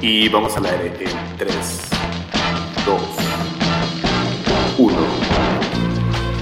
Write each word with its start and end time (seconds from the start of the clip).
Y 0.00 0.28
vamos 0.28 0.56
al 0.56 0.66
aire 0.66 0.92
en 1.00 1.38
3, 1.38 1.88
2, 2.84 3.00
1. 4.78 4.96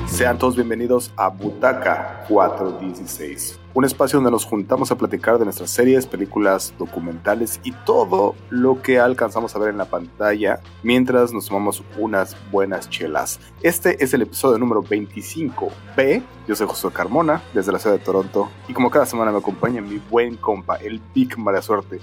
Sean 0.08 0.38
todos 0.38 0.56
bienvenidos 0.56 1.12
a 1.16 1.28
Butaca 1.28 2.24
416, 2.28 3.60
un 3.74 3.84
espacio 3.84 4.18
donde 4.18 4.32
nos 4.32 4.44
juntamos 4.44 4.90
a 4.90 4.96
platicar 4.96 5.38
de 5.38 5.44
nuestras 5.44 5.70
series, 5.70 6.06
películas, 6.06 6.74
documentales 6.78 7.60
y 7.62 7.72
todo 7.72 8.34
lo 8.50 8.82
que 8.82 8.98
alcanzamos 8.98 9.54
a 9.54 9.58
ver 9.60 9.70
en 9.70 9.78
la 9.78 9.86
pantalla 9.86 10.60
mientras 10.82 11.32
nos 11.32 11.46
tomamos 11.46 11.82
unas 11.96 12.36
buenas 12.50 12.90
chelas. 12.90 13.38
Este 13.62 14.02
es 14.02 14.14
el 14.14 14.22
episodio 14.22 14.58
número 14.58 14.82
25B. 14.82 16.22
Yo 16.48 16.56
soy 16.56 16.66
José 16.66 16.88
Carmona, 16.92 17.42
desde 17.52 17.72
la 17.72 17.78
ciudad 17.78 17.96
de 17.96 18.04
Toronto, 18.04 18.50
y 18.68 18.72
como 18.72 18.90
cada 18.90 19.06
semana 19.06 19.30
me 19.30 19.38
acompaña 19.38 19.80
mi 19.80 20.00
buen 20.10 20.36
compa, 20.36 20.76
el 20.76 21.00
Big 21.14 21.38
Mala 21.38 21.62
Suerte. 21.62 22.00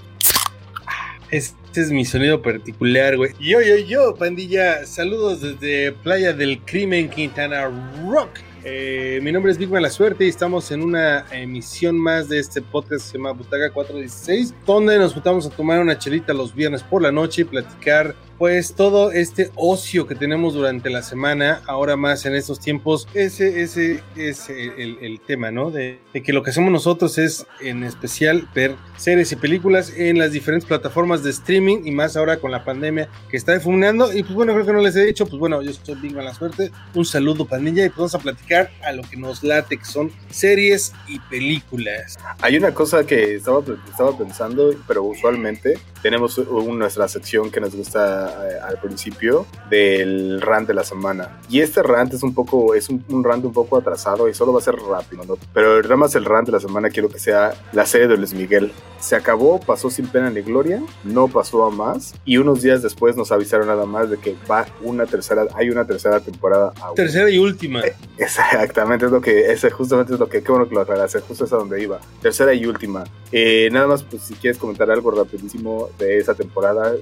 Este 1.32 1.80
es 1.80 1.90
mi 1.90 2.04
sonido 2.04 2.42
particular, 2.42 3.16
güey. 3.16 3.32
Yo, 3.40 3.62
yo, 3.62 3.78
yo, 3.78 4.14
pandilla. 4.14 4.84
Saludos 4.84 5.40
desde 5.40 5.92
Playa 5.92 6.34
del 6.34 6.60
Crimen, 6.60 7.08
Quintana 7.08 7.70
Rock. 8.06 8.40
Eh, 8.64 9.18
mi 9.22 9.32
nombre 9.32 9.50
es 9.50 9.56
Big 9.56 9.70
La 9.70 9.88
Suerte 9.88 10.26
y 10.26 10.28
estamos 10.28 10.70
en 10.72 10.82
una 10.82 11.24
emisión 11.32 11.96
más 11.96 12.28
de 12.28 12.38
este 12.38 12.60
podcast 12.60 13.06
que 13.06 13.12
se 13.12 13.16
llama 13.16 13.32
Butaga 13.32 13.70
416, 13.70 14.54
donde 14.66 14.98
nos 14.98 15.14
juntamos 15.14 15.46
a 15.46 15.50
tomar 15.50 15.80
una 15.80 15.98
chelita 15.98 16.34
los 16.34 16.54
viernes 16.54 16.82
por 16.82 17.00
la 17.00 17.10
noche 17.10 17.40
y 17.40 17.44
platicar 17.44 18.14
pues 18.42 18.74
todo 18.74 19.12
este 19.12 19.52
ocio 19.54 20.08
que 20.08 20.16
tenemos 20.16 20.54
durante 20.54 20.90
la 20.90 21.04
semana, 21.04 21.62
ahora 21.68 21.96
más 21.96 22.26
en 22.26 22.34
estos 22.34 22.58
tiempos, 22.58 23.06
ese, 23.14 23.62
ese 23.62 24.02
es 24.16 24.48
el, 24.48 25.20
tema, 25.24 25.52
¿no? 25.52 25.70
De, 25.70 26.00
que 26.12 26.32
lo 26.32 26.42
que 26.42 26.50
hacemos 26.50 26.72
nosotros 26.72 27.18
es 27.18 27.46
en 27.60 27.84
especial 27.84 28.48
ver 28.52 28.74
series 28.96 29.30
y 29.30 29.36
películas 29.36 29.92
en 29.96 30.18
las 30.18 30.32
diferentes 30.32 30.66
plataformas 30.66 31.22
de 31.22 31.30
streaming 31.30 31.82
y 31.84 31.92
más 31.92 32.16
ahora 32.16 32.38
con 32.38 32.50
la 32.50 32.64
pandemia 32.64 33.08
que 33.30 33.36
está 33.36 33.54
difuminando. 33.54 34.12
Y 34.12 34.24
pues 34.24 34.34
bueno, 34.34 34.54
creo 34.54 34.66
que 34.66 34.72
no 34.72 34.80
les 34.80 34.96
he 34.96 35.04
dicho, 35.04 35.24
pues 35.24 35.38
bueno, 35.38 35.62
yo 35.62 35.72
soy 35.72 35.94
Big 35.94 36.12
La 36.16 36.34
Suerte, 36.34 36.72
un 36.94 37.04
saludo 37.04 37.44
pandilla 37.44 37.84
y 37.84 37.90
pues 37.90 37.98
vamos 37.98 38.14
a 38.16 38.18
platicar 38.18 38.72
a 38.82 38.90
lo 38.90 39.02
que 39.04 39.16
nos 39.18 39.44
late, 39.44 39.76
que 39.76 39.84
son 39.84 40.10
series 40.30 40.92
y 41.06 41.20
películas. 41.20 42.18
Hay 42.40 42.56
una 42.56 42.74
cosa 42.74 43.06
que 43.06 43.36
estaba, 43.36 43.62
estaba 43.88 44.18
pensando, 44.18 44.74
pero 44.88 45.04
usualmente 45.04 45.78
tenemos 46.02 46.36
nuestra 46.38 47.06
sección 47.06 47.48
que 47.48 47.60
nos 47.60 47.76
gusta 47.76 48.31
al 48.62 48.78
principio 48.78 49.46
del 49.70 50.40
rant 50.40 50.68
de 50.68 50.74
la 50.74 50.84
semana. 50.84 51.40
Y 51.48 51.60
este 51.60 51.82
rant 51.82 52.12
es 52.14 52.22
un 52.22 52.34
poco, 52.34 52.74
es 52.74 52.88
un, 52.88 53.04
un 53.08 53.24
rant 53.24 53.44
un 53.44 53.52
poco 53.52 53.76
atrasado 53.76 54.28
y 54.28 54.34
solo 54.34 54.52
va 54.52 54.60
a 54.60 54.62
ser 54.62 54.76
rápido, 54.76 55.24
¿no? 55.24 55.36
Pero 55.52 55.82
nada 55.82 55.96
más 55.96 56.14
el 56.14 56.24
rant 56.24 56.46
de 56.46 56.52
la 56.52 56.60
semana 56.60 56.90
quiero 56.90 57.08
que 57.08 57.18
sea 57.18 57.54
la 57.72 57.86
serie 57.86 58.08
de 58.08 58.16
Luis 58.16 58.34
Miguel. 58.34 58.72
Se 58.98 59.16
acabó, 59.16 59.58
pasó 59.60 59.90
sin 59.90 60.06
pena 60.06 60.30
ni 60.30 60.42
gloria, 60.42 60.82
no 61.04 61.28
pasó 61.28 61.64
a 61.64 61.70
más 61.70 62.14
y 62.24 62.36
unos 62.36 62.62
días 62.62 62.82
después 62.82 63.16
nos 63.16 63.32
avisaron 63.32 63.66
nada 63.66 63.86
más 63.86 64.10
de 64.10 64.18
que 64.18 64.36
va 64.50 64.66
una 64.82 65.06
tercera, 65.06 65.46
hay 65.54 65.70
una 65.70 65.86
tercera 65.86 66.20
temporada. 66.20 66.72
Aún. 66.80 66.94
Tercera 66.94 67.30
y 67.30 67.38
última. 67.38 67.80
Eh, 67.80 67.94
exactamente, 68.18 69.06
es 69.06 69.12
lo 69.12 69.20
que, 69.20 69.52
ese 69.52 69.70
justamente 69.70 70.14
es 70.14 70.20
lo 70.20 70.28
que, 70.28 70.42
qué 70.42 70.50
bueno 70.50 70.68
que 70.68 70.74
lo 70.74 70.82
aclaraste, 70.82 71.20
justo 71.20 71.44
es 71.44 71.52
a 71.52 71.56
donde 71.56 71.82
iba. 71.82 72.00
Tercera 72.20 72.54
y 72.54 72.64
última. 72.66 73.04
Eh, 73.32 73.68
nada 73.72 73.86
más, 73.86 74.02
pues 74.02 74.22
si 74.22 74.34
quieres 74.34 74.58
comentar 74.58 74.90
algo 74.90 75.10
rapidísimo 75.10 75.88
de 75.98 76.18
esa 76.18 76.34
temporada, 76.34 76.92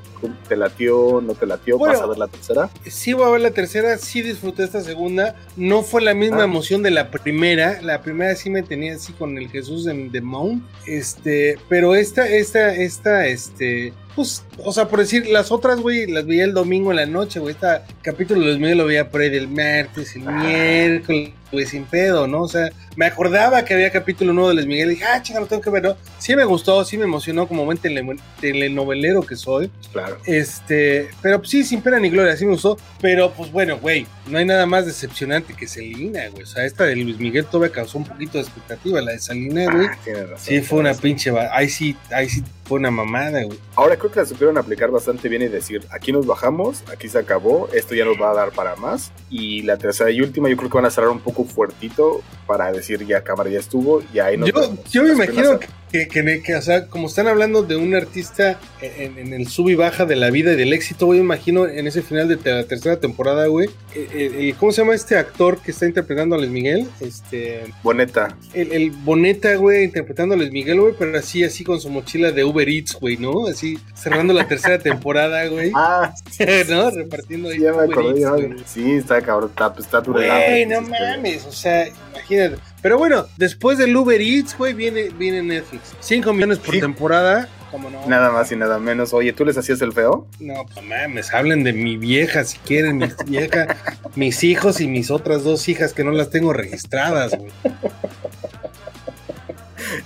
¿te 0.48 0.56
latió, 0.56 1.19
no 1.22 1.34
te 1.34 1.46
latió? 1.46 1.78
Bueno, 1.78 1.94
¿Vas 1.94 2.02
a 2.02 2.06
ver 2.06 2.18
la 2.18 2.28
tercera? 2.28 2.70
Sí 2.86 3.12
voy 3.12 3.24
a 3.24 3.30
ver 3.30 3.40
la 3.40 3.50
tercera, 3.50 3.96
sí 3.98 4.22
disfruté 4.22 4.64
esta 4.64 4.80
segunda, 4.80 5.36
no 5.56 5.82
fue 5.82 6.02
la 6.02 6.14
misma 6.14 6.42
ah. 6.42 6.44
emoción 6.44 6.82
de 6.82 6.90
la 6.90 7.10
primera, 7.10 7.80
la 7.82 8.02
primera 8.02 8.34
sí 8.34 8.50
me 8.50 8.62
tenía 8.62 8.94
así 8.94 9.12
con 9.12 9.38
el 9.38 9.48
Jesús 9.48 9.84
de, 9.84 10.08
de 10.08 10.20
Mount, 10.20 10.62
este, 10.86 11.58
pero 11.68 11.94
esta, 11.94 12.26
esta, 12.26 12.74
esta, 12.74 13.26
este, 13.26 13.92
pues, 14.14 14.44
o 14.64 14.72
sea, 14.72 14.88
por 14.88 14.98
decir, 14.98 15.26
las 15.28 15.52
otras, 15.52 15.80
güey, 15.80 16.06
las 16.06 16.26
veía 16.26 16.44
el 16.44 16.54
domingo 16.54 16.90
en 16.90 16.96
la 16.96 17.06
noche, 17.06 17.40
güey. 17.40 17.54
Este 17.54 17.66
capítulo 18.02 18.40
de 18.40 18.46
los 18.48 18.58
míos 18.58 18.76
lo 18.76 18.86
veía 18.86 19.08
por 19.08 19.20
ahí 19.20 19.30
del 19.30 19.48
martes, 19.48 20.14
el 20.16 20.22
miércoles, 20.22 21.30
güey, 21.52 21.66
sin 21.66 21.84
pedo, 21.84 22.26
¿no? 22.26 22.42
O 22.42 22.48
sea, 22.48 22.70
me 22.96 23.06
acordaba 23.06 23.64
que 23.64 23.74
había 23.74 23.90
capítulo 23.90 24.32
nuevo 24.32 24.50
de 24.50 24.56
Les 24.56 24.66
Miguel 24.66 24.88
y 24.88 24.94
dije, 24.94 25.04
ah, 25.04 25.22
chica, 25.22 25.40
lo 25.40 25.46
tengo 25.46 25.62
que 25.62 25.70
ver, 25.70 25.82
¿no? 25.82 25.96
Sí 26.18 26.34
me 26.34 26.44
gustó, 26.44 26.84
sí 26.84 26.98
me 26.98 27.04
emocionó 27.04 27.46
como 27.46 27.64
buen 27.64 27.78
telenovelero 27.78 29.22
que 29.22 29.36
soy. 29.36 29.70
Claro. 29.92 30.18
Este, 30.26 31.08
pero 31.22 31.38
pues, 31.38 31.50
sí, 31.50 31.64
sin 31.64 31.80
pena 31.80 31.98
ni 31.98 32.10
gloria, 32.10 32.36
sí 32.36 32.44
me 32.44 32.52
gustó. 32.52 32.78
Pero 33.00 33.32
pues 33.32 33.50
bueno, 33.50 33.78
güey, 33.78 34.06
no 34.26 34.38
hay 34.38 34.44
nada 34.44 34.66
más 34.66 34.86
decepcionante 34.86 35.54
que 35.54 35.66
Selina, 35.66 36.28
güey. 36.28 36.42
O 36.42 36.46
sea, 36.46 36.64
esta 36.64 36.84
de 36.84 36.96
Luis 36.96 37.18
Miguel 37.18 37.46
todavía 37.46 37.72
causó 37.72 37.98
un 37.98 38.04
poquito 38.04 38.38
de 38.38 38.44
expectativa, 38.44 39.00
la 39.00 39.12
de 39.12 39.18
Selina, 39.18 39.64
güey. 39.72 39.86
Ah, 39.86 40.36
sí, 40.36 40.60
fue 40.60 40.80
una 40.80 40.94
pinche. 40.94 41.30
Ahí 41.52 41.68
sí, 41.68 41.96
ahí 42.10 42.28
sí 42.28 42.42
fue 42.70 42.78
una 42.78 42.92
mamada, 42.92 43.42
güey. 43.42 43.58
Ahora 43.74 43.96
creo 43.96 44.12
que 44.12 44.20
la 44.20 44.26
supieron 44.26 44.56
aplicar 44.56 44.92
bastante 44.92 45.28
bien 45.28 45.42
y 45.42 45.48
decir, 45.48 45.84
aquí 45.90 46.12
nos 46.12 46.24
bajamos, 46.24 46.84
aquí 46.88 47.08
se 47.08 47.18
acabó, 47.18 47.68
esto 47.72 47.96
ya 47.96 48.04
nos 48.04 48.16
va 48.16 48.30
a 48.30 48.34
dar 48.34 48.52
para 48.52 48.76
más. 48.76 49.10
Y 49.28 49.62
la 49.62 49.76
tercera 49.76 50.08
y 50.12 50.20
última, 50.20 50.48
yo 50.48 50.56
creo 50.56 50.70
que 50.70 50.76
van 50.76 50.86
a 50.86 50.90
cerrar 50.90 51.10
un 51.10 51.18
poco 51.18 51.44
fuertito 51.44 52.22
para 52.46 52.70
decir, 52.70 53.04
ya 53.04 53.24
cámara 53.24 53.50
ya 53.50 53.58
estuvo, 53.58 54.04
y 54.14 54.20
ahí 54.20 54.36
nos 54.36 54.52
Yo, 54.52 54.60
vemos. 54.60 54.84
yo 54.88 55.02
me 55.02 55.12
imagino 55.14 55.58
que, 55.58 55.66
que, 55.90 56.08
que, 56.08 56.42
que, 56.42 56.54
o 56.54 56.62
sea, 56.62 56.86
como 56.86 57.08
están 57.08 57.28
hablando 57.28 57.62
de 57.62 57.76
un 57.76 57.94
artista 57.94 58.58
en, 58.80 59.18
en, 59.18 59.32
el 59.32 59.48
sub 59.48 59.68
y 59.68 59.74
baja 59.74 60.06
de 60.06 60.16
la 60.16 60.30
vida 60.30 60.52
y 60.52 60.56
del 60.56 60.72
éxito, 60.72 61.06
güey, 61.06 61.20
imagino 61.20 61.66
en 61.66 61.86
ese 61.86 62.02
final 62.02 62.28
de 62.28 62.36
la 62.36 62.64
tercera 62.64 62.98
temporada, 62.98 63.46
güey, 63.46 63.68
el, 63.94 64.34
el, 64.34 64.54
¿cómo 64.56 64.72
se 64.72 64.82
llama 64.82 64.94
este 64.94 65.16
actor 65.16 65.60
que 65.60 65.72
está 65.72 65.86
interpretando 65.86 66.36
a 66.36 66.38
Luis 66.38 66.50
Miguel? 66.50 66.88
Este... 67.00 67.64
Boneta. 67.82 68.36
El, 68.54 68.72
el 68.72 68.90
Boneta, 68.90 69.54
güey, 69.56 69.84
interpretando 69.84 70.34
a 70.34 70.38
Luis 70.38 70.52
Miguel, 70.52 70.80
güey, 70.80 70.94
pero 70.98 71.18
así, 71.18 71.42
así 71.44 71.64
con 71.64 71.80
su 71.80 71.90
mochila 71.90 72.32
de 72.32 72.44
Uber 72.44 72.68
Eats, 72.68 72.96
güey, 73.00 73.16
¿no? 73.16 73.46
Así, 73.46 73.78
cerrando 73.94 74.32
la 74.32 74.46
tercera 74.46 74.78
temporada, 74.82 75.46
güey. 75.46 75.72
Ah, 75.74 76.14
sí, 76.30 76.44
¿no? 76.68 76.90
Repartiendo 76.90 77.48
ahí. 77.48 77.56
Sí, 77.56 77.62
ya 77.62 77.72
me 77.72 77.84
acordé, 77.84 78.20
Eats, 78.22 78.70
sí, 78.70 78.92
está 78.92 79.20
cabrón, 79.20 79.50
está, 79.50 79.74
está 79.78 80.00
Güey, 80.00 80.66
no 80.66 80.80
mames, 80.82 81.44
o 81.46 81.52
sea, 81.52 81.88
imagínate. 82.12 82.56
Pero 82.82 82.98
bueno, 82.98 83.26
después 83.36 83.78
del 83.78 83.94
Uber 83.94 84.20
Eats, 84.20 84.56
güey, 84.56 84.72
viene, 84.72 85.10
viene 85.10 85.42
Netflix. 85.42 85.94
5 86.00 86.32
millones 86.32 86.58
por 86.58 86.74
sí. 86.74 86.80
temporada. 86.80 87.48
¿Cómo 87.70 87.88
no? 87.90 88.04
Nada 88.06 88.30
más 88.30 88.50
y 88.50 88.56
nada 88.56 88.78
menos. 88.78 89.12
Oye, 89.12 89.32
¿tú 89.32 89.44
les 89.44 89.56
hacías 89.56 89.80
el 89.82 89.92
feo? 89.92 90.26
No, 90.40 90.64
pues 90.72 90.84
mames, 90.84 91.32
hablen 91.32 91.62
de 91.62 91.72
mi 91.72 91.96
vieja 91.96 92.44
si 92.44 92.58
quieren, 92.58 92.98
mi 92.98 93.08
vieja, 93.26 93.76
mis 94.16 94.42
hijos 94.42 94.80
y 94.80 94.88
mis 94.88 95.10
otras 95.10 95.44
dos 95.44 95.68
hijas 95.68 95.92
que 95.92 96.02
no 96.02 96.10
las 96.10 96.30
tengo 96.30 96.52
registradas, 96.52 97.36
güey. 97.38 97.52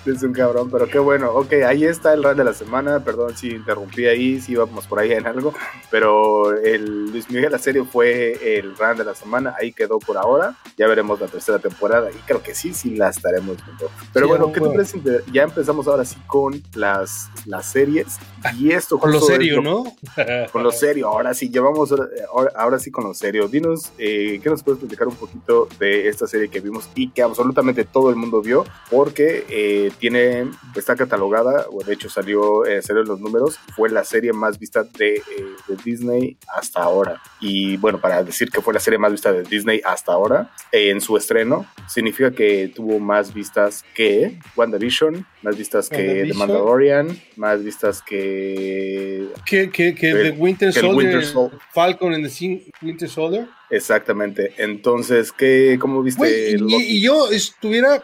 es 0.07 0.23
un 0.23 0.33
cabrón, 0.33 0.71
pero 0.71 0.87
qué 0.87 0.99
bueno. 0.99 1.33
Ok, 1.33 1.55
ahí 1.67 1.85
está 1.85 2.13
el 2.13 2.23
run 2.23 2.37
de 2.37 2.45
la 2.45 2.53
semana. 2.53 3.01
Perdón 3.05 3.37
si 3.37 3.51
interrumpí 3.51 4.07
ahí, 4.07 4.41
si 4.41 4.53
íbamos 4.53 4.87
por 4.87 4.99
ahí 4.99 5.13
en 5.13 5.27
algo. 5.27 5.55
Pero 5.91 6.57
el 6.57 7.11
Luis 7.11 7.31
Miguel, 7.31 7.53
la 7.53 7.59
serie 7.59 7.85
fue 7.85 8.59
el 8.59 8.77
run 8.77 8.97
de 8.99 9.05
la 9.05 9.15
semana. 9.15 9.55
Ahí 9.59 9.73
quedó 9.73 9.99
por 9.99 10.17
ahora. 10.17 10.57
Ya 10.77 10.87
veremos 10.87 11.21
la 11.21 11.27
tercera 11.27 11.59
temporada 11.59 12.11
y 12.11 12.17
creo 12.27 12.43
que 12.43 12.55
sí, 12.55 12.75
sí 12.75 12.97
la 12.97 13.09
estaremos 13.09 13.57
viendo. 13.65 13.91
Pero 14.13 14.27
sí, 14.27 14.31
bueno, 14.31 14.53
¿qué 14.53 14.61
bueno. 14.61 14.83
te 14.85 14.99
parece? 14.99 15.25
Ya 15.33 15.45
empezamos 15.45 15.87
ahora 15.89 16.05
sí 16.05 16.17
con 16.27 16.63
las, 16.75 17.31
las 17.47 17.71
series. 17.71 18.19
Y 18.59 18.73
esto 18.73 18.99
con 18.99 19.11
lo 19.11 19.21
serio, 19.21 19.63
¿no? 19.63 19.85
con 20.53 20.63
lo 20.63 20.71
serio. 20.71 21.09
Ahora 21.09 21.33
sí, 21.35 21.49
llevamos 21.49 21.93
ahora, 21.93 22.53
ahora 22.57 22.79
sí 22.79 22.91
con 22.91 23.05
lo 23.05 23.15
serio. 23.15 23.49
Dinos, 23.49 23.93
eh, 23.99 24.41
¿qué 24.43 24.51
nos 24.51 24.63
puedes 24.63 24.81
platicar 24.81 25.09
un 25.09 25.17
poquito 25.17 25.69
de 25.79 26.09
esta 26.09 26.27
serie 26.27 26.49
que 26.49 26.61
vimos 26.61 26.89
y 26.95 27.11
que 27.11 27.23
absolutamente 27.23 27.85
todo 27.85 28.11
el 28.11 28.17
mundo 28.17 28.43
vio? 28.43 28.65
Porque 28.91 29.47
eh, 29.49 29.93
tiene, 29.99 30.51
está 30.75 30.97
catalogada, 30.97 31.67
o 31.71 31.83
de 31.83 31.95
hecho 31.95 32.09
salió, 32.09 32.65
eh, 32.65 32.83
salió 32.83 33.03
en 33.03 33.09
los 33.09 33.21
números, 33.21 33.59
fue 33.75 33.91
la 33.91 34.05
serie 34.05 34.33
más 34.33 34.59
vista 34.59 34.85
de, 34.85 35.17
eh, 35.17 35.23
de, 35.69 35.77
Disney 35.85 36.37
hasta 36.49 36.83
ahora. 36.83 37.23
Y 37.41 37.77
bueno, 37.77 38.01
para 38.01 38.23
decir 38.23 38.51
que 38.51 38.61
fue 38.61 38.75
la 38.75 38.81
serie 38.81 38.99
más 38.99 39.13
vista 39.13 39.33
de 39.33 39.43
Disney 39.43 39.81
hasta 39.85 40.13
ahora, 40.13 40.53
eh, 40.73 40.91
en 40.91 41.01
su 41.01 41.17
estreno, 41.17 41.67
significa 41.89 42.31
que 42.31 42.69
tuvo 42.75 42.99
más 42.99 43.33
vistas 43.33 43.85
que 43.95 44.39
WandaVision, 44.57 45.27
más 45.43 45.57
vistas 45.57 45.89
que 45.89 46.27
The 46.29 46.35
Mandalorian, 46.35 47.19
más 47.37 47.63
vistas 47.63 48.03
que... 48.03 49.29
Que, 49.47 49.71
que, 49.71 49.95
que, 49.95 50.11
el, 50.11 50.33
The 50.33 50.39
Winter 50.39 50.73
que 50.73 50.81
Soldier, 50.81 50.97
Winter 50.97 51.25
Sol 51.25 51.51
Falcon 51.73 52.15
and 52.15 52.27
the 52.29 52.73
Winter 52.83 53.09
Soldier. 53.09 53.47
Exactamente. 53.71 54.55
Entonces, 54.59 55.33
¿qué, 55.33 55.77
¿cómo 55.81 56.03
viste? 56.03 56.23
Wey, 56.23 56.57
y, 56.59 56.97
y, 56.97 57.03
yo 57.03 57.31
estuviera 57.31 58.03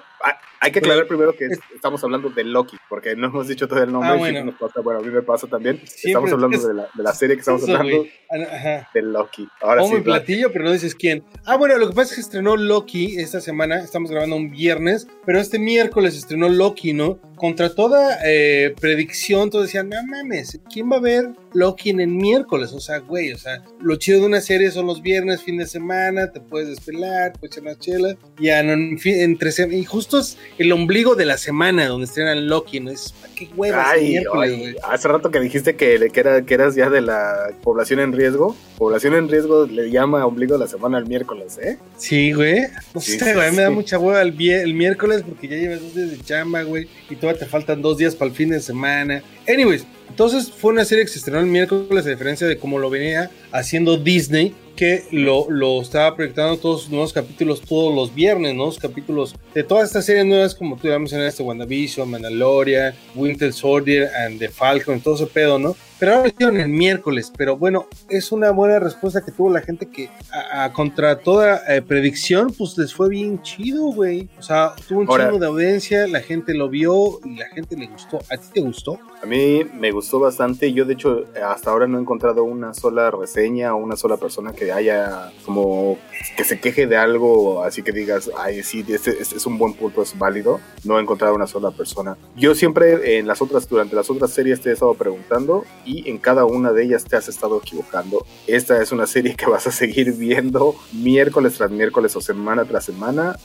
hay 0.62 0.72
que 0.72 0.78
aclarar 0.80 1.06
primero 1.06 1.34
que 1.34 1.48
estamos 1.74 2.04
hablando 2.04 2.28
de 2.28 2.44
Loki, 2.44 2.76
porque 2.88 3.16
no 3.16 3.28
hemos 3.28 3.48
dicho 3.48 3.66
todo 3.66 3.82
el 3.82 3.90
nombre. 3.90 4.10
Ah, 4.10 4.16
bueno. 4.16 4.44
Nos 4.44 4.56
pasa, 4.56 4.80
bueno, 4.82 5.00
a 5.00 5.02
mí 5.02 5.08
me 5.08 5.22
pasa 5.22 5.46
también. 5.46 5.80
Siempre 5.86 6.10
estamos 6.10 6.32
hablando 6.32 6.56
es, 6.58 6.68
de, 6.68 6.74
la, 6.74 6.88
de, 6.94 7.02
la, 7.02 7.14
serie 7.14 7.36
que 7.36 7.40
estamos 7.40 7.62
eso, 7.62 7.74
hablando 7.74 8.06
Ajá. 8.30 8.90
de 8.92 9.02
Loki. 9.02 9.48
Ahora 9.62 9.80
Como 9.80 9.96
sí, 9.96 10.02
platillo, 10.02 10.52
pero 10.52 10.66
no 10.66 10.72
dices 10.72 10.94
quién. 10.94 11.24
Ah, 11.46 11.56
bueno, 11.56 11.78
lo 11.78 11.88
que 11.88 11.94
pasa 11.94 12.10
es 12.10 12.16
que 12.16 12.20
estrenó 12.20 12.58
Loki 12.58 13.18
esta 13.18 13.40
semana. 13.40 13.78
Estamos 13.78 14.10
grabando 14.10 14.36
un 14.36 14.50
viernes, 14.50 15.08
pero 15.24 15.40
este 15.40 15.58
miércoles 15.58 16.14
estrenó 16.14 16.50
Loki, 16.50 16.92
¿no? 16.92 17.18
Contra 17.36 17.74
toda 17.74 18.18
eh, 18.26 18.74
predicción, 18.78 19.48
todos 19.48 19.64
decían, 19.64 19.88
no 19.88 19.96
mames, 20.06 20.60
¿quién 20.70 20.92
va 20.92 20.96
a 20.96 21.00
ver 21.00 21.30
Loki 21.54 21.88
en 21.88 22.00
el 22.00 22.08
miércoles? 22.08 22.74
O 22.74 22.80
sea, 22.80 22.98
güey, 22.98 23.32
o 23.32 23.38
sea, 23.38 23.64
lo 23.80 23.96
chido 23.96 24.20
de 24.20 24.26
una 24.26 24.42
serie 24.42 24.70
son 24.70 24.86
los 24.86 25.00
viernes, 25.00 25.42
fin 25.42 25.56
de 25.56 25.66
semana, 25.66 26.30
te 26.30 26.40
puedes 26.40 26.68
despelar, 26.68 27.32
puedes 27.32 27.56
echar 27.56 27.62
una 27.62 27.78
chela, 27.78 28.16
ya 28.38 28.62
no, 28.62 28.72
en 28.74 28.98
fin, 28.98 29.20
entre 29.20 29.50
y 29.70 29.84
justo 29.84 30.18
es 30.18 30.36
el 30.58 30.72
ombligo 30.72 31.14
de 31.14 31.24
la 31.24 31.38
semana 31.38 31.86
donde 31.88 32.06
estrenan 32.06 32.48
Loki, 32.48 32.80
¿no? 32.80 32.90
Es, 32.90 33.14
qué 33.34 33.48
huevas, 33.56 33.86
Ay, 33.90 34.16
ay, 34.34 34.76
hace 34.88 35.08
rato 35.08 35.30
que 35.30 35.40
dijiste 35.40 35.76
que, 35.76 36.10
que, 36.12 36.20
era, 36.20 36.42
que 36.44 36.54
eras 36.54 36.74
ya 36.74 36.90
de 36.90 37.00
la 37.00 37.50
población 37.62 38.00
en 38.00 38.12
riesgo. 38.12 38.56
Población 38.76 39.14
en 39.14 39.28
riesgo 39.28 39.66
le 39.66 39.90
llama 39.90 40.24
ombligo 40.26 40.54
de 40.54 40.60
la 40.60 40.66
semana 40.66 40.98
el 40.98 41.06
miércoles, 41.06 41.58
¿eh? 41.62 41.78
Sí, 41.96 42.32
güey. 42.32 42.62
No 42.94 43.00
sé, 43.00 43.34
güey, 43.34 43.52
me 43.52 43.62
da 43.62 43.70
mucha 43.70 43.98
hueva 43.98 44.22
el, 44.22 44.38
el 44.40 44.74
miércoles 44.74 45.22
porque 45.26 45.48
ya 45.48 45.56
llevas 45.56 45.80
dos 45.80 45.94
días 45.94 46.10
de 46.10 46.20
chamba, 46.20 46.62
güey, 46.62 46.88
y 47.08 47.16
todavía 47.16 47.40
te 47.40 47.46
faltan 47.46 47.82
dos 47.82 47.98
días 47.98 48.14
para 48.14 48.30
el 48.30 48.36
fin 48.36 48.50
de 48.50 48.60
semana. 48.60 49.22
Anyways, 49.48 49.86
entonces 50.08 50.50
fue 50.50 50.72
una 50.72 50.84
serie 50.84 51.04
que 51.04 51.10
se 51.10 51.18
estrenó 51.18 51.40
el 51.40 51.46
miércoles, 51.46 52.04
a 52.04 52.10
diferencia 52.10 52.46
de 52.46 52.58
cómo 52.58 52.78
lo 52.78 52.90
venía 52.90 53.30
haciendo 53.52 53.96
Disney, 53.96 54.54
que 54.80 55.04
lo, 55.10 55.44
lo 55.50 55.82
estaba 55.82 56.16
proyectando 56.16 56.56
todos 56.56 56.84
los 56.84 56.90
nuevos 56.90 57.12
capítulos 57.12 57.60
todos 57.60 57.94
los 57.94 58.14
viernes, 58.14 58.54
nuevos 58.54 58.78
capítulos 58.78 59.34
de 59.52 59.62
todas 59.62 59.88
estas 59.88 60.06
series 60.06 60.24
nuevas, 60.24 60.54
como 60.54 60.74
tú 60.78 60.88
ya 60.88 60.98
mencionaste, 60.98 61.42
WandaVision, 61.42 62.10
Mandalorian, 62.10 62.94
Winter 63.14 63.52
Soldier 63.52 64.08
and 64.24 64.38
The 64.38 64.48
Falcon, 64.48 64.98
todo 64.98 65.16
ese 65.16 65.26
pedo, 65.26 65.58
¿no? 65.58 65.76
Pero 66.00 66.14
ahora 66.14 66.28
hicieron 66.28 66.56
el 66.56 66.70
miércoles, 66.70 67.30
pero 67.36 67.58
bueno, 67.58 67.86
es 68.08 68.32
una 68.32 68.52
buena 68.52 68.78
respuesta 68.78 69.22
que 69.22 69.32
tuvo 69.32 69.50
la 69.50 69.60
gente 69.60 69.84
que 69.84 70.08
a, 70.32 70.72
contra 70.72 71.18
toda 71.18 71.60
eh, 71.68 71.82
predicción, 71.82 72.54
pues 72.56 72.78
les 72.78 72.94
fue 72.94 73.10
bien 73.10 73.42
chido, 73.42 73.92
güey. 73.92 74.30
O 74.38 74.42
sea, 74.42 74.72
tuvo 74.88 75.00
un 75.00 75.08
chingo 75.08 75.38
de 75.38 75.46
audiencia, 75.46 76.06
la 76.06 76.20
gente 76.20 76.54
lo 76.54 76.70
vio 76.70 77.20
y 77.22 77.36
la 77.36 77.48
gente 77.48 77.76
le 77.76 77.86
gustó. 77.86 78.18
¿A 78.30 78.38
ti 78.38 78.46
te 78.54 78.60
gustó? 78.62 78.98
A 79.22 79.26
mí 79.26 79.62
me 79.74 79.90
gustó 79.90 80.18
bastante. 80.18 80.72
Yo, 80.72 80.86
de 80.86 80.94
hecho, 80.94 81.26
hasta 81.46 81.70
ahora 81.70 81.86
no 81.86 81.98
he 81.98 82.00
encontrado 82.00 82.44
una 82.44 82.72
sola 82.72 83.10
reseña 83.10 83.74
o 83.74 83.76
una 83.76 83.96
sola 83.96 84.16
persona 84.16 84.54
que 84.54 84.72
haya 84.72 85.30
como 85.44 85.98
que 86.34 86.44
se 86.44 86.60
queje 86.60 86.86
de 86.86 86.96
algo, 86.96 87.62
así 87.62 87.82
que 87.82 87.92
digas, 87.92 88.30
ay, 88.38 88.62
sí, 88.62 88.84
este, 88.88 89.20
este, 89.20 89.36
es 89.36 89.44
un 89.44 89.58
buen 89.58 89.74
punto, 89.74 90.00
es 90.00 90.16
válido. 90.18 90.60
No 90.84 90.98
he 90.98 91.02
encontrado 91.02 91.34
una 91.34 91.46
sola 91.46 91.70
persona. 91.72 92.16
Yo 92.36 92.54
siempre 92.54 93.18
en 93.18 93.26
las 93.26 93.42
otras, 93.42 93.68
durante 93.68 93.94
las 93.94 94.08
otras 94.08 94.30
series 94.30 94.62
te 94.62 94.70
he 94.70 94.72
estado 94.72 94.94
preguntando 94.94 95.66
y 95.84 95.89
en 96.06 96.18
cada 96.18 96.44
una 96.44 96.72
de 96.72 96.84
ellas 96.84 97.04
te 97.04 97.16
has 97.16 97.28
estado 97.28 97.58
equivocando. 97.58 98.24
Esta 98.46 98.80
es 98.82 98.92
una 98.92 99.06
serie 99.06 99.34
que 99.34 99.46
vas 99.46 99.66
a 99.66 99.72
seguir 99.72 100.12
viendo 100.12 100.74
miércoles 100.92 101.54
tras 101.54 101.70
miércoles 101.70 102.14
o 102.16 102.20
semana 102.20 102.64
tras 102.64 102.84
semana. 102.84 103.36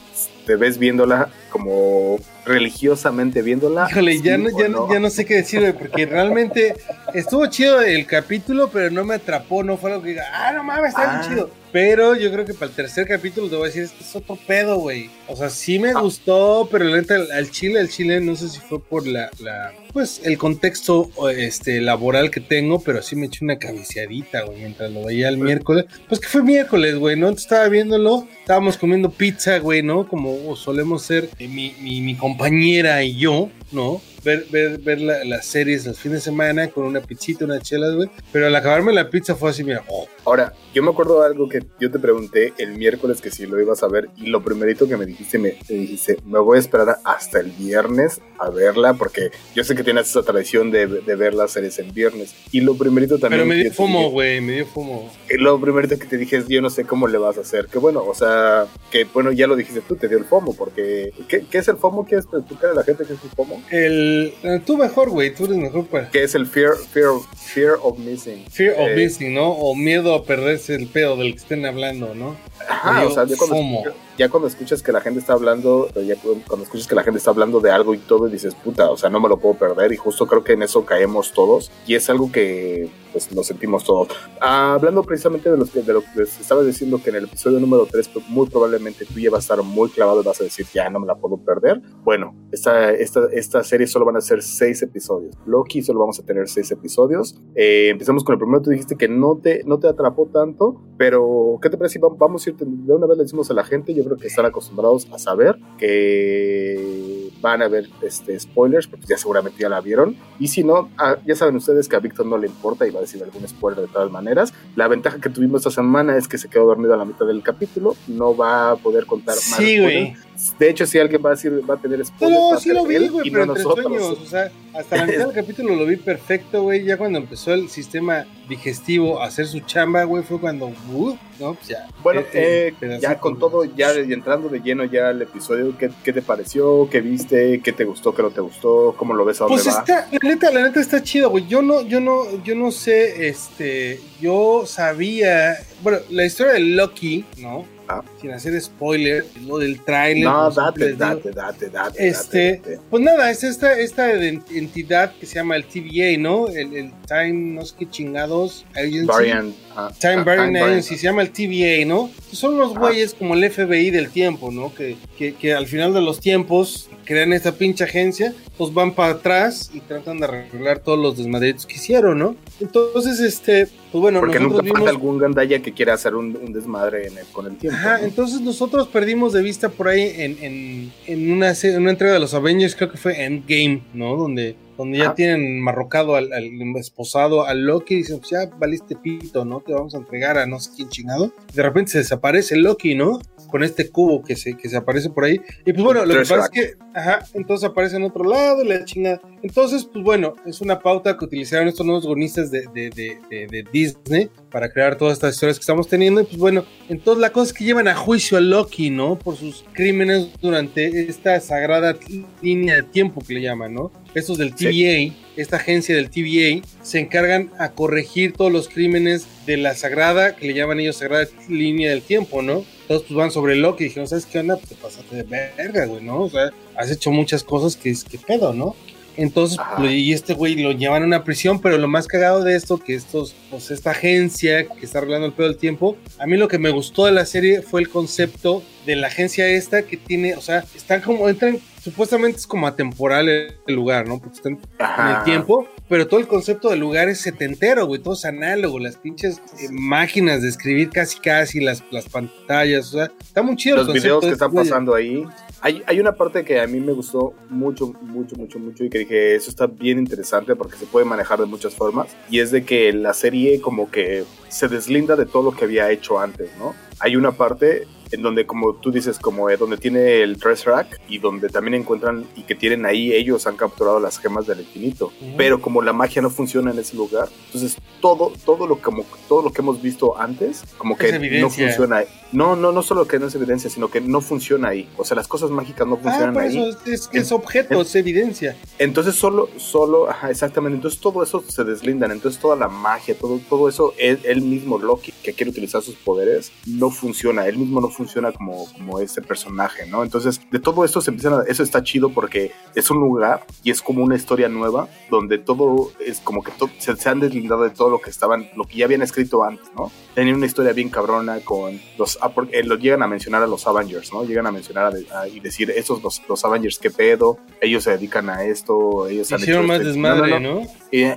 Te 0.45 0.55
ves 0.55 0.77
viéndola 0.77 1.29
como 1.49 2.19
religiosamente 2.45 3.41
viéndola. 3.41 3.87
Híjole, 3.89 4.21
ya, 4.21 4.37
no, 4.37 4.49
ya, 4.57 4.67
no? 4.67 4.91
ya 4.91 4.99
no 4.99 5.09
sé 5.09 5.25
qué 5.25 5.35
decir, 5.35 5.75
porque 5.77 6.05
realmente 6.05 6.75
estuvo 7.13 7.45
chido 7.47 7.81
el 7.81 8.05
capítulo, 8.05 8.69
pero 8.71 8.89
no 8.91 9.03
me 9.03 9.15
atrapó, 9.15 9.63
no 9.63 9.77
fue 9.77 9.91
algo 9.91 10.03
que 10.03 10.09
diga, 10.09 10.25
ah, 10.33 10.51
no 10.53 10.63
mames, 10.63 10.89
está 10.89 11.01
bien 11.01 11.21
ah. 11.21 11.27
chido. 11.27 11.65
Pero 11.75 12.15
yo 12.15 12.31
creo 12.31 12.45
que 12.45 12.53
para 12.53 12.67
el 12.67 12.71
tercer 12.75 13.05
capítulo 13.05 13.49
te 13.49 13.55
voy 13.57 13.65
a 13.65 13.67
decir, 13.67 13.83
este 13.83 14.01
es 14.01 14.15
otro 14.15 14.37
pedo, 14.47 14.77
güey. 14.79 15.09
O 15.27 15.35
sea, 15.35 15.49
sí 15.49 15.77
me 15.77 15.89
ah. 15.89 15.99
gustó, 15.99 16.69
pero 16.71 16.85
la 16.85 16.95
neta, 16.95 17.15
al 17.33 17.51
chile, 17.51 17.81
al 17.81 17.89
chile, 17.89 18.21
no 18.21 18.37
sé 18.37 18.47
si 18.47 18.59
fue 18.59 18.79
por 18.79 19.05
la, 19.05 19.29
la, 19.39 19.73
pues, 19.91 20.21
el 20.23 20.37
contexto 20.37 21.09
este, 21.35 21.81
laboral 21.81 22.31
que 22.31 22.39
tengo, 22.39 22.79
pero 22.79 23.01
sí 23.01 23.17
me 23.17 23.25
eché 23.25 23.43
una 23.43 23.59
cabeceadita, 23.59 24.43
güey, 24.43 24.59
mientras 24.59 24.89
lo 24.89 25.03
veía 25.03 25.27
el 25.27 25.37
miércoles. 25.37 25.83
Pues 26.07 26.21
que 26.21 26.27
fue 26.27 26.43
miércoles, 26.43 26.95
güey, 26.95 27.17
¿no? 27.17 27.27
Estaba 27.27 27.67
viéndolo, 27.67 28.25
estábamos 28.39 28.77
comiendo 28.77 29.09
pizza, 29.09 29.59
güey, 29.59 29.83
¿no? 29.83 30.07
Como 30.07 30.55
solemos 30.55 31.01
ser 31.01 31.29
mi, 31.39 31.75
mi, 31.81 31.99
mi 31.99 32.15
compañera 32.35 33.01
y 33.01 33.15
yo, 33.15 33.49
¿no? 33.71 34.01
Ver, 34.25 34.45
ver, 34.51 34.79
ver 34.79 34.99
las 34.99 35.45
series 35.45 35.85
los 35.85 35.99
fines 35.99 36.17
de 36.19 36.21
semana 36.25 36.67
con 36.69 36.83
una 36.83 36.99
pizzita, 36.99 37.45
una 37.45 37.61
chela, 37.61 37.89
güey. 37.91 38.09
Pero 38.31 38.47
al 38.47 38.55
acabarme 38.55 38.91
la 38.91 39.09
pizza 39.09 39.35
fue 39.35 39.51
así, 39.51 39.63
mira. 39.63 39.83
Oh. 39.87 40.07
Ahora, 40.25 40.53
yo 40.73 40.81
me 40.81 40.89
acuerdo 40.89 41.21
de 41.21 41.27
algo 41.27 41.47
que 41.47 41.63
yo 41.79 41.91
te 41.91 41.99
pregunté 41.99 42.53
el 42.57 42.77
miércoles 42.77 43.21
que 43.21 43.29
si 43.29 43.45
lo 43.45 43.61
ibas 43.61 43.83
a 43.83 43.87
ver 43.87 44.09
y 44.17 44.27
lo 44.27 44.43
primerito 44.43 44.87
que 44.87 44.97
me 44.97 45.05
dijiste, 45.05 45.37
me, 45.37 45.55
dijiste, 45.69 46.17
me 46.25 46.39
voy 46.39 46.57
a 46.57 46.59
esperar 46.59 46.97
hasta 47.03 47.39
el 47.39 47.51
viernes 47.51 48.19
a 48.39 48.49
verla 48.49 48.95
porque 48.95 49.29
yo 49.53 49.63
sé 49.63 49.75
que 49.75 49.83
tienes 49.83 50.09
esa 50.09 50.23
tradición 50.23 50.71
de, 50.71 50.87
de 50.87 51.15
ver 51.15 51.35
las 51.35 51.51
series 51.51 51.77
el 51.77 51.91
viernes. 51.91 52.33
Y 52.51 52.61
lo 52.61 52.75
primerito 52.75 53.19
también... 53.19 53.43
Pero 53.43 53.55
me 53.55 53.61
dio 53.61 53.71
fumo, 53.71 54.09
güey, 54.09 54.41
me 54.41 54.53
dio 54.53 54.65
fumo. 54.65 55.11
Y 55.29 55.37
lo 55.37 55.61
primerito 55.61 55.99
que 55.99 56.07
te 56.07 56.17
dije 56.17 56.37
es, 56.37 56.47
yo 56.47 56.61
no 56.61 56.71
sé 56.71 56.85
cómo 56.85 57.07
le 57.07 57.19
vas 57.19 57.37
a 57.37 57.41
hacer. 57.41 57.67
Que 57.67 57.77
bueno, 57.77 58.03
o 58.03 58.15
sea, 58.15 58.65
que 58.91 59.05
bueno, 59.05 59.31
ya 59.31 59.45
lo 59.45 59.55
dijiste 59.55 59.81
tú, 59.81 59.95
te 59.95 60.07
dio 60.07 60.17
el 60.17 60.25
FOMO 60.25 60.55
porque... 60.55 61.13
¿Qué, 61.27 61.45
qué 61.49 61.59
es 61.59 61.67
el 61.67 61.77
FOMO? 61.77 62.05
¿Quieres 62.05 62.25
explicar 62.33 62.71
a 62.71 62.73
la 62.73 62.83
gente 62.83 63.05
qué 63.05 63.13
es 63.13 63.23
el 63.23 63.29
FOMO? 63.29 63.61
El... 63.69 64.14
Eh, 64.43 64.61
tú 64.65 64.77
mejor, 64.77 65.09
güey, 65.09 65.33
tú 65.33 65.45
eres 65.45 65.57
mejor 65.57 65.85
para... 65.87 66.09
¿Qué 66.09 66.23
es 66.23 66.35
el 66.35 66.47
fear, 66.47 66.75
fear, 66.75 67.11
fear 67.35 67.77
of 67.81 67.97
missing? 67.97 68.45
Fear 68.49 68.73
of 68.73 68.89
eh, 68.89 68.95
missing, 68.95 69.33
¿no? 69.33 69.49
O 69.49 69.75
miedo 69.75 70.13
a 70.13 70.23
perderse 70.23 70.75
el 70.75 70.87
pedo 70.87 71.17
del 71.17 71.33
que 71.33 71.39
estén 71.39 71.65
hablando, 71.65 72.13
¿no? 72.15 72.35
Ajá, 72.67 73.05
o 73.05 73.11
sea, 73.11 73.25
yo 73.25 73.37
cuando, 73.37 73.93
ya 74.17 74.29
cuando 74.29 74.47
escuchas 74.47 74.81
que 74.81 74.91
la 74.91 75.01
gente 75.01 75.19
está 75.19 75.33
hablando, 75.33 75.89
ya 75.93 76.15
cuando 76.47 76.63
escuchas 76.63 76.87
que 76.87 76.95
la 76.95 77.03
gente 77.03 77.17
está 77.17 77.31
hablando 77.31 77.59
de 77.59 77.71
algo 77.71 77.93
y 77.93 77.97
todo, 77.97 78.27
dices, 78.27 78.55
puta, 78.55 78.89
o 78.89 78.97
sea, 78.97 79.09
no 79.09 79.19
me 79.19 79.29
lo 79.29 79.37
puedo 79.37 79.55
perder. 79.55 79.91
Y 79.91 79.97
justo 79.97 80.25
creo 80.27 80.43
que 80.43 80.53
en 80.53 80.63
eso 80.63 80.85
caemos 80.85 81.33
todos. 81.33 81.71
Y 81.85 81.95
es 81.95 82.09
algo 82.09 82.31
que, 82.31 82.89
pues, 83.11 83.31
lo 83.33 83.43
sentimos 83.43 83.83
todos. 83.83 84.09
hablando 84.39 85.03
precisamente 85.03 85.49
de, 85.49 85.57
los 85.57 85.73
de 85.73 85.93
lo 85.93 86.01
que 86.01 86.23
estabas 86.23 86.65
diciendo, 86.65 87.01
que 87.03 87.09
en 87.09 87.17
el 87.17 87.25
episodio 87.25 87.59
número 87.59 87.87
3, 87.89 88.07
pues, 88.09 88.27
muy 88.29 88.47
probablemente 88.47 89.05
tú 89.05 89.19
ya 89.19 89.29
vas 89.29 89.49
a 89.49 89.53
estar 89.53 89.65
muy 89.65 89.89
clavado 89.89 90.21
y 90.21 90.25
vas 90.25 90.39
a 90.41 90.45
decir, 90.45 90.65
ya 90.73 90.89
no 90.89 90.99
me 90.99 91.07
la 91.07 91.15
puedo 91.15 91.37
perder. 91.37 91.81
Bueno, 92.03 92.35
esta, 92.51 92.91
esta, 92.91 93.27
esta 93.33 93.63
serie 93.63 93.87
solo 93.87 94.05
van 94.05 94.17
a 94.17 94.21
ser 94.21 94.41
seis 94.41 94.81
episodios. 94.81 95.35
Loki 95.45 95.81
solo 95.81 95.99
vamos 95.99 96.19
a 96.19 96.23
tener 96.23 96.47
seis 96.47 96.71
episodios. 96.71 97.35
Eh, 97.55 97.89
empezamos 97.89 98.23
con 98.23 98.33
el 98.33 98.39
primero, 98.39 98.61
tú 98.61 98.69
dijiste 98.69 98.95
que 98.95 99.07
no 99.07 99.39
te, 99.41 99.63
no 99.65 99.79
te 99.79 99.87
atrapó 99.87 100.27
tanto, 100.27 100.81
pero 100.97 101.59
¿qué 101.61 101.69
te 101.69 101.77
parece? 101.77 101.99
Vamos 101.99 102.45
a 102.45 102.49
ir 102.49 102.55
de 102.55 102.93
una 102.93 103.07
vez 103.07 103.17
le 103.17 103.23
decimos 103.23 103.51
a 103.51 103.53
la 103.53 103.63
gente, 103.63 103.93
yo 103.93 104.04
creo 104.05 104.17
que 104.17 104.27
están 104.27 104.45
acostumbrados 104.45 105.07
a 105.11 105.19
saber 105.19 105.59
que 105.77 107.29
van 107.41 107.61
a 107.61 107.67
ver 107.67 107.89
este, 108.01 108.39
spoilers, 108.39 108.87
porque 108.87 109.05
ya 109.07 109.17
seguramente 109.17 109.61
ya 109.61 109.69
la 109.69 109.81
vieron. 109.81 110.15
Y 110.39 110.47
si 110.47 110.63
no, 110.63 110.89
ah, 110.97 111.17
ya 111.25 111.35
saben 111.35 111.55
ustedes 111.55 111.87
que 111.87 111.95
a 111.95 111.99
Víctor 111.99 112.25
no 112.25 112.37
le 112.37 112.47
importa 112.47 112.87
y 112.87 112.91
va 112.91 112.99
a 112.99 113.01
decir 113.01 113.21
algún 113.23 113.47
spoiler 113.47 113.81
de 113.81 113.87
todas 113.87 114.11
maneras. 114.11 114.53
La 114.75 114.87
ventaja 114.87 115.19
que 115.19 115.29
tuvimos 115.29 115.61
esta 115.61 115.71
semana 115.71 116.17
es 116.17 116.27
que 116.27 116.37
se 116.37 116.49
quedó 116.49 116.65
dormido 116.65 116.93
a 116.93 116.97
la 116.97 117.05
mitad 117.05 117.25
del 117.25 117.43
capítulo, 117.43 117.95
no 118.07 118.35
va 118.35 118.71
a 118.71 118.75
poder 118.77 119.05
contar 119.05 119.35
más. 119.35 119.43
Sí, 119.43 119.79
güey. 119.79 120.15
De 120.59 120.69
hecho, 120.69 120.85
si 120.85 120.99
alguien 120.99 121.21
va 121.23 121.29
a 121.29 121.33
decir, 121.33 121.51
va 121.69 121.75
a 121.75 121.77
tener 121.77 122.05
spoilers. 122.05 122.39
No, 122.39 122.59
sí 122.59 122.69
lo 122.69 122.85
vi, 122.85 123.07
güey, 123.07 123.31
pero 123.31 123.43
entre 123.43 123.63
sueños. 123.63 124.17
O 124.21 124.25
sea, 124.25 124.51
hasta 124.73 124.97
la 124.97 125.05
mitad 125.05 125.27
del 125.27 125.33
capítulo 125.45 125.75
lo 125.75 125.85
vi 125.85 125.95
perfecto, 125.95 126.63
güey. 126.63 126.83
Ya 126.83 126.97
cuando 126.97 127.19
empezó 127.19 127.53
el 127.53 127.69
sistema 127.69 128.25
digestivo 128.49 129.21
a 129.21 129.25
hacer 129.25 129.47
su 129.47 129.61
chamba, 129.61 130.03
güey, 130.03 130.23
fue 130.23 130.39
cuando. 130.39 130.67
Uh, 130.67 131.17
no, 131.39 131.53
pues 131.53 131.69
ya. 131.69 131.87
Bueno, 132.03 132.21
eh, 132.33 132.73
ya 132.99 133.19
con 133.19 133.39
todo, 133.39 133.63
ya 133.63 133.93
entrando 133.93 134.49
de 134.49 134.59
lleno 134.59 134.83
ya 134.85 135.09
al 135.09 135.21
episodio, 135.21 135.77
¿qué, 135.77 135.89
¿qué, 136.03 136.11
te 136.11 136.21
pareció? 136.21 136.89
¿Qué 136.89 137.01
viste? 137.01 137.61
¿Qué 137.61 137.71
te 137.71 137.85
gustó? 137.85 138.13
¿Qué 138.13 138.21
no 138.21 138.29
te 138.29 138.41
gustó? 138.41 138.93
¿Cómo 138.97 139.13
lo 139.13 139.25
ves 139.25 139.41
a 139.41 139.45
dónde 139.45 139.63
pues 139.63 139.75
está, 139.75 140.07
la 140.11 140.29
neta, 140.29 140.51
la 140.51 140.63
neta 140.63 140.79
está 140.79 141.01
chido, 141.01 141.29
güey. 141.29 141.47
Yo 141.47 141.61
no, 141.61 141.81
yo 141.81 141.99
no, 141.99 142.43
yo 142.43 142.55
no 142.55 142.71
sé, 142.71 143.27
este, 143.27 143.99
yo 144.19 144.63
sabía, 144.65 145.57
bueno, 145.81 145.99
la 146.09 146.25
historia 146.25 146.53
de 146.53 146.59
Loki, 146.59 147.25
¿no? 147.37 147.74
Ah. 147.87 148.03
sin 148.19 148.31
hacer 148.31 148.59
spoiler, 148.59 149.25
lo 149.45 149.59
del 149.59 149.79
trailer. 149.83 150.23
No, 150.23 150.49
date, 150.49 150.93
date, 150.93 151.31
date, 151.31 151.69
date, 151.69 152.07
Este, 152.07 152.79
pues 152.89 153.03
nada, 153.03 153.29
es 153.29 153.43
esta, 153.43 153.77
esta 153.77 154.11
entidad 154.13 155.13
que 155.19 155.25
se 155.25 155.35
llama 155.35 155.55
el 155.55 155.65
TVA, 155.65 156.17
¿no? 156.17 156.47
El, 156.47 156.75
el 156.75 156.91
Time, 157.07 157.53
no 157.53 157.65
sé 157.65 157.75
qué 157.79 157.89
chingados, 157.89 158.65
Agency. 158.75 159.05
Variant, 159.05 159.55
Time 159.99 160.23
Variant 160.23 160.57
Agency, 160.57 160.95
se 160.95 161.03
llama 161.03 161.21
el 161.21 161.31
TVA, 161.31 161.85
¿no? 161.85 162.09
Son 162.31 162.57
los 162.57 162.77
güeyes 162.77 163.13
como 163.13 163.33
el 163.33 163.49
FBI 163.49 163.91
del 163.91 164.09
tiempo, 164.09 164.51
¿no? 164.51 164.73
Que, 164.73 164.95
que, 165.17 165.33
que 165.33 165.53
al 165.53 165.67
final 165.67 165.93
de 165.93 166.01
los 166.01 166.19
tiempos 166.19 166.89
crean 167.03 167.33
esta 167.33 167.51
pinche 167.53 167.83
agencia, 167.83 168.33
pues 168.57 168.73
van 168.73 168.93
para 168.93 169.13
atrás 169.13 169.69
y 169.73 169.79
tratan 169.79 170.19
de 170.19 170.25
arreglar 170.25 170.79
todos 170.79 170.97
los 170.97 171.17
desmadritos 171.17 171.65
que 171.65 171.75
hicieron, 171.75 172.19
¿no? 172.19 172.35
Entonces, 172.59 173.19
este, 173.19 173.67
pues 173.91 174.01
bueno, 174.01 174.19
Porque 174.19 174.39
nosotros 174.39 174.65
nunca 174.65 174.79
vimos... 174.79 174.89
algún 174.89 175.17
gandalla 175.17 175.59
que 175.59 175.73
quiera 175.73 175.93
hacer 175.93 176.15
un, 176.15 176.35
un 176.35 176.53
desmadre 176.53 177.11
con 177.31 177.45
el 177.45 177.57
tiempo. 177.57 177.77
Ajá, 177.77 177.99
entonces 178.03 178.41
nosotros 178.41 178.87
perdimos 178.87 179.33
de 179.33 179.41
vista 179.41 179.69
por 179.69 179.87
ahí 179.87 180.13
en, 180.17 180.37
en, 180.41 180.91
en, 181.05 181.31
una, 181.31 181.51
en 181.51 181.81
una 181.81 181.91
entrega 181.91 182.13
de 182.13 182.19
los 182.19 182.33
Avengers, 182.33 182.75
creo 182.75 182.91
que 182.91 182.97
fue 182.97 183.23
Endgame, 183.23 183.81
¿no? 183.93 184.15
Donde 184.15 184.55
donde 184.77 184.97
ya 184.99 185.13
tienen 185.13 185.61
marrocado 185.61 186.15
al, 186.15 186.31
esposado 186.77 187.45
al 187.45 187.63
Loki 187.63 187.95
y 187.95 187.97
dicen, 187.97 188.19
pues 188.19 188.31
ya 188.31 188.49
valiste 188.57 188.95
pito, 188.95 189.45
¿no? 189.45 189.61
Te 189.61 189.73
vamos 189.73 189.95
a 189.95 189.99
entregar 189.99 190.37
a 190.37 190.45
no 190.45 190.59
sé 190.59 190.71
quién 190.75 190.89
chingado. 190.89 191.31
De 191.53 191.63
repente 191.63 191.91
se 191.91 191.97
desaparece 191.99 192.57
Loki, 192.57 192.95
¿no? 192.95 193.19
Con 193.55 193.63
este 193.63 193.89
cubo 193.89 194.21
que 194.21 194.35
se, 194.35 194.57
que 194.57 194.67
se 194.67 194.75
aparece 194.75 195.09
por 195.09 195.23
ahí. 195.23 195.39
Y 195.65 195.71
pues 195.71 195.81
bueno, 195.81 196.05
lo 196.05 196.13
que 196.13 196.27
pasa 196.27 196.43
es 196.43 196.49
que, 196.49 196.73
ajá, 196.93 197.25
entonces 197.33 197.69
aparece 197.69 197.95
en 197.95 198.03
otro 198.03 198.25
lado 198.25 198.65
la 198.65 198.83
chingada. 198.83 199.21
Entonces, 199.43 199.85
pues 199.85 200.03
bueno, 200.03 200.35
es 200.45 200.59
una 200.59 200.81
pauta 200.81 201.17
que 201.17 201.23
utilizaron 201.23 201.69
estos 201.69 201.85
nuevos 201.85 202.05
guionistas 202.05 202.51
de, 202.51 202.67
de, 202.73 202.89
de, 202.89 203.47
de 203.47 203.65
Disney 203.71 204.29
para 204.51 204.69
crear 204.69 204.97
todas 204.97 205.13
estas 205.13 205.35
historias 205.35 205.57
que 205.57 205.61
estamos 205.61 205.87
teniendo. 205.87 206.19
Y 206.19 206.25
pues 206.25 206.37
bueno, 206.37 206.65
entonces 206.89 207.21
la 207.21 207.29
cosa 207.29 207.51
es 207.51 207.53
que 207.53 207.63
llevan 207.63 207.87
a 207.87 207.95
juicio 207.95 208.37
a 208.37 208.41
Loki, 208.41 208.89
¿no? 208.89 209.17
Por 209.17 209.37
sus 209.37 209.63
crímenes 209.71 210.27
durante 210.41 211.07
esta 211.07 211.39
sagrada 211.39 211.95
línea 212.41 212.75
de 212.75 212.83
tiempo 212.83 213.21
que 213.25 213.35
le 213.35 213.41
llaman, 213.41 213.73
¿no? 213.73 213.89
Estos 214.15 214.37
del 214.37 214.53
TVA, 214.53 215.15
esta 215.37 215.55
agencia 215.55 215.95
del 215.95 216.09
TVA, 216.09 216.67
se 216.81 216.99
encargan 216.99 217.51
a 217.57 217.71
corregir 217.71 218.33
todos 218.33 218.51
los 218.51 218.67
crímenes 218.67 219.25
de 219.45 219.55
la 219.55 219.75
sagrada, 219.75 220.35
que 220.35 220.47
le 220.47 220.53
llaman 220.53 220.81
ellos 220.81 220.97
sagrada 220.97 221.25
línea 221.47 221.91
del 221.91 222.01
tiempo, 222.01 222.41
¿no? 222.41 222.65
Todos 222.87 223.03
pues 223.03 223.15
van 223.15 223.31
sobre 223.31 223.55
Loki 223.55 223.85
y 223.85 223.87
dijeron, 223.87 224.07
¿sabes 224.07 224.25
qué 224.25 224.39
onda? 224.39 224.57
Pues 224.57 224.69
te 224.69 224.75
pasaste 224.75 225.15
de 225.15 225.23
verga, 225.23 225.85
güey, 225.85 226.03
¿no? 226.03 226.21
O 226.21 226.29
sea, 226.29 226.51
has 226.75 226.91
hecho 226.91 227.11
muchas 227.11 227.43
cosas 227.43 227.75
que 227.75 227.89
es 227.89 228.03
que 228.03 228.17
pedo, 228.17 228.53
¿no? 228.53 228.75
Entonces, 229.17 229.57
y 229.79 230.11
este 230.11 230.33
güey 230.33 230.55
lo 230.55 230.73
llevan 230.73 231.03
a 231.03 231.05
una 231.05 231.23
prisión, 231.23 231.61
pero 231.61 231.77
lo 231.77 231.87
más 231.87 232.05
cagado 232.05 232.43
de 232.43 232.55
esto, 232.55 232.77
que 232.77 232.95
estos, 232.95 233.33
pues 233.49 233.71
esta 233.71 233.91
agencia 233.91 234.67
que 234.67 234.85
está 234.85 234.97
arreglando 234.97 235.27
el 235.27 235.33
pedo 235.33 235.47
del 235.47 235.57
tiempo, 235.57 235.95
a 236.19 236.27
mí 236.27 236.35
lo 236.35 236.49
que 236.49 236.59
me 236.59 236.69
gustó 236.69 237.05
de 237.05 237.13
la 237.13 237.25
serie 237.25 237.61
fue 237.61 237.81
el 237.81 237.89
concepto 237.89 238.61
de 238.85 238.95
la 238.95 239.07
agencia 239.07 239.47
esta 239.47 239.83
que 239.83 239.97
tiene, 239.97 240.35
o 240.35 240.41
sea, 240.41 240.63
están 240.75 241.01
como, 241.01 241.27
entran, 241.29 241.59
supuestamente 241.81 242.37
es 242.37 242.47
como 242.47 242.67
atemporal 242.67 243.29
el, 243.29 243.55
lugar, 243.67 244.07
¿no? 244.07 244.19
Porque 244.19 244.35
están 244.35 244.59
en 244.79 245.15
el 245.17 245.23
tiempo, 245.23 245.67
pero 245.89 246.07
todo 246.07 246.19
el 246.19 246.27
concepto 246.27 246.69
del 246.69 246.79
lugar 246.79 247.09
es 247.09 247.21
setentero, 247.21 247.85
güey, 247.85 248.01
todo 248.01 248.13
es 248.13 248.25
análogo, 248.25 248.79
las 248.79 248.97
pinches 248.97 249.37
eh, 249.59 249.67
máquinas 249.71 250.41
de 250.41 250.49
escribir 250.49 250.89
casi 250.89 251.19
casi, 251.19 251.59
las, 251.59 251.83
las 251.91 252.07
pantallas, 252.09 252.93
o 252.93 252.97
sea, 252.97 253.11
está 253.21 253.41
muy 253.41 253.55
chido. 253.55 253.77
Los 253.77 253.93
videos 253.93 254.23
que 254.23 254.31
están 254.31 254.53
pasando 254.53 254.95
ahí 254.95 255.25
hay, 255.61 255.99
una 255.99 256.11
parte 256.11 256.43
que 256.43 256.59
a 256.59 256.67
mí 256.67 256.79
me 256.79 256.91
gustó 256.91 257.33
mucho, 257.49 257.91
mucho, 258.01 258.35
mucho, 258.35 258.59
mucho 258.59 258.83
y 258.83 258.89
que 258.89 258.99
dije, 258.99 259.35
eso 259.35 259.49
está 259.49 259.65
bien 259.65 259.97
interesante 259.97 260.55
porque 260.55 260.77
se 260.77 260.85
puede 260.85 261.07
manejar 261.07 261.39
de 261.39 261.47
muchas 261.47 261.73
formas. 261.73 262.15
Y 262.29 262.39
es 262.39 262.51
de 262.51 262.63
que 262.63 262.93
la 262.93 263.15
serie 263.15 263.59
como 263.61 263.89
que 263.89 264.25
se 264.47 264.67
deslinda 264.67 265.15
de 265.15 265.25
todo 265.25 265.41
lo 265.41 265.57
que 265.57 265.65
había 265.65 265.89
hecho 265.89 266.19
antes, 266.19 266.51
¿no? 266.59 266.75
Hay 266.99 267.15
una 267.15 267.31
parte 267.31 267.87
en 268.15 268.21
donde, 268.21 268.45
como 268.45 268.73
tú 268.75 268.91
dices, 268.91 269.19
como 269.19 269.49
eh, 269.49 269.57
donde 269.57 269.77
tiene 269.77 270.21
el 270.21 270.37
Dress 270.37 270.65
Rack 270.65 271.01
y 271.07 271.19
donde 271.19 271.49
también 271.49 271.75
encuentran 271.75 272.25
y 272.35 272.43
que 272.43 272.55
tienen 272.55 272.85
ahí, 272.85 273.13
ellos 273.13 273.45
han 273.45 273.57
capturado 273.57 273.99
las 273.99 274.17
gemas 274.17 274.47
del 274.47 274.61
infinito. 274.61 275.11
Pero 275.37 275.61
como 275.61 275.81
la 275.81 275.93
magia 275.93 276.21
no 276.21 276.29
funciona 276.29 276.71
en 276.71 276.79
ese 276.79 276.95
lugar, 276.95 277.27
entonces 277.47 277.77
todo, 278.01 278.31
todo, 278.45 278.67
lo, 278.67 278.81
como, 278.81 279.05
todo 279.27 279.41
lo 279.41 279.51
que 279.51 279.61
hemos 279.61 279.81
visto 279.81 280.19
antes, 280.19 280.63
como 280.77 280.97
que 280.97 281.11
no 281.41 281.49
funciona. 281.49 282.03
No, 282.31 282.55
no, 282.55 282.71
no 282.71 282.83
solo 282.83 283.07
que 283.07 283.19
no 283.19 283.27
es 283.27 283.35
evidencia, 283.35 283.69
sino 283.69 283.89
que 283.89 284.01
no 284.01 284.21
funciona 284.21 284.69
ahí. 284.69 284.89
O 284.97 285.05
sea, 285.05 285.15
las 285.15 285.27
cosas 285.27 285.51
mágicas 285.51 285.87
no 285.87 285.95
ah, 285.95 285.99
funcionan 286.03 286.37
ahí. 286.37 286.57
Eso 286.57 286.79
es, 286.85 287.07
que 287.07 287.19
es 287.19 287.31
objeto, 287.31 287.81
es 287.81 287.95
evidencia. 287.95 288.57
Entonces 288.79 289.15
solo, 289.15 289.49
solo, 289.57 290.09
ajá, 290.09 290.31
exactamente. 290.31 290.75
Entonces 290.75 290.99
todo 290.99 291.23
eso 291.23 291.43
se 291.47 291.63
deslindan. 291.63 292.11
Entonces 292.11 292.39
toda 292.39 292.55
la 292.55 292.67
magia, 292.67 293.17
todo, 293.17 293.39
todo 293.49 293.69
eso, 293.69 293.93
él, 293.97 294.19
él 294.23 294.41
mismo 294.41 294.77
Loki, 294.77 295.13
que 295.23 295.33
quiere 295.33 295.51
utilizar 295.51 295.81
sus 295.81 295.95
poderes, 295.95 296.51
no 296.65 296.89
funciona. 296.89 297.47
Él 297.47 297.57
mismo 297.57 297.81
no 297.81 297.89
funciona 297.89 298.04
como, 298.37 298.65
como 298.73 298.99
ese 298.99 299.21
personaje, 299.21 299.85
¿no? 299.87 300.03
Entonces, 300.03 300.41
de 300.51 300.59
todo 300.59 300.85
esto 300.85 301.01
se 301.01 301.11
empiezan 301.11 301.33
a, 301.33 301.43
eso 301.47 301.63
está 301.63 301.83
chido 301.83 302.09
porque 302.09 302.51
es 302.73 302.89
un 302.89 302.99
lugar 302.99 303.45
y 303.63 303.71
es 303.71 303.81
como 303.81 304.03
una 304.03 304.15
historia 304.15 304.49
nueva 304.49 304.87
donde 305.09 305.37
todo 305.37 305.91
es 305.99 306.19
como 306.19 306.43
que 306.43 306.51
se, 306.79 306.95
se, 306.95 307.09
han 307.09 307.19
deslindado 307.19 307.63
de 307.63 307.69
todo 307.69 307.89
lo 307.89 307.99
que 307.99 308.09
estaban, 308.09 308.49
lo 308.55 308.65
que 308.65 308.77
ya 308.77 308.85
habían 308.85 309.01
escrito 309.01 309.43
antes, 309.43 309.65
¿no? 309.75 309.91
Tenían 310.13 310.37
una 310.37 310.45
historia 310.45 310.73
bien 310.73 310.89
cabrona 310.89 311.39
con 311.41 311.79
los, 311.97 312.17
ah, 312.21 312.31
eh, 312.51 312.63
lo 312.63 312.75
llegan 312.75 313.03
a 313.03 313.07
mencionar 313.07 313.43
a 313.43 313.47
los 313.47 313.67
Avengers, 313.67 314.13
¿no? 314.13 314.23
Llegan 314.23 314.47
a 314.47 314.51
mencionar 314.51 314.93
y 315.31 315.39
decir, 315.39 315.71
esos 315.71 316.01
los, 316.01 316.21
los, 316.27 316.45
Avengers, 316.45 316.79
¿qué 316.79 316.91
pedo? 316.91 317.37
Ellos 317.61 317.83
se 317.83 317.91
dedican 317.91 318.29
a 318.29 318.43
esto, 318.43 319.07
ellos 319.07 319.31
Hicieron 319.31 319.63
han 319.63 319.67
más 319.67 319.77
este-". 319.77 319.89
desmadre, 319.89 320.39
¿no? 320.39 320.61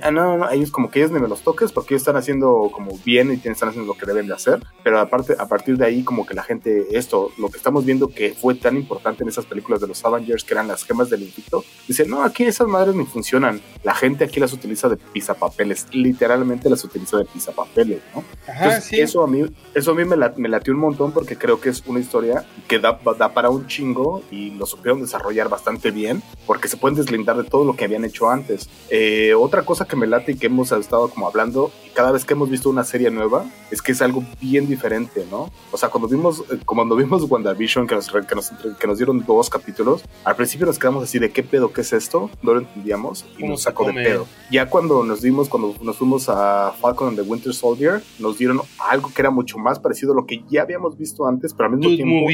Ah, 0.01 0.11
no, 0.11 0.37
no, 0.37 0.49
ellos 0.49 0.71
como 0.71 0.89
que 0.89 0.99
ellos 0.99 1.11
ni 1.11 1.19
me 1.19 1.27
los 1.27 1.41
toques 1.41 1.71
porque 1.71 1.93
ellos 1.93 2.01
están 2.01 2.17
haciendo 2.17 2.69
como 2.73 2.97
bien 3.05 3.31
y 3.31 3.35
están 3.47 3.69
haciendo 3.69 3.93
lo 3.93 3.97
que 3.97 4.05
deben 4.05 4.27
de 4.27 4.33
hacer, 4.33 4.59
pero 4.83 4.99
aparte, 4.99 5.35
a 5.37 5.47
partir 5.47 5.77
de 5.77 5.85
ahí 5.85 6.03
como 6.03 6.25
que 6.25 6.33
la 6.33 6.43
gente, 6.43 6.87
esto, 6.91 7.31
lo 7.37 7.49
que 7.49 7.57
estamos 7.57 7.85
viendo 7.85 8.09
que 8.09 8.33
fue 8.33 8.55
tan 8.55 8.75
importante 8.75 9.23
en 9.23 9.29
esas 9.29 9.45
películas 9.45 9.81
de 9.81 9.87
los 9.87 10.03
Avengers, 10.03 10.43
que 10.43 10.53
eran 10.53 10.67
las 10.67 10.83
gemas 10.83 11.09
del 11.09 11.23
infinito, 11.23 11.63
dicen, 11.87 12.09
no, 12.09 12.23
aquí 12.23 12.43
esas 12.43 12.67
madres 12.67 12.95
ni 12.95 13.05
funcionan, 13.05 13.61
la 13.83 13.93
gente 13.93 14.23
aquí 14.25 14.39
las 14.39 14.53
utiliza 14.53 14.89
de 14.89 14.97
pisapapeles, 14.97 15.87
literalmente 15.91 16.69
las 16.69 16.83
utiliza 16.83 17.17
de 17.17 17.25
pisapapeles, 17.25 18.01
¿no? 18.13 18.23
Ajá, 18.47 18.81
sí. 18.81 18.99
Eso 18.99 19.23
a 19.23 19.27
mí, 19.27 19.43
eso 19.73 19.91
a 19.91 19.95
mí 19.95 20.05
me, 20.05 20.15
me 20.37 20.49
latió 20.49 20.73
un 20.73 20.79
montón 20.79 21.11
porque 21.11 21.37
creo 21.37 21.59
que 21.61 21.69
es 21.69 21.83
una 21.85 21.99
historia 21.99 22.45
que 22.67 22.79
da, 22.79 22.99
da 23.17 23.33
para 23.33 23.49
un 23.49 23.67
chingo 23.67 24.23
y 24.31 24.51
lo 24.51 24.65
supieron 24.65 25.01
desarrollar 25.01 25.49
bastante 25.49 25.91
bien, 25.91 26.21
porque 26.45 26.67
se 26.67 26.77
pueden 26.77 26.97
deslindar 26.97 27.37
de 27.37 27.43
todo 27.43 27.63
lo 27.65 27.75
que 27.75 27.85
habían 27.85 28.05
hecho 28.05 28.29
antes. 28.29 28.69
Eh, 28.89 29.33
otra 29.33 29.63
cosa 29.69 29.85
que 29.85 29.95
me 29.95 30.07
late 30.07 30.31
y 30.31 30.35
que 30.35 30.47
hemos 30.47 30.71
estado 30.71 31.11
como 31.11 31.27
hablando, 31.27 31.69
y 31.85 31.89
cada 31.89 32.11
vez 32.11 32.25
que 32.25 32.33
hemos 32.33 32.49
visto 32.49 32.71
una 32.71 32.83
serie 32.83 33.11
nueva, 33.11 33.45
es 33.69 33.83
que 33.83 33.91
es 33.91 34.01
algo 34.01 34.23
bien 34.41 34.67
diferente, 34.67 35.27
¿no? 35.29 35.51
O 35.71 35.77
sea, 35.77 35.89
cuando 35.89 36.07
vimos, 36.07 36.43
eh, 36.51 36.57
cuando 36.65 36.95
vimos 36.95 37.29
WandaVision, 37.29 37.85
que 37.85 37.93
nos, 37.93 38.09
que 38.09 38.33
nos, 38.35 38.49
que 38.49 38.87
nos 38.87 38.97
dieron 38.97 39.23
dos 39.27 39.47
capítulos, 39.47 40.03
al 40.23 40.35
principio 40.35 40.65
nos 40.65 40.79
quedamos 40.79 41.03
así 41.03 41.19
de 41.19 41.29
qué 41.29 41.43
pedo, 41.43 41.71
qué 41.71 41.81
es 41.81 41.93
esto, 41.93 42.31
no 42.41 42.55
lo 42.55 42.61
entendíamos 42.61 43.27
y 43.37 43.43
nos 43.43 43.61
sacó 43.61 43.85
de 43.85 43.93
pedo. 43.93 44.25
Ya 44.49 44.67
cuando 44.71 45.03
nos 45.03 45.21
dimos, 45.21 45.49
cuando 45.49 45.75
nos 45.83 45.97
fuimos 45.97 46.29
a 46.29 46.73
Falcon 46.81 47.09
and 47.09 47.17
the 47.17 47.29
Winter 47.29 47.53
Soldier, 47.53 48.01
nos 48.17 48.39
dieron 48.39 48.61
algo 48.89 49.11
que 49.13 49.21
era 49.21 49.29
mucho 49.29 49.59
más 49.59 49.77
parecido 49.77 50.13
a 50.13 50.15
lo 50.15 50.25
que 50.25 50.43
ya 50.49 50.63
habíamos 50.63 50.97
visto 50.97 51.27
antes, 51.27 51.53
pero 51.53 51.69
al 51.69 51.77
mismo 51.77 51.95
tiempo 51.95 52.27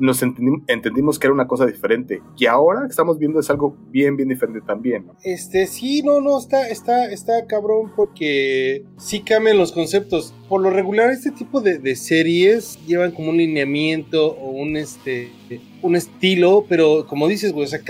nos 0.00 0.22
entendimos 0.22 1.20
que 1.20 1.28
era 1.28 1.34
una 1.34 1.46
cosa 1.46 1.66
diferente. 1.66 2.20
Y 2.36 2.46
ahora 2.46 2.80
que 2.80 2.88
estamos 2.88 3.16
viendo 3.16 3.38
es 3.38 3.48
algo 3.48 3.76
bien, 3.92 4.16
bien 4.16 4.28
diferente 4.28 4.60
también. 4.60 5.06
Este, 5.22 5.68
sí, 5.68 6.02
no, 6.02 6.20
no, 6.20 6.36
está, 6.36 6.68
está, 6.72 7.06
está 7.10 7.46
cabrón 7.46 7.92
porque 7.94 8.84
sí 8.98 9.20
cambian 9.20 9.58
los 9.58 9.72
conceptos. 9.72 10.32
Por 10.48 10.60
lo 10.62 10.70
regular, 10.70 11.10
este 11.10 11.30
tipo 11.30 11.60
de, 11.60 11.96
series 11.96 12.78
llevan 12.86 13.12
como 13.12 13.30
un 13.30 13.36
lineamiento 13.36 14.32
o 14.32 14.50
un 14.50 14.76
este 14.76 15.30
un 15.82 15.96
estilo, 15.96 16.66
pero 16.68 17.06
como 17.06 17.26
dices, 17.26 17.52
güey, 17.52 17.66
o 17.66 17.84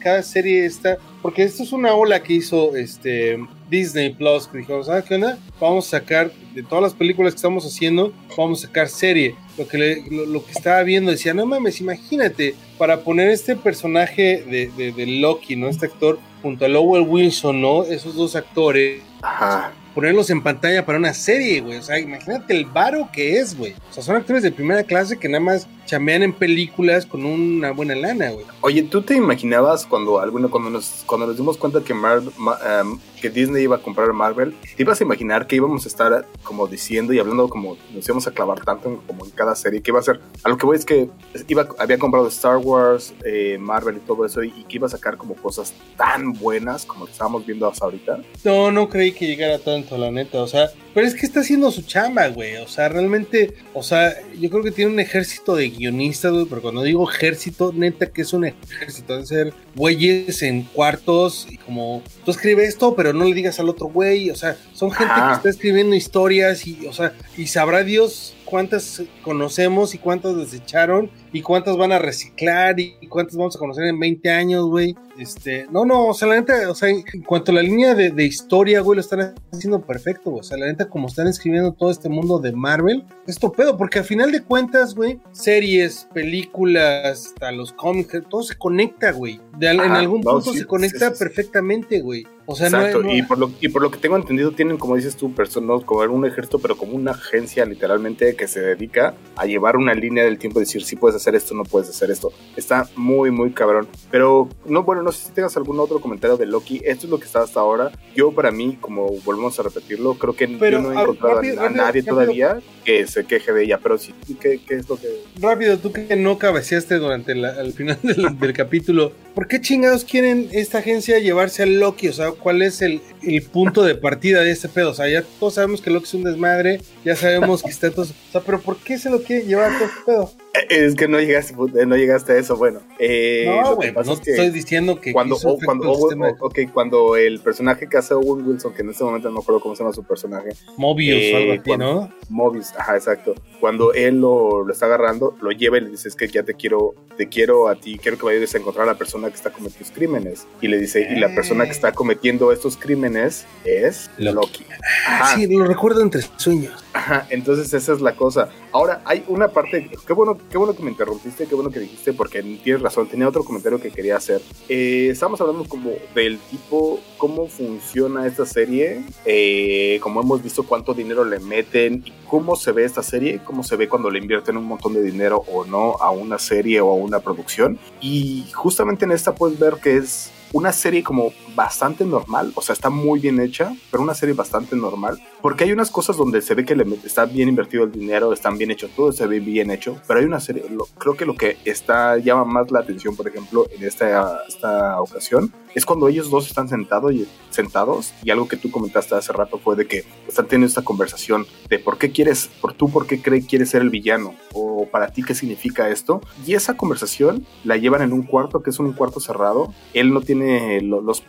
cada, 0.00 0.22
serie 0.22 0.64
está, 0.64 0.98
porque 1.22 1.44
esto 1.44 1.62
es 1.62 1.72
una 1.72 1.94
ola 1.94 2.22
que 2.22 2.34
hizo 2.34 2.76
este 2.76 3.38
Disney 3.70 4.14
Plus, 4.14 4.48
que 4.48 4.58
dijo, 4.58 4.82
¿sabes 4.82 5.04
qué 5.04 5.14
onda? 5.14 5.38
Vamos 5.60 5.86
a 5.86 5.98
sacar 5.98 6.32
de 6.54 6.62
todas 6.62 6.82
las 6.82 6.94
películas 6.94 7.34
que 7.34 7.36
estamos 7.36 7.64
haciendo, 7.64 8.12
vamos 8.36 8.64
a 8.64 8.66
sacar 8.66 8.88
serie. 8.88 9.34
Lo 9.56 9.66
que, 9.66 10.04
lo, 10.10 10.44
que 10.44 10.52
estaba 10.52 10.82
viendo 10.82 11.10
decía, 11.10 11.34
no 11.34 11.46
mames, 11.46 11.80
imagínate, 11.80 12.54
para 12.78 13.00
poner 13.00 13.30
este 13.30 13.56
personaje 13.56 14.44
de, 14.50 14.70
de, 14.76 14.92
de 14.92 15.06
Loki, 15.06 15.56
¿no? 15.56 15.68
Este 15.68 15.86
actor, 15.86 16.18
junto 16.46 16.64
a 16.64 16.68
Lowell 16.68 17.02
Wilson, 17.08 17.60
¿no? 17.60 17.82
Esos 17.82 18.14
dos 18.14 18.36
actores. 18.36 19.02
Ajá 19.20 19.72
ponerlos 19.96 20.28
en 20.28 20.42
pantalla 20.42 20.84
para 20.84 20.98
una 20.98 21.14
serie, 21.14 21.62
güey. 21.62 21.78
O 21.78 21.82
sea, 21.82 21.98
imagínate 21.98 22.54
el 22.54 22.66
varo 22.66 23.08
que 23.10 23.38
es, 23.38 23.56
güey. 23.56 23.72
O 23.88 23.94
sea, 23.94 24.02
son 24.02 24.14
actores 24.14 24.42
de 24.42 24.52
primera 24.52 24.84
clase 24.84 25.18
que 25.18 25.26
nada 25.26 25.42
más 25.42 25.66
chamean 25.86 26.22
en 26.22 26.34
películas 26.34 27.06
con 27.06 27.24
una 27.24 27.70
buena 27.70 27.94
lana, 27.94 28.28
güey. 28.30 28.44
Oye, 28.60 28.82
¿tú 28.82 29.00
te 29.00 29.16
imaginabas 29.16 29.86
cuando 29.86 30.20
alguno, 30.20 30.50
cuando 30.50 30.68
nos, 30.68 31.02
cuando 31.06 31.26
nos 31.26 31.38
dimos 31.38 31.56
cuenta 31.56 31.80
que, 31.80 31.94
em, 31.94 32.98
que 33.20 33.30
Disney 33.30 33.64
iba 33.64 33.76
a 33.76 33.82
comprar 33.82 34.12
Marvel, 34.12 34.54
te 34.76 34.82
ibas 34.82 35.00
a 35.00 35.04
imaginar 35.04 35.46
que 35.46 35.56
íbamos 35.56 35.84
a 35.84 35.88
estar 35.88 36.26
como 36.42 36.66
diciendo 36.66 37.12
y 37.12 37.18
hablando 37.18 37.48
como 37.48 37.76
nos 37.92 38.06
íbamos 38.06 38.26
a 38.26 38.30
clavar 38.32 38.60
tanto 38.60 39.02
como 39.06 39.24
en 39.24 39.30
cada 39.30 39.54
serie, 39.54 39.80
que 39.82 39.90
iba 39.90 40.00
a 40.00 40.02
ser, 40.02 40.20
a 40.42 40.48
lo 40.48 40.56
que 40.56 40.66
voy 40.66 40.76
es 40.76 40.84
que 40.84 41.08
iba, 41.48 41.68
había 41.78 41.98
comprado 41.98 42.28
Star 42.28 42.58
Wars, 42.58 43.14
eh, 43.24 43.58
Marvel 43.58 43.96
y 43.96 44.00
todo 44.00 44.24
eso, 44.24 44.42
y, 44.42 44.50
que 44.66 44.76
iba 44.76 44.86
a 44.86 44.90
sacar 44.90 45.16
como 45.16 45.34
cosas 45.34 45.72
tan 45.96 46.32
buenas 46.32 46.84
como 46.84 47.04
lo 47.04 47.10
estábamos 47.10 47.46
viendo 47.46 47.66
hasta 47.68 47.84
ahorita. 47.84 48.20
No, 48.44 48.70
no 48.70 48.88
creí 48.88 49.12
que 49.12 49.26
llegara 49.26 49.58
tanto, 49.58 49.96
la 49.96 50.10
neta, 50.10 50.42
o 50.42 50.46
sea, 50.46 50.70
pero 50.96 51.06
es 51.06 51.14
que 51.14 51.26
está 51.26 51.40
haciendo 51.40 51.70
su 51.70 51.82
chamba, 51.82 52.26
güey, 52.28 52.56
o 52.56 52.66
sea, 52.66 52.88
realmente, 52.88 53.52
o 53.74 53.82
sea, 53.82 54.14
yo 54.40 54.48
creo 54.48 54.62
que 54.62 54.70
tiene 54.70 54.90
un 54.90 54.98
ejército 54.98 55.54
de 55.54 55.68
guionistas, 55.68 56.32
güey, 56.32 56.46
pero 56.46 56.62
cuando 56.62 56.82
digo 56.82 57.06
ejército, 57.06 57.70
neta 57.76 58.06
que 58.06 58.22
es 58.22 58.32
un 58.32 58.46
ejército, 58.46 59.18
de 59.18 59.26
ser 59.26 59.54
güeyes 59.74 60.40
en 60.40 60.62
cuartos 60.62 61.48
y 61.50 61.58
como, 61.58 62.02
tú 62.24 62.30
escribes 62.30 62.70
esto, 62.70 62.96
pero 62.96 63.12
no 63.12 63.26
le 63.26 63.34
digas 63.34 63.60
al 63.60 63.68
otro 63.68 63.88
güey, 63.88 64.30
o 64.30 64.34
sea, 64.34 64.56
son 64.72 64.90
gente 64.90 65.12
que 65.12 65.34
está 65.34 65.50
escribiendo 65.50 65.94
historias 65.94 66.66
y, 66.66 66.86
o 66.86 66.94
sea, 66.94 67.12
y 67.36 67.46
sabrá 67.46 67.84
Dios 67.84 68.32
cuántas 68.46 69.02
conocemos 69.22 69.94
y 69.94 69.98
cuántas 69.98 70.36
desecharon 70.36 71.10
y 71.32 71.42
cuántas 71.42 71.76
van 71.76 71.92
a 71.92 71.98
reciclar 71.98 72.80
y 72.80 72.94
cuántas 73.08 73.36
vamos 73.36 73.56
a 73.56 73.58
conocer 73.58 73.84
en 73.84 74.00
20 74.00 74.30
años, 74.30 74.64
güey. 74.66 74.96
Este, 75.18 75.66
no, 75.70 75.84
no, 75.84 76.06
o 76.08 76.14
sea, 76.14 76.28
la 76.28 76.36
neta, 76.36 76.70
o 76.70 76.74
sea, 76.74 76.88
en 76.88 77.02
cuanto 77.26 77.52
a 77.52 77.56
la 77.56 77.62
línea 77.62 77.94
de, 77.94 78.24
historia, 78.24 78.80
güey, 78.80 78.96
lo 78.96 79.00
están 79.00 79.34
haciendo 79.52 79.80
perfecto, 79.82 80.30
güey. 80.30 80.40
O 80.40 80.44
sea, 80.44 80.56
la 80.56 80.66
neta, 80.66 80.88
como 80.88 81.08
están 81.08 81.26
escribiendo 81.26 81.72
todo 81.72 81.90
este 81.90 82.08
mundo 82.08 82.38
de 82.38 82.52
Marvel, 82.52 83.04
es 83.26 83.38
pedo, 83.38 83.76
porque 83.76 83.98
al 83.98 84.04
final 84.04 84.32
de 84.32 84.42
cuentas, 84.42 84.94
güey, 84.94 85.20
series, 85.32 86.08
películas, 86.14 87.26
hasta 87.26 87.52
los 87.52 87.72
cómics, 87.72 88.22
todo 88.28 88.42
se 88.42 88.56
conecta, 88.56 89.12
güey. 89.12 89.40
en 89.60 89.80
algún 89.80 90.22
punto 90.22 90.52
se 90.52 90.66
conecta 90.66 91.12
perfectamente, 91.12 92.00
güey. 92.00 92.26
O 92.46 92.54
sea, 92.54 92.68
Exacto, 92.68 93.02
y, 93.10 93.22
por 93.22 93.38
lo, 93.38 93.50
y 93.60 93.68
por 93.68 93.82
lo 93.82 93.90
que 93.90 93.98
tengo 93.98 94.16
entendido 94.16 94.52
tienen, 94.52 94.78
como 94.78 94.96
dices 94.96 95.16
tú, 95.16 95.34
personas 95.34 95.84
como 95.84 96.02
un 96.02 96.26
ejército, 96.26 96.58
pero 96.60 96.76
como 96.76 96.94
una 96.94 97.10
agencia 97.10 97.64
literalmente 97.64 98.36
que 98.36 98.46
se 98.46 98.60
dedica 98.60 99.14
a 99.34 99.46
llevar 99.46 99.76
una 99.76 99.94
línea 99.94 100.24
del 100.24 100.38
tiempo, 100.38 100.60
decir 100.60 100.84
si 100.84 100.96
puedes 100.96 101.16
hacer 101.16 101.34
esto, 101.34 101.54
no 101.54 101.64
puedes 101.64 101.88
hacer 101.88 102.10
esto. 102.10 102.32
Está 102.56 102.88
muy, 102.94 103.30
muy 103.30 103.50
cabrón. 103.50 103.88
Pero, 104.10 104.48
no, 104.64 104.84
bueno, 104.84 105.02
no 105.02 105.12
sé 105.12 105.26
si 105.26 105.32
tengas 105.32 105.56
algún 105.56 105.80
otro 105.80 106.00
comentario 106.00 106.36
de 106.36 106.46
Loki. 106.46 106.80
Esto 106.84 107.06
es 107.06 107.10
lo 107.10 107.18
que 107.18 107.26
está 107.26 107.42
hasta 107.42 107.60
ahora. 107.60 107.90
Yo, 108.14 108.32
para 108.32 108.50
mí, 108.50 108.78
como 108.80 109.08
volvemos 109.24 109.58
a 109.58 109.64
repetirlo, 109.64 110.14
creo 110.14 110.34
que 110.34 110.46
yo 110.46 110.80
no 110.80 110.92
he 110.92 111.02
encontrado 111.02 111.40
a, 111.60 111.68
nadie 111.70 112.02
todavía 112.02 112.60
que 112.84 113.06
se 113.08 113.24
queje 113.24 113.52
de 113.52 113.64
ella, 113.64 113.80
pero 113.82 113.98
sí, 113.98 114.14
¿qué, 114.40 114.60
qué 114.64 114.74
es 114.76 114.88
lo 114.88 114.96
que...? 114.96 115.08
Rápido, 115.40 115.76
tú 115.78 115.92
que 115.92 116.14
no 116.14 116.38
cabeceaste 116.38 116.96
durante 116.96 117.32
el 117.32 117.72
final 117.72 117.98
del, 118.02 118.38
del 118.38 118.52
capítulo, 118.52 119.12
¿por 119.34 119.48
qué 119.48 119.60
chingados 119.60 120.04
quieren 120.04 120.48
esta 120.52 120.78
agencia 120.78 121.18
llevarse 121.18 121.64
a 121.64 121.66
Loki? 121.66 122.08
O 122.08 122.12
sea, 122.12 122.30
¿cuál 122.36 122.62
es 122.62 122.82
el, 122.82 123.00
el 123.22 123.42
punto 123.42 123.82
de 123.82 123.94
partida 123.94 124.42
de 124.42 124.50
este 124.50 124.68
pedo? 124.68 124.90
O 124.90 124.94
sea, 124.94 125.08
ya 125.08 125.22
todos 125.38 125.54
sabemos 125.54 125.80
que 125.80 125.90
Loki 125.90 126.06
es 126.06 126.14
un 126.14 126.24
desmadre, 126.24 126.80
ya 127.04 127.16
sabemos 127.16 127.62
que 127.62 127.70
está 127.70 127.90
todo... 127.90 128.04
O 128.04 128.32
sea, 128.32 128.40
pero 128.40 128.60
¿por 128.60 128.76
qué 128.78 128.98
se 128.98 129.10
lo 129.10 129.22
quiere 129.22 129.46
llevar 129.46 129.72
todo 129.78 129.88
este 129.88 130.00
pedo? 130.06 130.32
Es 130.68 130.94
que 130.94 131.08
no 131.08 131.20
llegaste, 131.20 131.54
no 131.86 131.96
llegaste 131.96 132.32
a 132.32 132.36
eso, 132.36 132.56
bueno. 132.56 132.80
Eh, 132.98 133.44
no, 133.46 133.76
güey, 133.76 133.92
no 133.92 134.12
estoy 134.12 134.50
diciendo 134.50 135.00
que... 135.00 135.12
Cuando, 135.12 135.36
cuando, 135.64 135.92
okay, 136.40 136.66
cuando 136.66 137.16
el 137.16 137.40
personaje 137.40 137.88
que 137.88 137.96
hace 137.96 138.14
Owen 138.14 138.46
Wilson, 138.46 138.74
que 138.74 138.82
en 138.82 138.90
este 138.90 139.04
momento 139.04 139.28
no 139.28 139.34
me 139.34 139.40
acuerdo 139.40 139.60
cómo 139.60 139.74
se 139.74 139.82
llama 139.82 139.94
su 139.94 140.04
personaje. 140.04 140.50
Mobius 140.76 141.34
algo 141.34 141.52
así, 141.52 141.76
¿no? 141.76 142.12
Mobius, 142.28 142.72
ajá, 142.76 142.96
exacto. 142.96 143.34
Cuando 143.60 143.92
él 143.92 144.20
lo, 144.20 144.64
lo, 144.64 144.72
está 144.72 144.86
agarrando, 144.86 145.36
lo 145.40 145.50
lleva 145.50 145.78
y 145.78 145.82
le 145.82 145.90
dice, 145.90 146.08
es 146.08 146.16
que 146.16 146.28
ya 146.28 146.42
te 146.42 146.54
quiero, 146.54 146.94
te 147.16 147.28
quiero 147.28 147.68
a 147.68 147.76
ti, 147.76 147.98
quiero 147.98 148.18
que 148.18 148.24
vayas 148.24 148.54
a 148.54 148.58
encontrar 148.58 148.88
a 148.88 148.92
la 148.92 148.98
persona 148.98 149.28
que 149.28 149.34
está 149.34 149.50
cometiendo 149.50 149.76
crímenes. 149.94 150.46
Y 150.60 150.68
le 150.68 150.78
dice, 150.78 151.08
y 151.10 151.18
la 151.18 151.34
persona 151.34 151.64
que 151.64 151.70
está 151.70 151.92
cometiendo 151.92 152.52
estos 152.52 152.76
crímenes 152.76 153.46
es 153.64 154.10
Loki. 154.18 154.64
Ah, 155.06 155.34
sí, 155.36 155.46
lo 155.46 155.66
recuerdo 155.66 156.02
entre 156.02 156.22
sueños. 156.36 156.85
Entonces 157.30 157.72
esa 157.72 157.92
es 157.92 158.00
la 158.00 158.14
cosa. 158.14 158.48
Ahora, 158.72 159.02
hay 159.04 159.24
una 159.28 159.48
parte, 159.48 159.90
qué 160.06 160.12
bueno, 160.12 160.38
qué 160.50 160.58
bueno 160.58 160.74
que 160.74 160.82
me 160.82 160.90
interrumpiste, 160.90 161.46
qué 161.46 161.54
bueno 161.54 161.70
que 161.70 161.80
dijiste, 161.80 162.12
porque 162.12 162.42
tienes 162.42 162.82
razón, 162.82 163.08
tenía 163.08 163.28
otro 163.28 163.44
comentario 163.44 163.80
que 163.80 163.90
quería 163.90 164.16
hacer. 164.16 164.40
Eh, 164.68 165.08
estamos 165.10 165.40
hablando 165.40 165.64
como 165.64 165.90
del 166.14 166.38
tipo, 166.38 167.00
cómo 167.16 167.48
funciona 167.48 168.26
esta 168.26 168.46
serie, 168.46 169.04
eh, 169.24 169.98
como 170.02 170.20
hemos 170.20 170.42
visto 170.42 170.64
cuánto 170.64 170.94
dinero 170.94 171.24
le 171.24 171.40
meten 171.40 172.02
y 172.04 172.12
cómo 172.28 172.56
se 172.56 172.72
ve 172.72 172.84
esta 172.84 173.02
serie, 173.02 173.40
cómo 173.44 173.62
se 173.62 173.76
ve 173.76 173.88
cuando 173.88 174.10
le 174.10 174.18
invierten 174.18 174.56
un 174.56 174.64
montón 174.64 174.94
de 174.94 175.02
dinero 175.02 175.44
o 175.52 175.64
no 175.64 175.96
a 176.00 176.10
una 176.10 176.38
serie 176.38 176.80
o 176.80 176.90
a 176.90 176.94
una 176.94 177.20
producción. 177.20 177.78
Y 178.00 178.46
justamente 178.54 179.04
en 179.04 179.12
esta 179.12 179.34
puedes 179.34 179.58
ver 179.58 179.74
que 179.82 179.96
es 179.96 180.30
una 180.52 180.72
serie 180.72 181.02
como 181.02 181.32
bastante 181.56 182.04
normal, 182.04 182.52
o 182.54 182.62
sea, 182.62 182.74
está 182.74 182.90
muy 182.90 183.18
bien 183.18 183.40
hecha, 183.40 183.74
pero 183.90 184.02
una 184.02 184.14
serie 184.14 184.34
bastante 184.34 184.76
normal, 184.76 185.20
porque 185.40 185.64
hay 185.64 185.72
unas 185.72 185.90
cosas 185.90 186.16
donde 186.16 186.42
se 186.42 186.54
ve 186.54 186.64
que 186.64 186.76
le 186.76 186.84
está 187.04 187.24
bien 187.24 187.48
invertido 187.48 187.84
el 187.84 187.92
dinero, 187.92 188.32
están 188.32 188.58
bien 188.58 188.70
hecho, 188.70 188.88
todo 188.94 189.10
se 189.10 189.26
ve 189.26 189.40
bien 189.40 189.70
hecho, 189.70 190.00
pero 190.06 190.20
hay 190.20 190.26
una 190.26 190.38
serie, 190.38 190.64
creo 190.98 191.16
que 191.16 191.24
lo 191.24 191.34
que 191.34 191.56
está 191.64 192.18
llama 192.18 192.44
más 192.44 192.70
la 192.70 192.80
atención, 192.80 193.16
por 193.16 193.26
ejemplo, 193.26 193.66
en 193.70 193.82
esta, 193.82 194.42
esta 194.46 195.00
ocasión, 195.00 195.52
es 195.74 195.84
cuando 195.84 196.08
ellos 196.08 196.30
dos 196.30 196.46
están 196.46 196.68
sentados 196.68 197.12
y, 197.12 197.28
sentados 197.50 198.14
y 198.22 198.30
algo 198.30 198.48
que 198.48 198.56
tú 198.56 198.70
comentaste 198.70 199.14
hace 199.14 199.32
rato 199.32 199.58
fue 199.58 199.76
de 199.76 199.86
que 199.86 200.04
están 200.26 200.46
teniendo 200.46 200.68
esta 200.68 200.82
conversación 200.82 201.46
de 201.68 201.78
por 201.78 201.98
qué 201.98 202.12
quieres, 202.12 202.48
por 202.60 202.72
tú 202.72 202.90
por 202.90 203.06
qué 203.06 203.20
crees 203.20 203.46
quieres 203.46 203.70
ser 203.70 203.82
el 203.82 203.90
villano 203.90 204.34
o 204.54 204.86
para 204.90 205.08
ti 205.08 205.22
qué 205.22 205.34
significa 205.34 205.90
esto 205.90 206.20
y 206.46 206.54
esa 206.54 206.76
conversación 206.76 207.46
la 207.64 207.76
llevan 207.76 208.00
en 208.02 208.12
un 208.12 208.22
cuarto 208.22 208.62
que 208.62 208.70
es 208.70 208.78
un 208.78 208.92
cuarto 208.92 209.20
cerrado, 209.20 209.74
él 209.92 210.12
no 210.12 210.20
tiene 210.20 210.80
los 210.80 211.22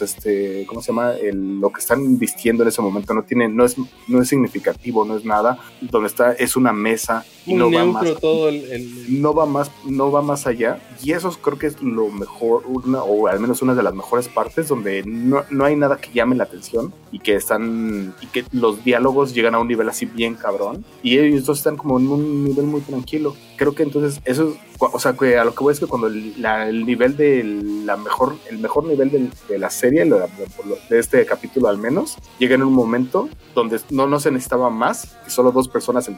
este, 0.00 0.64
¿cómo 0.66 0.82
se 0.82 0.88
llama? 0.88 1.12
El, 1.12 1.60
lo 1.60 1.70
que 1.70 1.80
están 1.80 2.18
vistiendo 2.18 2.62
en 2.62 2.68
ese 2.68 2.82
momento 2.82 3.14
no 3.14 3.22
tiene, 3.22 3.48
no 3.48 3.64
es, 3.64 3.76
no 4.08 4.22
es 4.22 4.28
significativo, 4.28 5.04
no 5.04 5.16
es 5.16 5.24
nada, 5.24 5.58
donde 5.80 6.08
está 6.08 6.32
es 6.32 6.56
una 6.56 6.72
mesa 6.72 7.24
y 7.46 7.54
no 7.54 7.70
va 7.70 7.84
más, 7.84 8.20
todo 8.20 8.48
el, 8.48 9.20
no 9.20 9.34
va 9.34 9.46
más, 9.46 9.70
no 9.84 10.10
va 10.12 10.22
más 10.22 10.46
allá. 10.46 10.80
Y 11.02 11.12
eso 11.12 11.30
creo 11.40 11.58
que 11.58 11.66
es 11.66 11.80
lo 11.82 12.08
mejor, 12.08 12.64
una, 12.66 13.02
o 13.02 13.26
al 13.26 13.40
menos 13.40 13.62
una 13.62 13.74
de 13.74 13.82
las 13.82 13.94
mejores 13.94 14.28
partes 14.28 14.68
donde 14.68 15.02
no, 15.04 15.44
no, 15.50 15.64
hay 15.64 15.76
nada 15.76 15.96
que 15.96 16.12
llame 16.12 16.36
la 16.36 16.44
atención 16.44 16.92
y 17.10 17.18
que 17.18 17.34
están 17.34 18.14
y 18.20 18.26
que 18.26 18.44
los 18.52 18.84
diálogos 18.84 19.34
llegan 19.34 19.54
a 19.54 19.58
un 19.58 19.68
nivel 19.68 19.88
así 19.88 20.06
bien 20.06 20.34
cabrón. 20.34 20.84
Y 21.02 21.18
ellos 21.18 21.46
dos 21.46 21.58
están 21.58 21.76
como 21.76 21.98
en 21.98 22.08
un 22.08 22.44
nivel 22.44 22.66
muy 22.66 22.80
tranquilo. 22.82 23.34
Creo 23.56 23.74
que 23.74 23.82
entonces 23.82 24.20
eso, 24.24 24.56
o 24.78 24.98
sea, 24.98 25.14
que 25.14 25.38
a 25.38 25.44
lo 25.44 25.54
que 25.54 25.64
voy 25.64 25.72
es 25.72 25.80
que 25.80 25.86
cuando 25.86 26.06
el, 26.06 26.34
el 26.44 26.86
nivel 26.86 27.16
de 27.16 27.42
la 27.84 27.96
mejor, 27.96 28.36
el 28.48 28.58
mejor 28.58 28.84
nivel 28.84 29.10
de, 29.10 29.30
de 29.48 29.58
la 29.58 29.70
serie, 29.70 30.04
de 30.04 30.98
este 30.98 31.24
capítulo 31.26 31.68
al 31.68 31.78
menos, 31.78 32.16
llega 32.38 32.54
en 32.54 32.62
un 32.62 32.72
momento 32.72 33.28
donde 33.54 33.80
no, 33.90 34.06
no 34.06 34.20
se 34.20 34.30
necesitaba 34.30 34.70
más 34.70 35.16
que 35.24 35.30
solo 35.30 35.52
dos 35.52 35.68
personas 35.68 36.08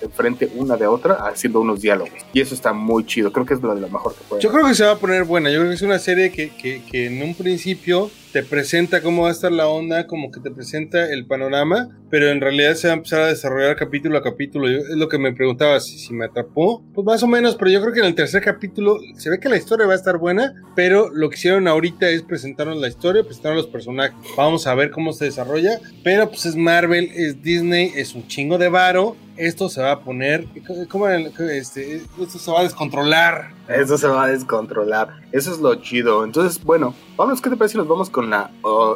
enfrente 0.00 0.50
una 0.60 0.76
de 0.76 0.86
otra 0.86 1.14
haciendo 1.26 1.60
unos 1.60 1.80
diálogos. 1.80 2.12
Y 2.32 2.40
eso 2.40 2.54
está 2.54 2.72
muy 2.72 3.04
chido. 3.04 3.32
Creo 3.32 3.46
que 3.46 3.54
es 3.54 3.62
lo 3.62 3.74
de 3.74 3.80
lo 3.80 3.88
mejor 3.88 4.14
que 4.14 4.24
puede. 4.28 4.42
Yo 4.42 4.50
creo 4.50 4.66
que 4.66 4.74
se 4.74 4.84
va 4.84 4.92
a 4.92 4.98
poner 4.98 5.24
buena. 5.24 5.50
Yo 5.50 5.58
creo 5.58 5.70
que 5.70 5.76
es 5.76 5.82
una 5.82 5.98
serie 5.98 6.30
que, 6.30 6.50
que, 6.50 6.82
que 6.90 7.06
en 7.06 7.22
un 7.22 7.34
principio 7.34 8.10
te 8.32 8.42
presenta 8.44 9.02
cómo 9.02 9.22
va 9.22 9.28
a 9.28 9.32
estar 9.32 9.50
la 9.50 9.66
onda, 9.66 10.06
como 10.06 10.30
que 10.30 10.40
te 10.40 10.50
presenta 10.50 11.12
el 11.12 11.26
panorama, 11.26 11.88
pero 12.10 12.28
en 12.28 12.40
realidad 12.40 12.74
se 12.74 12.86
va 12.86 12.94
a 12.94 12.96
empezar 12.96 13.20
a 13.22 13.26
desarrollar 13.26 13.76
capítulo 13.76 14.18
a 14.18 14.22
capítulo. 14.22 14.68
es 14.68 14.88
lo 14.90 15.08
que 15.08 15.18
me 15.18 15.32
preguntaba, 15.32 15.80
si, 15.80 15.98
si 15.98 16.14
me 16.14 16.26
atrapó, 16.26 16.84
pues 16.94 17.04
más 17.04 17.22
o 17.22 17.26
menos, 17.26 17.56
pero 17.56 17.70
yo 17.70 17.80
creo 17.80 17.92
que 17.92 18.00
en 18.00 18.06
el 18.06 18.14
tercer 18.14 18.42
capítulo 18.42 18.98
se 19.16 19.30
ve 19.30 19.40
que 19.40 19.48
la 19.48 19.56
historia 19.56 19.86
va 19.86 19.94
a 19.94 19.96
estar 19.96 20.18
buena, 20.18 20.54
pero 20.76 21.10
lo 21.10 21.28
que 21.28 21.36
hicieron 21.36 21.66
ahorita 21.66 22.08
es 22.08 22.22
presentarnos 22.22 22.78
la 22.78 22.88
historia, 22.88 23.24
presentaron 23.24 23.56
los 23.56 23.66
personajes. 23.66 24.14
Vamos 24.36 24.66
a 24.66 24.74
ver 24.74 24.90
cómo 24.90 25.12
se 25.12 25.24
desarrolla, 25.24 25.80
pero 26.04 26.28
pues 26.28 26.46
es 26.46 26.56
Marvel, 26.56 27.10
es 27.14 27.42
Disney, 27.42 27.92
es 27.96 28.14
un 28.14 28.26
chingo 28.28 28.58
de 28.58 28.68
varo 28.68 29.16
esto 29.40 29.68
se 29.68 29.80
va 29.80 29.92
a 29.92 30.00
poner, 30.00 30.46
¿cómo 30.88 31.08
este, 31.08 32.02
esto 32.20 32.38
se 32.38 32.50
va 32.50 32.60
a 32.60 32.62
descontrolar. 32.64 33.59
Eso 33.70 33.96
se 33.96 34.08
va 34.08 34.24
a 34.24 34.26
descontrolar. 34.28 35.20
Eso 35.32 35.52
es 35.52 35.58
lo 35.58 35.74
chido. 35.76 36.24
Entonces, 36.24 36.62
bueno, 36.64 36.94
vamos, 37.16 37.40
¿qué 37.40 37.50
te 37.50 37.56
parece 37.56 37.78
nos 37.78 37.86
vamos 37.86 38.10
con 38.10 38.30
la... 38.30 38.50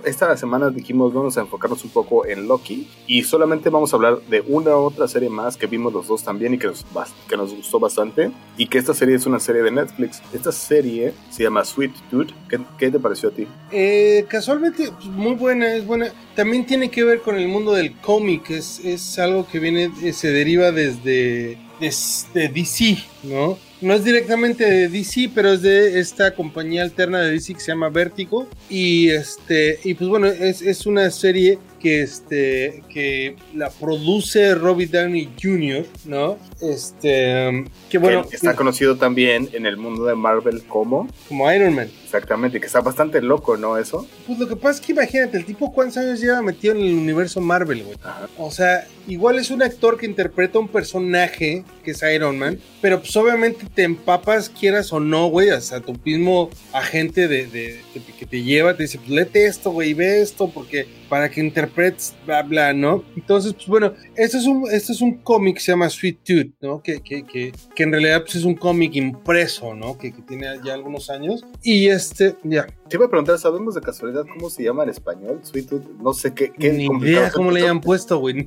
esta 0.04 0.36
semana 0.36 0.70
dijimos, 0.70 1.14
vamos 1.14 1.38
a 1.38 1.42
enfocarnos 1.42 1.84
un 1.84 1.90
poco 1.90 2.26
en 2.26 2.48
Loki 2.48 2.88
y 3.06 3.22
solamente 3.22 3.70
vamos 3.70 3.92
a 3.92 3.96
hablar 3.96 4.20
de 4.22 4.42
una 4.48 4.76
otra 4.76 5.06
serie 5.06 5.30
más 5.30 5.56
que 5.56 5.66
vimos 5.66 5.92
los 5.92 6.08
dos 6.08 6.24
también 6.24 6.54
y 6.54 6.58
que 6.58 6.66
nos, 6.66 6.84
que 7.28 7.36
nos 7.36 7.54
gustó 7.54 7.78
bastante 7.78 8.32
y 8.56 8.66
que 8.66 8.78
esta 8.78 8.94
serie 8.94 9.14
es 9.14 9.26
una 9.26 9.38
serie 9.38 9.62
de 9.62 9.70
Netflix. 9.70 10.22
Esta 10.32 10.50
serie 10.50 11.14
se 11.30 11.44
llama 11.44 11.64
Sweet 11.64 11.92
Tooth. 12.10 12.30
¿Qué, 12.78 12.90
te 12.90 12.98
pareció 12.98 13.28
a 13.28 13.32
ti? 13.32 13.46
Eh, 13.70 14.26
casualmente, 14.28 14.90
pues, 14.90 15.06
muy 15.06 15.34
buena, 15.34 15.74
es 15.74 15.86
buena. 15.86 16.12
También 16.34 16.66
tiene 16.66 16.90
que 16.90 17.04
ver 17.04 17.20
con 17.20 17.36
el 17.36 17.48
mundo 17.48 17.72
del 17.72 17.96
cómic, 18.00 18.50
es, 18.50 18.80
es 18.84 19.18
algo 19.18 19.46
que 19.46 19.60
viene, 19.60 19.90
ese 20.02 20.32
deriva 20.32 20.72
desde, 20.72 21.58
desde 21.80 22.48
DC, 22.48 22.98
¿no? 23.24 23.56
No 23.80 23.94
es 23.94 24.04
directamente 24.04 24.64
de 24.64 24.88
DC, 24.88 25.30
pero 25.34 25.52
es 25.52 25.62
de 25.62 25.98
esta 25.98 26.34
compañía 26.34 26.82
alterna 26.82 27.20
de 27.20 27.32
DC 27.32 27.54
que 27.54 27.60
se 27.60 27.72
llama 27.72 27.88
Vertigo. 27.88 28.48
Y 28.70 29.08
este, 29.10 29.78
y 29.84 29.94
pues 29.94 30.08
bueno, 30.08 30.26
es, 30.26 30.62
es 30.62 30.86
una 30.86 31.10
serie 31.10 31.58
que 31.80 32.00
este 32.02 32.82
que 32.88 33.36
la 33.54 33.68
produce 33.68 34.54
Robbie 34.54 34.86
Downey 34.86 35.28
Jr., 35.40 35.84
¿no? 36.06 36.38
Este 36.60 37.64
que 37.90 37.98
bueno, 37.98 38.26
que 38.28 38.36
está 38.36 38.54
conocido 38.54 38.96
también 38.96 39.48
en 39.52 39.66
el 39.66 39.76
mundo 39.76 40.04
de 40.04 40.14
Marvel 40.14 40.62
como 40.64 41.08
como 41.28 41.52
Iron 41.52 41.74
Man. 41.74 41.88
Exactamente, 42.04 42.60
que 42.60 42.66
está 42.66 42.80
bastante 42.80 43.20
loco, 43.20 43.56
¿no? 43.56 43.76
Eso. 43.76 44.06
Pues 44.26 44.38
lo 44.38 44.46
que 44.46 44.54
pasa 44.54 44.78
es 44.78 44.86
que 44.86 44.92
imagínate, 44.92 45.36
el 45.36 45.44
tipo 45.44 45.72
cuántos 45.72 45.96
años 45.96 46.20
lleva 46.20 46.42
metido 46.42 46.74
en 46.74 46.82
el 46.82 46.94
universo 46.94 47.40
Marvel, 47.40 47.82
güey. 47.82 47.96
O 48.38 48.52
sea, 48.52 48.86
igual 49.08 49.38
es 49.38 49.50
un 49.50 49.62
actor 49.62 49.98
que 49.98 50.06
interpreta 50.06 50.60
un 50.60 50.68
personaje 50.68 51.64
que 51.82 51.90
es 51.90 52.02
Iron 52.02 52.38
Man, 52.38 52.60
pero 52.80 53.00
pues 53.00 53.14
obviamente 53.16 53.66
te 53.74 53.82
empapas, 53.82 54.48
quieras 54.48 54.92
o 54.92 55.00
no, 55.00 55.26
güey, 55.26 55.50
hasta 55.50 55.80
tu 55.80 55.98
mismo 56.04 56.50
agente 56.72 57.28
de, 57.28 57.46
de, 57.46 57.80
que 58.18 58.26
te 58.26 58.42
lleva, 58.42 58.76
te 58.76 58.84
dice, 58.84 58.98
pues 58.98 59.10
léete 59.10 59.46
esto, 59.46 59.70
güey, 59.70 59.92
ve 59.92 60.22
esto, 60.22 60.48
porque 60.48 60.86
para 61.08 61.30
que 61.30 61.40
interpretes, 61.40 62.14
bla, 62.24 62.42
bla, 62.42 62.72
¿no? 62.72 63.04
Entonces, 63.16 63.52
pues 63.54 63.66
bueno, 63.66 63.92
esto 64.16 64.38
es 64.38 64.46
un, 64.46 64.70
esto 64.70 64.92
es 64.92 65.00
un 65.00 65.18
cómic 65.18 65.56
que 65.56 65.60
se 65.60 65.72
llama 65.72 65.90
Sweet 65.90 66.18
Tooth, 66.24 66.43
¿no? 66.60 66.82
Que, 66.82 67.00
que, 67.00 67.24
que, 67.24 67.52
que 67.74 67.82
en 67.82 67.92
realidad 67.92 68.22
pues, 68.22 68.36
es 68.36 68.44
un 68.44 68.54
cómic 68.54 68.94
impreso, 68.96 69.74
¿no? 69.74 69.98
Que, 69.98 70.12
que 70.12 70.22
tiene 70.22 70.46
ya 70.64 70.74
algunos 70.74 71.10
años. 71.10 71.44
Y 71.62 71.88
este, 71.88 72.36
ya. 72.42 72.66
Te 72.88 72.98
iba 72.98 73.06
a 73.06 73.08
preguntar, 73.08 73.38
¿sabemos 73.38 73.74
de 73.74 73.80
casualidad 73.80 74.26
cómo 74.30 74.50
se 74.50 74.62
llama 74.62 74.82
en 74.82 74.90
español? 74.90 75.40
Sweet 75.42 75.68
Tooth, 75.68 75.88
no 76.02 76.12
sé 76.12 76.34
qué. 76.34 76.52
qué 76.52 76.70
Ni 76.70 76.84
idea 76.84 77.30
cómo 77.32 77.50
le 77.50 77.62
hayan 77.62 77.80
puesto, 77.80 78.18
güey. 78.18 78.46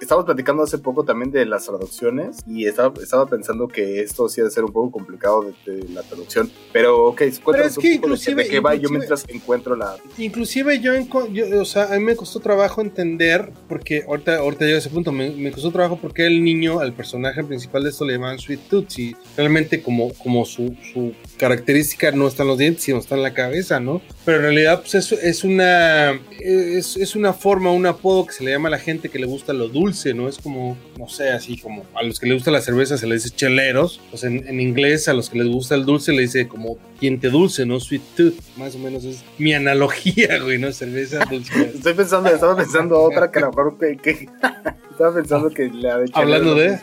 Estamos, 0.00 0.24
platicando 0.26 0.62
hace 0.62 0.78
poco 0.78 1.04
también 1.04 1.30
de 1.30 1.46
las 1.46 1.64
traducciones 1.64 2.38
y 2.46 2.66
estaba, 2.66 2.92
estaba 3.02 3.26
pensando 3.26 3.66
que 3.66 4.02
esto 4.02 4.28
sí 4.28 4.42
ha 4.42 4.44
de 4.44 4.50
ser 4.50 4.64
un 4.64 4.72
poco 4.72 4.90
complicado 4.90 5.54
de, 5.64 5.88
la 5.88 6.02
traducción. 6.02 6.50
Pero, 6.72 7.06
ok, 7.06 7.22
cuéntanos 7.42 7.78
un 7.78 8.00
poco 8.00 8.14
de, 8.14 8.48
qué 8.48 8.60
va 8.60 8.74
yo 8.74 8.90
mientras 8.90 9.24
encuentro 9.28 9.74
la. 9.74 9.96
Inclusive 10.18 10.80
yo, 10.80 10.92
yo, 11.32 11.60
o 11.60 11.64
sea, 11.64 11.94
a 11.94 11.98
mí 11.98 12.04
me 12.04 12.16
costó 12.16 12.40
trabajo 12.40 12.82
entender, 12.82 13.52
porque 13.68 14.04
ahorita, 14.06 14.38
ahorita 14.38 14.64
llego 14.66 14.76
a 14.76 14.80
ese 14.80 14.90
punto, 14.90 15.12
me, 15.12 15.30
me 15.30 15.50
costó 15.50 15.70
trabajo 15.70 15.98
porque 16.00 16.26
el 16.26 16.44
niño, 16.44 16.80
al 16.80 16.89
personaje 16.92 17.42
principal 17.44 17.82
de 17.82 17.90
esto 17.90 18.04
le 18.04 18.14
llaman 18.14 18.38
Sweet 18.38 18.68
Tooth 18.68 18.98
y 18.98 19.16
realmente 19.36 19.82
como, 19.82 20.12
como 20.14 20.44
su, 20.44 20.76
su 20.92 21.12
característica 21.36 22.10
no 22.12 22.26
están 22.26 22.46
los 22.46 22.58
dientes, 22.58 22.84
sino 22.84 22.98
está 22.98 23.14
en 23.14 23.22
la 23.22 23.34
cabeza, 23.34 23.80
¿no? 23.80 24.00
Pero 24.24 24.38
en 24.38 24.42
realidad, 24.44 24.80
pues 24.80 24.94
es, 24.94 25.12
es 25.12 25.44
una 25.44 26.20
es, 26.40 26.96
es, 26.96 27.16
una 27.16 27.32
forma, 27.32 27.70
un 27.70 27.86
apodo 27.86 28.26
que 28.26 28.32
se 28.32 28.44
le 28.44 28.52
llama 28.52 28.68
a 28.68 28.72
la 28.72 28.78
gente 28.78 29.08
que 29.08 29.18
le 29.18 29.26
gusta 29.26 29.52
lo 29.52 29.68
dulce, 29.68 30.14
¿no? 30.14 30.28
Es 30.28 30.38
como, 30.38 30.76
no 30.98 31.08
sé, 31.08 31.30
así 31.30 31.58
como 31.58 31.84
a 31.94 32.02
los 32.02 32.20
que 32.20 32.26
les 32.26 32.36
gusta 32.36 32.50
la 32.50 32.60
cerveza 32.60 32.98
se 32.98 33.06
les 33.06 33.24
dice 33.24 33.36
cheleros, 33.36 34.00
pues 34.10 34.24
en, 34.24 34.46
en 34.46 34.60
inglés 34.60 35.08
a 35.08 35.14
los 35.14 35.30
que 35.30 35.38
les 35.38 35.48
gusta 35.48 35.74
el 35.74 35.84
dulce 35.84 36.12
le 36.12 36.22
dice 36.22 36.48
como 36.48 36.78
diente 37.00 37.30
dulce, 37.30 37.66
¿no? 37.66 37.80
Sweet 37.80 38.02
tooth, 38.16 38.34
más 38.56 38.74
o 38.74 38.78
menos 38.78 39.04
es 39.04 39.24
mi 39.38 39.54
analogía, 39.54 40.38
güey, 40.42 40.58
¿no? 40.58 40.72
Cerveza 40.72 41.24
dulce. 41.24 41.72
Estoy 41.74 41.94
pensando, 41.94 42.30
estaba 42.30 42.56
pensando 42.56 43.00
otra 43.00 43.30
que 43.30 43.38
a 43.38 43.42
lo 43.42 43.48
mejor 43.48 43.78
que, 43.78 43.96
que 43.96 44.28
estaba 45.00 45.14
pensando 45.14 45.48
que 45.48 45.68
le 45.68 45.90
ha 45.90 46.02
hecho. 46.02 46.12
Hablando 46.14 46.54
de. 46.54 46.78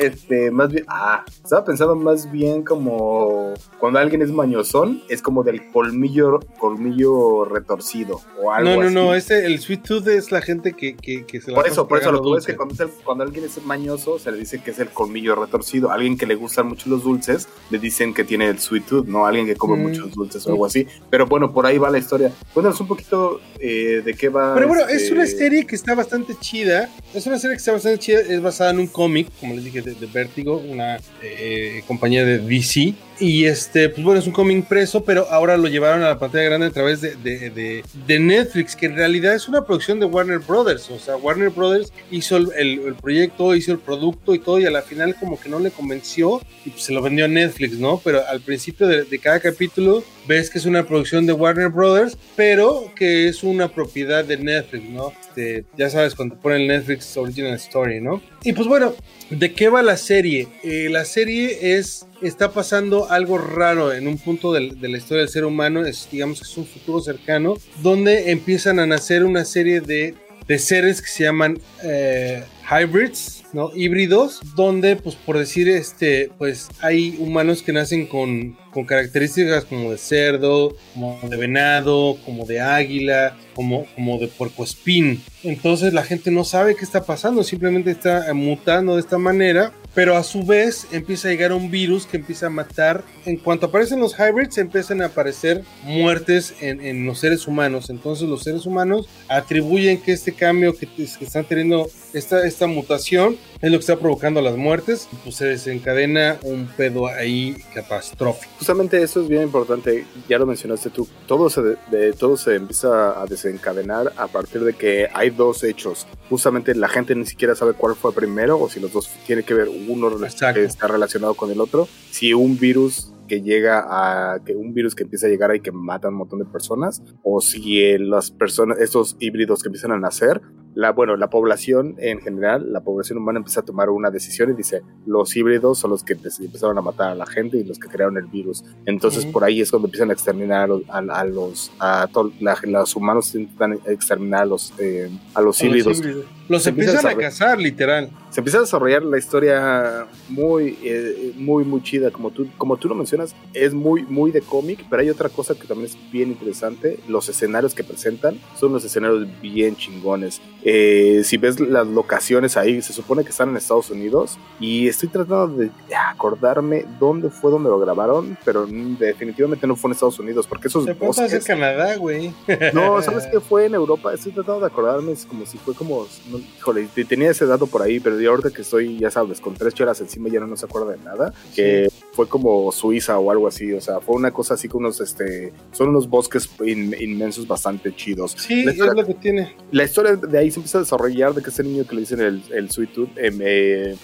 Este, 0.00 0.50
más 0.50 0.70
bien. 0.70 0.84
Ah, 0.88 1.24
estaba 1.42 1.64
pensando 1.64 1.94
más 1.96 2.30
bien 2.30 2.62
como 2.62 3.54
cuando 3.78 3.98
alguien 3.98 4.22
es 4.22 4.30
mañosón, 4.30 5.02
es 5.08 5.22
como 5.22 5.42
del 5.42 5.70
colmillo, 5.70 6.40
colmillo 6.58 7.44
retorcido 7.44 8.20
o 8.42 8.50
algo. 8.52 8.70
No, 8.70 8.76
no, 8.76 8.86
así. 8.86 8.94
no, 8.94 9.14
ese, 9.14 9.46
el 9.46 9.58
sweet 9.58 9.82
tooth 9.82 10.06
es 10.08 10.32
la 10.32 10.40
gente 10.40 10.72
que, 10.74 10.96
que, 10.96 11.24
que 11.26 11.40
se 11.40 11.50
la 11.50 11.56
Por 11.56 11.66
eso, 11.66 11.86
por 11.88 11.98
eso, 12.00 12.12
lo 12.12 12.22
que 12.22 12.38
es 12.38 12.46
que 12.46 12.56
cuando, 12.56 12.74
es 12.74 12.80
el- 12.80 12.90
cuando 13.04 13.24
alguien 13.24 13.44
es 13.44 13.62
mañoso, 13.64 14.18
se 14.18 14.30
le 14.32 14.38
dice 14.38 14.62
que 14.62 14.70
es 14.70 14.78
el 14.78 14.88
colmillo 14.90 15.34
retorcido. 15.34 15.90
Alguien 15.90 16.16
que 16.16 16.26
le 16.26 16.34
gustan 16.34 16.66
mucho 16.68 16.88
los 16.88 17.02
dulces, 17.04 17.48
le 17.70 17.78
dicen 17.78 18.14
que 18.14 18.24
tiene 18.24 18.48
el 18.48 18.58
sweet 18.58 18.86
tooth, 18.86 19.06
¿no? 19.06 19.26
Alguien 19.26 19.46
que 19.46 19.56
come 19.56 19.76
Mm. 19.76 19.82
muchos 19.82 20.12
dulces 20.12 20.46
o 20.46 20.50
algo 20.50 20.66
así. 20.66 20.86
Pero 21.10 21.26
bueno, 21.26 21.52
por 21.52 21.66
ahí 21.66 21.78
va 21.78 21.90
la 21.90 21.98
historia. 21.98 22.32
Cuéntanos 22.52 22.80
un 22.80 22.86
poquito 22.88 23.40
eh, 23.58 24.02
de 24.04 24.14
qué 24.14 24.28
va. 24.28 24.54
Pero 24.54 24.68
bueno, 24.68 24.82
este, 24.88 24.96
es 25.06 25.10
una 25.10 25.26
serie 25.26 25.66
que 25.66 25.74
está 25.76 25.94
bastante 25.94 26.34
chida. 26.40 26.88
Es 27.14 27.26
una 27.26 27.38
serie 27.38 27.56
que 27.56 27.58
está 27.60 27.72
bastante 27.72 27.98
chida. 27.98 28.20
Es 28.20 28.40
basada 28.42 28.70
en 28.70 28.78
un 28.80 28.86
cómic, 28.86 29.28
como 29.38 29.54
les 29.54 29.64
dije, 29.64 29.82
de, 29.94 30.06
de 30.06 30.06
Vertigo, 30.06 30.56
una 30.56 30.98
eh, 31.22 31.82
compañía 31.86 32.24
de 32.24 32.38
DC. 32.38 32.94
Y 33.20 33.44
este, 33.44 33.90
pues 33.90 34.02
bueno, 34.02 34.18
es 34.18 34.26
un 34.26 34.32
cómic 34.32 34.56
impreso, 34.56 35.04
pero 35.04 35.26
ahora 35.30 35.58
lo 35.58 35.68
llevaron 35.68 36.02
a 36.02 36.08
la 36.08 36.18
pantalla 36.18 36.44
grande 36.44 36.68
a 36.68 36.70
través 36.70 37.02
de, 37.02 37.14
de- 37.16 38.18
Netflix, 38.18 38.74
que 38.74 38.86
en 38.86 38.96
realidad 38.96 39.34
es 39.34 39.46
una 39.46 39.64
producción 39.64 40.00
de 40.00 40.06
Warner 40.06 40.38
Brothers. 40.38 40.90
O 40.90 40.98
sea, 40.98 41.16
Warner 41.16 41.50
Brothers 41.50 41.92
hizo 42.10 42.38
el, 42.38 42.50
el- 42.56 42.94
proyecto, 42.94 43.54
hizo 43.54 43.72
el 43.72 43.78
producto 43.78 44.34
y 44.34 44.38
todo, 44.38 44.58
y 44.58 44.64
a 44.64 44.70
la 44.70 44.80
final 44.82 45.14
como 45.20 45.38
que 45.38 45.48
no 45.50 45.58
le 45.58 45.70
convenció 45.70 46.40
y 46.64 46.70
pues 46.70 46.82
se 46.84 46.92
lo 46.92 47.02
vendió 47.02 47.26
a 47.26 47.28
Netflix, 47.28 47.78
¿no? 47.78 48.00
Pero 48.02 48.22
al 48.26 48.40
principio 48.40 48.86
de, 48.86 49.06
cada 49.18 49.38
capítulo 49.40 50.02
ves 50.26 50.48
que 50.50 50.58
es 50.58 50.64
una 50.66 50.86
producción 50.86 51.26
de 51.26 51.32
Warner 51.34 51.68
Brothers, 51.68 52.16
pero 52.36 52.90
que 52.96 53.28
es 53.28 53.42
una 53.42 53.68
propiedad 53.68 54.24
de 54.24 54.38
Netflix, 54.38 54.84
¿no? 54.88 55.12
Este, 55.20 55.64
ya 55.76 55.90
sabes, 55.90 56.14
cuando 56.14 56.36
ponen 56.36 56.66
Netflix 56.68 57.16
Original 57.16 57.54
Story, 57.54 58.00
¿no? 58.00 58.22
Y 58.42 58.52
pues 58.54 58.66
bueno, 58.66 58.94
¿de 59.28 59.52
qué 59.52 59.68
va 59.68 59.82
la 59.82 59.96
serie? 59.98 60.48
Eh, 60.62 60.88
la 60.90 61.04
serie 61.04 61.76
es, 61.76 62.06
está 62.22 62.52
pasando 62.52 63.10
algo 63.10 63.38
raro 63.38 63.92
en 63.92 64.06
un 64.06 64.18
punto 64.18 64.52
de, 64.52 64.60
la 64.60 64.98
historia 64.98 65.22
del 65.22 65.28
ser 65.28 65.44
humano, 65.44 65.82
digamos 66.10 66.40
que 66.40 66.46
es 66.46 66.56
un 66.56 66.66
futuro 66.66 67.00
cercano, 67.00 67.54
donde 67.82 68.30
empiezan 68.30 68.78
a 68.78 68.86
nacer 68.86 69.24
una 69.24 69.44
serie 69.44 69.80
de, 69.80 70.14
seres 70.58 71.00
que 71.00 71.08
se 71.08 71.24
llaman 71.24 71.60
eh, 71.84 72.42
hybrids, 72.70 73.44
¿no? 73.52 73.70
Híbridos, 73.74 74.40
donde, 74.54 74.96
pues 74.96 75.14
por 75.14 75.38
decir, 75.38 75.68
este, 75.68 76.30
pues 76.38 76.68
hay 76.80 77.16
humanos 77.18 77.62
que 77.62 77.72
nacen 77.72 78.06
con, 78.06 78.56
características 78.86 79.64
como 79.64 79.90
de 79.90 79.98
cerdo, 79.98 80.76
como 80.94 81.18
de 81.28 81.36
venado, 81.36 82.16
como 82.24 82.46
de 82.46 82.60
águila, 82.60 83.36
como, 83.54 83.86
como 83.94 84.18
de 84.18 84.28
puercoespín. 84.28 85.22
Entonces 85.42 85.92
la 85.92 86.04
gente 86.04 86.30
no 86.30 86.44
sabe 86.44 86.76
qué 86.76 86.84
está 86.84 87.04
pasando, 87.04 87.42
simplemente 87.42 87.90
está 87.90 88.32
mutando 88.34 88.94
de 88.94 89.00
esta 89.00 89.18
manera, 89.18 89.72
pero 89.94 90.16
a 90.16 90.22
su 90.22 90.44
vez 90.44 90.86
empieza 90.92 91.28
a 91.28 91.30
llegar 91.30 91.52
un 91.52 91.70
virus 91.70 92.06
que 92.06 92.16
empieza 92.16 92.46
a 92.46 92.50
matar. 92.50 93.04
En 93.26 93.36
cuanto 93.36 93.66
aparecen 93.66 94.00
los 94.00 94.14
hybrids, 94.18 94.58
empiezan 94.58 95.02
a 95.02 95.06
aparecer 95.06 95.62
muertes 95.84 96.54
en, 96.60 96.80
en 96.80 97.04
los 97.04 97.18
seres 97.18 97.46
humanos. 97.46 97.90
Entonces 97.90 98.28
los 98.28 98.42
seres 98.42 98.66
humanos 98.66 99.08
atribuyen 99.28 100.00
que 100.00 100.12
este 100.12 100.32
cambio 100.32 100.76
que, 100.76 100.86
que 100.86 101.24
están 101.24 101.44
teniendo, 101.44 101.88
esta, 102.12 102.46
esta 102.46 102.66
mutación, 102.66 103.36
es 103.60 103.70
lo 103.70 103.76
que 103.78 103.80
está 103.80 103.96
provocando 103.98 104.40
las 104.40 104.56
muertes. 104.56 105.08
Y 105.12 105.16
pues 105.16 105.36
se 105.36 105.46
desencadena 105.46 106.38
un 106.44 106.66
pedo 106.76 107.06
ahí 107.06 107.56
catastrófico. 107.74 108.50
Justamente 108.58 109.02
eso 109.02 109.20
es 109.20 109.28
bien 109.28 109.42
importante, 109.42 110.06
ya 110.28 110.38
lo 110.38 110.46
mencionaste 110.46 110.90
tú, 110.90 111.06
todo 111.26 111.50
se, 111.50 111.62
de, 111.62 111.76
de- 111.90 112.12
todo 112.12 112.36
se 112.36 112.54
empieza 112.56 113.20
a 113.20 113.26
desencadenar 113.26 114.12
a 114.16 114.26
partir 114.28 114.62
de 114.64 114.72
que 114.74 115.08
hay 115.12 115.30
dos 115.30 115.62
hechos. 115.64 116.06
Justamente 116.28 116.74
la 116.74 116.88
gente 116.88 117.14
ni 117.14 117.26
siquiera 117.26 117.54
sabe 117.54 117.72
cuál 117.74 117.94
fue 117.96 118.12
primero 118.14 118.58
o 118.58 118.68
si 118.68 118.80
los 118.80 118.92
dos 118.92 119.08
tiene 119.26 119.42
que 119.42 119.54
ver 119.54 119.68
uno 119.68 120.08
Exacto. 120.24 120.60
que 120.60 120.64
está 120.66 120.86
relacionado 120.86 121.34
con 121.34 121.50
el 121.50 121.60
otro. 121.60 121.88
Si 122.10 122.32
un 122.32 122.58
virus 122.58 123.12
que 123.28 123.42
llega 123.42 123.84
a 123.88 124.40
que 124.44 124.56
un 124.56 124.74
virus 124.74 124.96
que 124.96 125.04
empieza 125.04 125.26
a 125.26 125.30
llegar 125.30 125.54
y 125.54 125.60
que 125.60 125.70
mata 125.70 126.08
a 126.08 126.10
un 126.10 126.16
montón 126.16 126.40
de 126.40 126.44
personas 126.46 127.00
o 127.22 127.40
si 127.40 127.96
las 127.98 128.32
personas 128.32 128.78
estos 128.80 129.16
híbridos 129.20 129.62
que 129.62 129.68
empiezan 129.68 129.92
a 129.92 129.98
nacer 130.00 130.40
la 130.74 130.92
bueno 130.92 131.16
la 131.16 131.28
población 131.30 131.96
en 131.98 132.20
general 132.20 132.72
la 132.72 132.80
población 132.80 133.18
humana 133.18 133.38
empieza 133.38 133.60
a 133.60 133.64
tomar 133.64 133.90
una 133.90 134.10
decisión 134.10 134.50
y 134.50 134.54
dice 134.54 134.82
los 135.06 135.34
híbridos 135.36 135.78
son 135.78 135.90
los 135.90 136.04
que 136.04 136.16
empe- 136.16 136.44
empezaron 136.44 136.78
a 136.78 136.80
matar 136.80 137.10
a 137.10 137.14
la 137.14 137.26
gente 137.26 137.56
y 137.56 137.64
los 137.64 137.78
que 137.78 137.88
crearon 137.88 138.16
el 138.16 138.26
virus 138.26 138.64
entonces 138.86 139.26
por 139.26 139.42
ahí 139.44 139.60
es 139.60 139.70
cuando 139.70 139.88
empiezan 139.88 140.10
a 140.10 140.12
exterminar 140.12 140.62
a 140.62 140.66
los 140.68 140.82
a, 140.88 140.98
a 140.98 141.24
los 141.24 141.72
a 141.80 142.08
to- 142.12 142.32
la- 142.40 142.58
los 142.62 142.94
humanos 142.94 143.34
intentan 143.34 143.78
exterminar 143.86 144.42
a 144.42 144.46
los 144.46 144.72
eh, 144.78 145.10
a 145.34 145.40
los 145.40 145.60
A 145.60 145.62
los 145.62 145.62
híbridos 145.62 145.98
híbridos. 145.98 146.24
Los 146.48 146.64
Se 146.64 146.70
empieza 146.70 146.90
a 146.90 146.94
empiezan 146.96 147.16
a 147.16 147.22
cazar, 147.22 147.58
literal. 147.60 148.10
se 148.30 148.40
empieza 148.40 148.58
a 148.58 148.62
desarrollar 148.62 149.04
la 149.04 149.16
historia 149.18 150.08
muy, 150.28 150.76
eh, 150.82 151.32
muy, 151.36 151.62
muy 151.64 151.80
chida, 151.80 152.10
como 152.10 152.32
tú, 152.32 152.48
como 152.58 152.76
tú 152.76 152.88
lo 152.88 152.96
mencionas, 152.96 153.36
es 153.54 153.72
muy, 153.72 154.02
muy 154.02 154.32
de 154.32 154.40
cómic, 154.40 154.84
pero 154.90 155.00
hay 155.02 155.10
otra 155.10 155.28
cosa 155.28 155.54
que 155.54 155.68
también 155.68 155.88
es 155.90 155.96
bien 156.10 156.30
interesante, 156.30 156.98
los 157.06 157.28
escenarios 157.28 157.72
que 157.72 157.84
presentan 157.84 158.36
son 158.58 158.72
los 158.72 158.84
escenarios 158.84 159.28
bien 159.40 159.76
chingones. 159.76 160.40
Eh, 160.62 161.22
si 161.24 161.36
ves 161.38 161.58
las 161.58 161.86
locaciones 161.86 162.56
ahí, 162.56 162.82
se 162.82 162.92
supone 162.92 163.24
que 163.24 163.30
están 163.30 163.48
en 163.50 163.56
Estados 163.56 163.90
Unidos 163.90 164.38
y 164.58 164.88
estoy 164.88 165.08
tratando 165.08 165.48
de 165.48 165.70
acordarme 166.10 166.84
dónde 166.98 167.30
fue 167.30 167.50
donde 167.50 167.70
lo 167.70 167.78
grabaron, 167.78 168.36
pero 168.44 168.66
definitivamente 168.66 169.66
no 169.66 169.76
fue 169.76 169.88
en 169.88 169.92
Estados 169.92 170.18
Unidos, 170.18 170.46
porque 170.46 170.68
esos 170.68 170.84
hacer 170.84 170.96
bosques... 170.96 171.44
Canadá, 171.44 171.96
güey. 171.96 172.34
No, 172.74 173.00
¿sabes 173.02 173.26
qué 173.26 173.40
fue 173.40 173.66
en 173.66 173.74
Europa? 173.74 174.12
Estoy 174.12 174.32
tratando 174.32 174.60
de 174.60 174.66
acordarme, 174.66 175.12
es 175.12 175.24
como 175.24 175.46
si 175.46 175.56
fue 175.58 175.74
como, 175.74 176.06
no, 176.30 176.38
híjole, 176.38 176.88
te- 176.94 177.04
tenía 177.04 177.30
ese 177.30 177.46
dato 177.46 177.66
por 177.66 177.82
ahí, 177.82 177.98
pero 178.00 178.20
yo 178.20 178.30
ahorita 178.30 178.50
que 178.50 178.62
estoy, 178.62 178.98
ya 178.98 179.10
sabes, 179.10 179.40
con 179.40 179.54
tres 179.54 179.72
chelas 179.74 180.00
encima 180.00 180.28
ya 180.28 180.40
no, 180.40 180.46
no 180.46 180.56
se 180.56 180.66
acuerda 180.66 180.92
de 180.92 180.98
nada, 180.98 181.32
que 181.54 181.88
fue 182.12 182.28
como 182.28 182.70
Suiza 182.72 183.18
o 183.18 183.30
algo 183.30 183.46
así, 183.46 183.72
o 183.72 183.80
sea, 183.80 184.00
fue 184.00 184.16
una 184.16 184.30
cosa 184.32 184.54
así 184.54 184.68
con 184.68 184.80
unos, 184.84 185.00
este, 185.00 185.52
son 185.72 185.88
unos 185.90 186.08
bosques 186.08 186.48
in- 186.66 186.94
inmensos 187.00 187.46
bastante 187.46 187.94
chidos. 187.94 188.34
Sí, 188.36 188.64
La 188.64 188.72
es 188.72 188.78
lo 188.78 189.06
que 189.06 189.14
tiene. 189.14 189.54
la 189.70 189.84
historia 189.84 190.16
de 190.16 190.38
ahí 190.38 190.50
se 190.50 190.58
empieza 190.58 190.78
a 190.78 190.80
desarrollar 190.82 191.34
de 191.34 191.42
que 191.42 191.50
ese 191.50 191.62
niño 191.62 191.86
que 191.86 191.94
le 191.94 192.00
dicen 192.00 192.20
el, 192.20 192.42
el 192.52 192.70
Sweet 192.70 192.92
Tooth 192.92 193.10
em, 193.16 193.38
eh, 193.42 193.96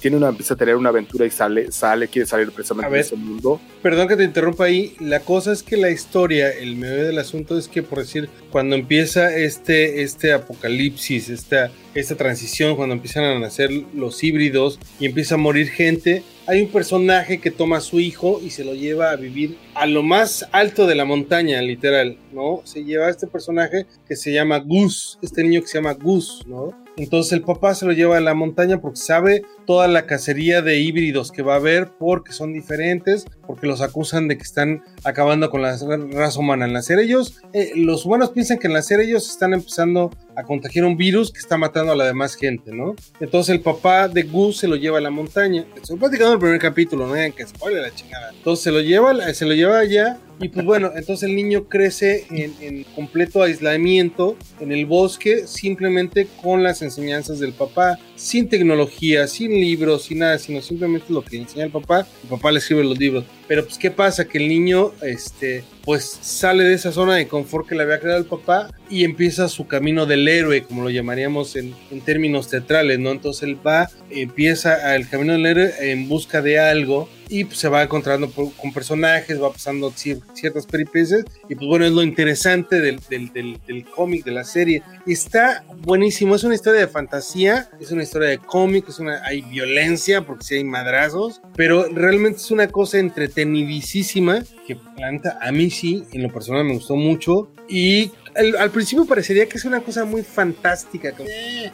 tiene 0.00 0.16
una, 0.18 0.28
empieza 0.28 0.54
a 0.54 0.56
tener 0.56 0.76
una 0.76 0.90
aventura 0.90 1.24
y 1.26 1.30
sale, 1.30 1.72
sale, 1.72 2.08
quiere 2.08 2.26
salir 2.28 2.50
precisamente 2.52 2.90
ver. 2.90 3.00
de 3.02 3.06
ese 3.06 3.16
mundo. 3.16 3.60
Perdón 3.82 4.08
que 4.08 4.16
te 4.16 4.24
interrumpa 4.24 4.64
ahí. 4.64 4.94
La 5.00 5.20
cosa 5.20 5.50
es 5.52 5.62
que 5.62 5.76
la 5.76 5.90
historia, 5.90 6.50
el 6.50 6.76
medio 6.76 7.04
del 7.04 7.18
asunto 7.18 7.58
es 7.58 7.66
que, 7.68 7.82
por 7.82 7.98
decir, 7.98 8.28
cuando 8.52 8.76
empieza 8.76 9.34
este, 9.34 10.02
este 10.02 10.32
apocalipsis, 10.32 11.28
esta, 11.28 11.70
esta 11.94 12.14
transición, 12.16 12.76
cuando 12.76 12.94
empiezan 12.94 13.24
a 13.24 13.38
nacer 13.38 13.70
los 13.94 14.22
híbridos 14.22 14.78
y 15.00 15.06
empieza 15.06 15.34
a 15.34 15.38
morir 15.38 15.68
gente, 15.68 16.22
hay 16.46 16.60
un 16.60 16.68
personaje 16.68 17.38
que 17.38 17.50
toma 17.50 17.78
a 17.78 17.80
su 17.80 18.00
hijo 18.00 18.40
y 18.42 18.50
se 18.50 18.64
lo 18.64 18.74
lleva 18.74 19.10
a 19.10 19.16
vivir 19.16 19.56
a 19.74 19.86
lo 19.86 20.02
más 20.02 20.46
alto 20.52 20.86
de 20.86 20.94
la 20.94 21.04
montaña, 21.04 21.60
literal, 21.62 22.18
¿no? 22.32 22.60
Se 22.64 22.84
lleva 22.84 23.06
a 23.06 23.10
este 23.10 23.26
personaje 23.26 23.86
que 24.06 24.16
se 24.16 24.32
llama 24.32 24.58
Gus, 24.58 25.18
este 25.22 25.42
niño 25.42 25.62
que 25.62 25.68
se 25.68 25.78
llama 25.78 25.94
Gus, 25.94 26.44
¿no? 26.46 26.83
Entonces 26.96 27.32
el 27.32 27.42
papá 27.42 27.74
se 27.74 27.86
lo 27.86 27.92
lleva 27.92 28.16
a 28.16 28.20
la 28.20 28.34
montaña 28.34 28.80
porque 28.80 28.98
sabe 28.98 29.42
toda 29.66 29.88
la 29.88 30.06
cacería 30.06 30.62
de 30.62 30.78
híbridos 30.78 31.32
que 31.32 31.42
va 31.42 31.54
a 31.54 31.56
haber 31.56 31.88
porque 31.98 32.32
son 32.32 32.52
diferentes, 32.52 33.24
porque 33.46 33.66
los 33.66 33.80
acusan 33.80 34.28
de 34.28 34.36
que 34.36 34.42
están 34.42 34.82
acabando 35.02 35.50
con 35.50 35.62
la 35.62 35.76
raza 36.12 36.38
humana. 36.38 36.66
Al 36.66 36.72
nacer 36.72 36.98
ellos, 36.98 37.40
eh, 37.52 37.72
los 37.74 38.04
humanos 38.06 38.30
piensan 38.30 38.58
que 38.58 38.68
al 38.68 38.74
nacer 38.74 39.00
ellos 39.00 39.28
están 39.28 39.54
empezando 39.54 40.10
a 40.36 40.42
contagiar 40.44 40.84
un 40.84 40.96
virus 40.96 41.32
que 41.32 41.38
está 41.38 41.56
matando 41.56 41.92
a 41.92 41.96
la 41.96 42.04
demás 42.04 42.34
gente, 42.34 42.72
¿no? 42.72 42.94
Entonces 43.20 43.54
el 43.54 43.60
papá 43.60 44.08
de 44.08 44.22
Gus 44.22 44.58
se 44.58 44.68
lo 44.68 44.76
lleva 44.76 44.98
a 44.98 45.00
la 45.00 45.10
montaña. 45.10 45.64
Estoy 45.76 45.98
platicando 45.98 46.34
el 46.34 46.38
primer 46.38 46.58
capítulo, 46.58 47.06
no 47.06 47.14
digan 47.14 47.32
que 47.32 47.46
spoiler 47.46 47.82
la 47.82 47.94
chingada. 47.94 48.30
Entonces 48.30 48.62
se 48.62 48.70
lo 48.70 48.80
lleva, 48.80 49.14
se 49.32 49.46
lo 49.46 49.54
lleva 49.54 49.78
allá 49.78 50.18
y 50.40 50.48
pues 50.48 50.66
bueno, 50.66 50.90
entonces 50.96 51.28
el 51.28 51.36
niño 51.36 51.68
crece 51.68 52.26
en, 52.30 52.54
en 52.60 52.84
completo 52.94 53.42
aislamiento 53.42 54.36
en 54.60 54.72
el 54.72 54.86
bosque, 54.86 55.46
simplemente 55.46 56.26
con 56.42 56.62
las 56.62 56.82
enseñanzas 56.84 57.38
del 57.38 57.52
papá, 57.52 57.98
sin 58.16 58.48
tecnología, 58.48 59.26
sin 59.26 59.52
libros, 59.52 60.04
sin 60.04 60.18
nada, 60.18 60.38
sino 60.38 60.62
simplemente 60.62 61.12
lo 61.12 61.22
que 61.22 61.38
enseña 61.38 61.64
el 61.64 61.70
papá. 61.70 62.06
El 62.22 62.28
papá 62.28 62.52
le 62.52 62.58
escribe 62.58 62.84
los 62.84 62.98
libros. 62.98 63.24
Pero 63.46 63.64
pues, 63.64 63.78
¿qué 63.78 63.90
pasa? 63.90 64.26
Que 64.26 64.38
el 64.38 64.48
niño, 64.48 64.92
este, 65.02 65.64
pues 65.84 66.18
sale 66.22 66.64
de 66.64 66.74
esa 66.74 66.92
zona 66.92 67.16
de 67.16 67.28
confort 67.28 67.68
que 67.68 67.74
le 67.74 67.82
había 67.82 68.00
creado 68.00 68.18
el 68.18 68.26
papá 68.26 68.70
y 68.88 69.04
empieza 69.04 69.48
su 69.48 69.66
camino 69.66 70.06
del 70.06 70.26
héroe, 70.26 70.62
como 70.62 70.82
lo 70.82 70.90
llamaríamos 70.90 71.56
en, 71.56 71.74
en 71.90 72.00
términos 72.00 72.48
teatrales, 72.48 72.98
¿no? 72.98 73.10
Entonces 73.10 73.42
él 73.42 73.58
va, 73.66 73.90
empieza 74.10 74.94
el 74.96 75.08
camino 75.08 75.34
del 75.34 75.46
héroe 75.46 75.72
en 75.80 76.08
busca 76.08 76.40
de 76.40 76.58
algo 76.58 77.08
y 77.28 77.44
pues, 77.44 77.58
se 77.58 77.68
va 77.68 77.82
encontrando 77.82 78.30
con 78.30 78.72
personajes, 78.72 79.42
va 79.42 79.52
pasando 79.52 79.92
ciertas 79.92 80.66
peripecias 80.66 81.24
y 81.48 81.54
pues 81.54 81.66
bueno, 81.66 81.84
es 81.86 81.92
lo 81.92 82.02
interesante 82.02 82.80
del, 82.80 83.00
del, 83.08 83.32
del, 83.32 83.60
del 83.66 83.84
cómic, 83.84 84.24
de 84.24 84.30
la 84.30 84.44
serie. 84.44 84.82
Está 85.06 85.64
buenísimo, 85.78 86.36
es 86.36 86.44
una 86.44 86.54
historia 86.54 86.80
de 86.80 86.88
fantasía, 86.88 87.68
es 87.80 87.90
una 87.90 88.02
historia 88.02 88.28
de 88.28 88.38
cómic, 88.38 88.88
es 88.88 88.98
una, 88.98 89.24
hay 89.24 89.42
violencia 89.42 90.22
porque 90.22 90.44
sí 90.44 90.54
hay 90.56 90.64
madrazos, 90.64 91.40
pero 91.56 91.88
realmente 91.88 92.38
es 92.38 92.50
una 92.50 92.68
cosa 92.68 92.98
entretenidísima 93.34 94.44
que 94.66 94.76
planta 94.76 95.38
a 95.40 95.50
mí 95.50 95.70
sí, 95.70 96.04
en 96.12 96.22
lo 96.22 96.32
personal 96.32 96.64
me 96.64 96.74
gustó 96.74 96.96
mucho 96.96 97.48
y 97.68 98.10
al, 98.58 98.70
principio 98.70 99.04
parecería 99.04 99.46
que 99.46 99.58
es 99.58 99.64
una 99.64 99.80
cosa 99.80 100.04
muy 100.04 100.22
fantástica, 100.22 101.14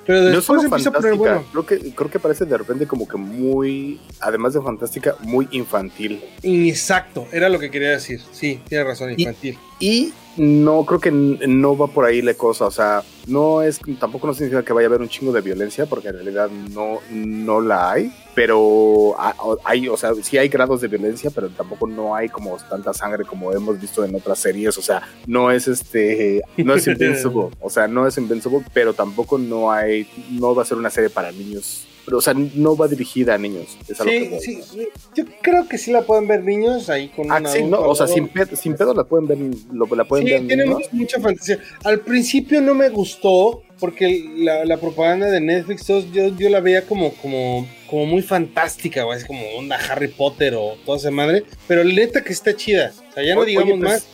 pero 0.06 0.24
después 0.26 0.62
empieza 0.62 0.90
a 0.90 0.92
poner 0.92 1.14
bueno. 1.14 1.44
Creo 1.50 1.66
que, 1.66 1.94
creo 1.94 2.10
que 2.10 2.18
parece 2.18 2.44
de 2.44 2.56
repente 2.56 2.86
como 2.86 3.08
que 3.08 3.16
muy, 3.16 3.98
además 4.20 4.52
de 4.52 4.60
fantástica, 4.60 5.16
muy 5.20 5.48
infantil. 5.52 6.22
Exacto, 6.42 7.26
era 7.32 7.48
lo 7.48 7.58
que 7.58 7.70
quería 7.70 7.90
decir. 7.90 8.20
Sí, 8.30 8.60
tiene 8.68 8.84
razón, 8.84 9.10
infantil. 9.16 9.58
y 9.78 10.12
no 10.36 10.84
creo 10.84 11.00
que 11.00 11.10
no 11.10 11.76
va 11.76 11.88
por 11.88 12.04
ahí 12.04 12.22
la 12.22 12.34
cosa, 12.34 12.66
o 12.66 12.70
sea, 12.70 13.02
no 13.26 13.62
es 13.62 13.80
tampoco 13.98 14.26
no 14.26 14.34
significa 14.34 14.64
que 14.64 14.72
vaya 14.72 14.86
a 14.86 14.90
haber 14.90 15.00
un 15.00 15.08
chingo 15.08 15.32
de 15.32 15.40
violencia 15.40 15.86
porque 15.86 16.08
en 16.08 16.14
realidad 16.14 16.48
no 16.50 16.98
no 17.10 17.60
la 17.60 17.92
hay, 17.92 18.12
pero 18.34 19.16
hay, 19.64 19.88
o 19.88 19.96
sea, 19.96 20.12
sí 20.22 20.38
hay 20.38 20.48
grados 20.48 20.80
de 20.80 20.88
violencia, 20.88 21.30
pero 21.34 21.48
tampoco 21.50 21.86
no 21.86 22.14
hay 22.14 22.28
como 22.28 22.56
tanta 22.68 22.94
sangre 22.94 23.24
como 23.24 23.52
hemos 23.52 23.80
visto 23.80 24.04
en 24.04 24.14
otras 24.14 24.38
series, 24.38 24.78
o 24.78 24.82
sea, 24.82 25.02
no 25.26 25.50
es 25.50 25.68
este 25.68 26.42
no 26.56 26.74
es 26.74 26.86
invincible, 26.86 27.48
o 27.60 27.70
sea, 27.70 27.88
no 27.88 28.06
es 28.06 28.16
invincible, 28.16 28.64
pero 28.72 28.94
tampoco 28.94 29.36
no 29.38 29.70
hay 29.72 30.06
no 30.30 30.54
va 30.54 30.62
a 30.62 30.66
ser 30.66 30.78
una 30.78 30.90
serie 30.90 31.10
para 31.10 31.32
niños 31.32 31.86
o 32.10 32.20
sea, 32.20 32.34
no 32.34 32.76
va 32.76 32.88
dirigida 32.88 33.34
a 33.34 33.38
niños. 33.38 33.76
sí, 33.86 34.30
sí, 34.40 34.88
yo 35.14 35.24
creo 35.42 35.68
que 35.68 35.78
sí 35.78 35.92
la 35.92 36.02
pueden 36.02 36.26
ver 36.26 36.44
niños 36.44 36.88
ahí 36.88 37.08
con 37.08 37.30
ah, 37.30 37.38
una. 37.38 37.50
Sí, 37.50 37.62
no, 37.62 37.80
o 37.80 37.94
sea, 37.94 38.06
sin 38.06 38.28
pedo, 38.28 38.56
sin 38.56 38.74
pedo 38.74 38.94
la 38.94 39.04
pueden 39.04 39.26
ver, 39.26 39.38
lo, 39.72 39.86
la 39.94 40.04
pueden 40.04 40.26
sí, 40.26 40.46
tiene 40.46 40.66
mucha 40.92 41.20
fantasía. 41.20 41.58
Al 41.84 42.00
principio 42.00 42.60
no 42.60 42.74
me 42.74 42.88
gustó 42.88 43.62
porque 43.78 44.30
la, 44.36 44.64
la 44.64 44.76
propaganda 44.76 45.26
de 45.26 45.40
Netflix, 45.40 45.86
yo, 45.86 46.28
yo 46.36 46.50
la 46.50 46.60
veía 46.60 46.86
como, 46.86 47.12
como, 47.14 47.66
como 47.88 48.06
muy 48.06 48.22
fantástica, 48.22 49.06
o 49.06 49.14
es 49.14 49.24
como 49.24 49.42
onda 49.56 49.76
Harry 49.76 50.08
Potter 50.08 50.54
o 50.54 50.76
toda 50.84 50.98
esa 50.98 51.10
madre, 51.10 51.44
pero 51.66 51.82
neta 51.82 52.22
que 52.22 52.32
está 52.32 52.54
chida. 52.54 52.92
O 53.10 53.14
sea, 53.14 53.24
ya 53.24 53.34
no 53.34 53.44
digamos 53.44 53.78
pues, 53.78 53.80
más 53.80 54.06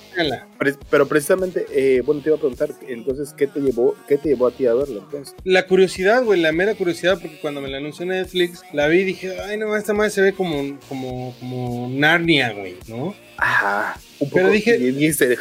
pero 0.90 1.06
precisamente, 1.06 1.66
eh, 1.70 2.02
bueno, 2.04 2.22
te 2.22 2.30
iba 2.30 2.36
a 2.36 2.40
preguntar, 2.40 2.70
entonces, 2.88 3.32
¿qué 3.36 3.46
te 3.46 3.60
llevó, 3.60 3.94
qué 4.08 4.18
te 4.18 4.30
llevó 4.30 4.46
a 4.46 4.50
ti 4.50 4.66
a 4.66 4.74
verla 4.74 5.00
entonces? 5.00 5.34
La 5.44 5.66
curiosidad, 5.66 6.24
güey, 6.24 6.40
la 6.40 6.52
mera 6.52 6.74
curiosidad, 6.74 7.18
porque 7.20 7.38
cuando 7.40 7.60
me 7.60 7.68
la 7.68 7.78
anunció 7.78 8.06
Netflix, 8.06 8.62
la 8.72 8.88
vi 8.88 9.00
y 9.00 9.04
dije, 9.04 9.40
ay, 9.40 9.58
no, 9.58 9.74
esta 9.76 9.94
madre 9.94 10.10
se 10.10 10.22
ve 10.22 10.32
como, 10.32 10.78
como, 10.88 11.34
como 11.40 11.88
Narnia, 11.90 12.52
güey, 12.52 12.76
¿no? 12.88 13.14
Ajá. 13.38 13.98
Un 14.18 14.30
Pero 14.30 14.50
dije, 14.50 14.78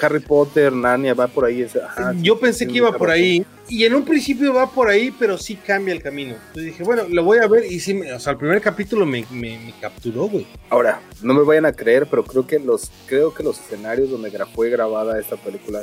Harry 0.01 0.19
Potter, 0.19 0.73
Narnia, 0.73 1.13
va 1.13 1.27
por 1.27 1.45
ahí. 1.45 1.65
yo 2.21 2.37
pensé 2.39 2.67
que 2.67 2.73
iba 2.73 2.91
por 2.91 3.09
ahí. 3.09 3.45
Y 3.67 3.83
en 3.83 3.95
un 3.95 4.05
principio 4.05 4.53
va 4.53 4.69
por 4.69 4.89
ahí, 4.89 5.11
pero 5.17 5.39
sí 5.39 5.55
cambia 5.55 5.93
el 5.93 6.03
camino. 6.03 6.33
Entonces 6.33 6.65
dije, 6.65 6.83
bueno, 6.83 7.03
lo 7.09 7.23
voy 7.23 7.39
a 7.39 7.47
ver. 7.47 7.65
Y 7.65 7.79
sí, 7.79 7.99
o 7.99 8.19
sea, 8.19 8.33
el 8.33 8.37
primer 8.37 8.61
capítulo 8.61 9.05
me, 9.05 9.25
me, 9.31 9.73
capturó, 9.81 10.27
güey. 10.27 10.45
Ahora, 10.69 11.01
no 11.23 11.33
me 11.33 11.43
vayan 11.43 11.65
a 11.65 11.71
creer, 11.71 12.05
pero 12.07 12.23
creo 12.23 12.45
que 12.45 12.59
los, 12.59 12.91
creo 13.07 13.33
que 13.33 13.43
los 13.43 13.59
escenarios 13.59 14.11
donde 14.11 14.29
fue 14.53 14.69
esta 15.13 15.37
película 15.37 15.81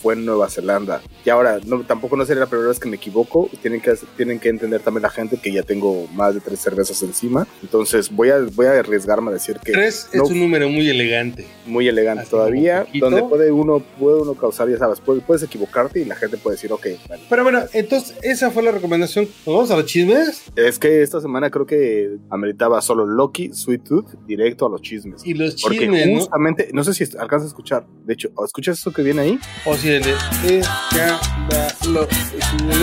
fue 0.00 0.14
en 0.14 0.24
Nueva 0.24 0.48
Zelanda. 0.48 1.02
Y 1.24 1.30
ahora, 1.30 1.58
no, 1.66 1.82
tampoco 1.84 2.16
no 2.16 2.24
sería 2.24 2.40
la 2.40 2.46
primera 2.46 2.68
vez 2.68 2.78
que 2.78 2.88
me 2.88 2.96
equivoco. 2.96 3.48
Tienen 3.62 3.80
que, 3.80 3.94
tienen 4.16 4.38
que 4.38 4.48
entender 4.48 4.80
también 4.80 5.02
la 5.02 5.10
gente 5.10 5.38
que 5.38 5.52
ya 5.52 5.62
tengo 5.62 6.06
más 6.14 6.34
de 6.34 6.40
tres 6.40 6.60
cervezas 6.60 7.02
encima. 7.02 7.46
Entonces 7.62 8.10
voy 8.10 8.30
a, 8.30 8.38
voy 8.38 8.66
a 8.66 8.78
arriesgarme 8.78 9.30
a 9.30 9.34
decir 9.34 9.58
que. 9.64 9.72
Tres 9.72 10.08
es 10.12 10.20
un 10.20 10.40
número 10.40 10.68
muy 10.68 10.88
elegante. 10.88 11.46
Muy 11.66 11.88
elegante 11.88 12.26
todavía. 12.28 12.86
Donde 12.94 13.22
puede 13.22 13.50
uno, 13.50 13.80
puede 13.98 14.20
uno 14.20 14.34
causar, 14.34 14.68
ya 14.68 14.78
sabes, 14.78 15.00
puedes, 15.00 15.22
puedes 15.24 15.42
equivocarte 15.42 16.00
y 16.00 16.04
la 16.04 16.14
gente 16.14 16.36
puede 16.36 16.56
decir, 16.56 16.72
ok, 16.72 16.86
pero 17.28 17.42
bueno, 17.42 17.60
entonces 17.72 18.16
esa 18.22 18.50
fue 18.50 18.62
la 18.62 18.72
recomendación. 18.72 19.28
vamos 19.46 19.70
a 19.70 19.76
los 19.76 19.86
chismes? 19.86 20.44
Es 20.56 20.78
que 20.78 21.02
esta 21.02 21.20
semana 21.20 21.50
creo 21.50 21.66
que 21.66 22.18
ameritaba 22.30 22.80
solo 22.82 23.06
Loki, 23.06 23.52
Sweet 23.52 23.84
Tooth, 23.84 24.14
directo 24.26 24.66
a 24.66 24.70
los 24.70 24.82
chismes. 24.82 25.24
Y 25.24 25.34
los 25.34 25.56
chismes. 25.56 25.88
Porque 25.88 26.16
justamente, 26.16 26.70
¿no? 26.72 26.84
sé 26.84 26.94
si 26.94 27.04
alcanzas 27.16 27.44
a 27.44 27.48
escuchar. 27.48 27.86
De 28.04 28.14
hecho, 28.14 28.30
¿escuchas 28.60 28.78
eso 28.78 28.92
que 28.92 29.02
viene 29.02 29.22
ahí? 29.22 29.38
O 29.64 29.74
si 29.74 29.88
el 29.88 30.02
de 30.02 30.14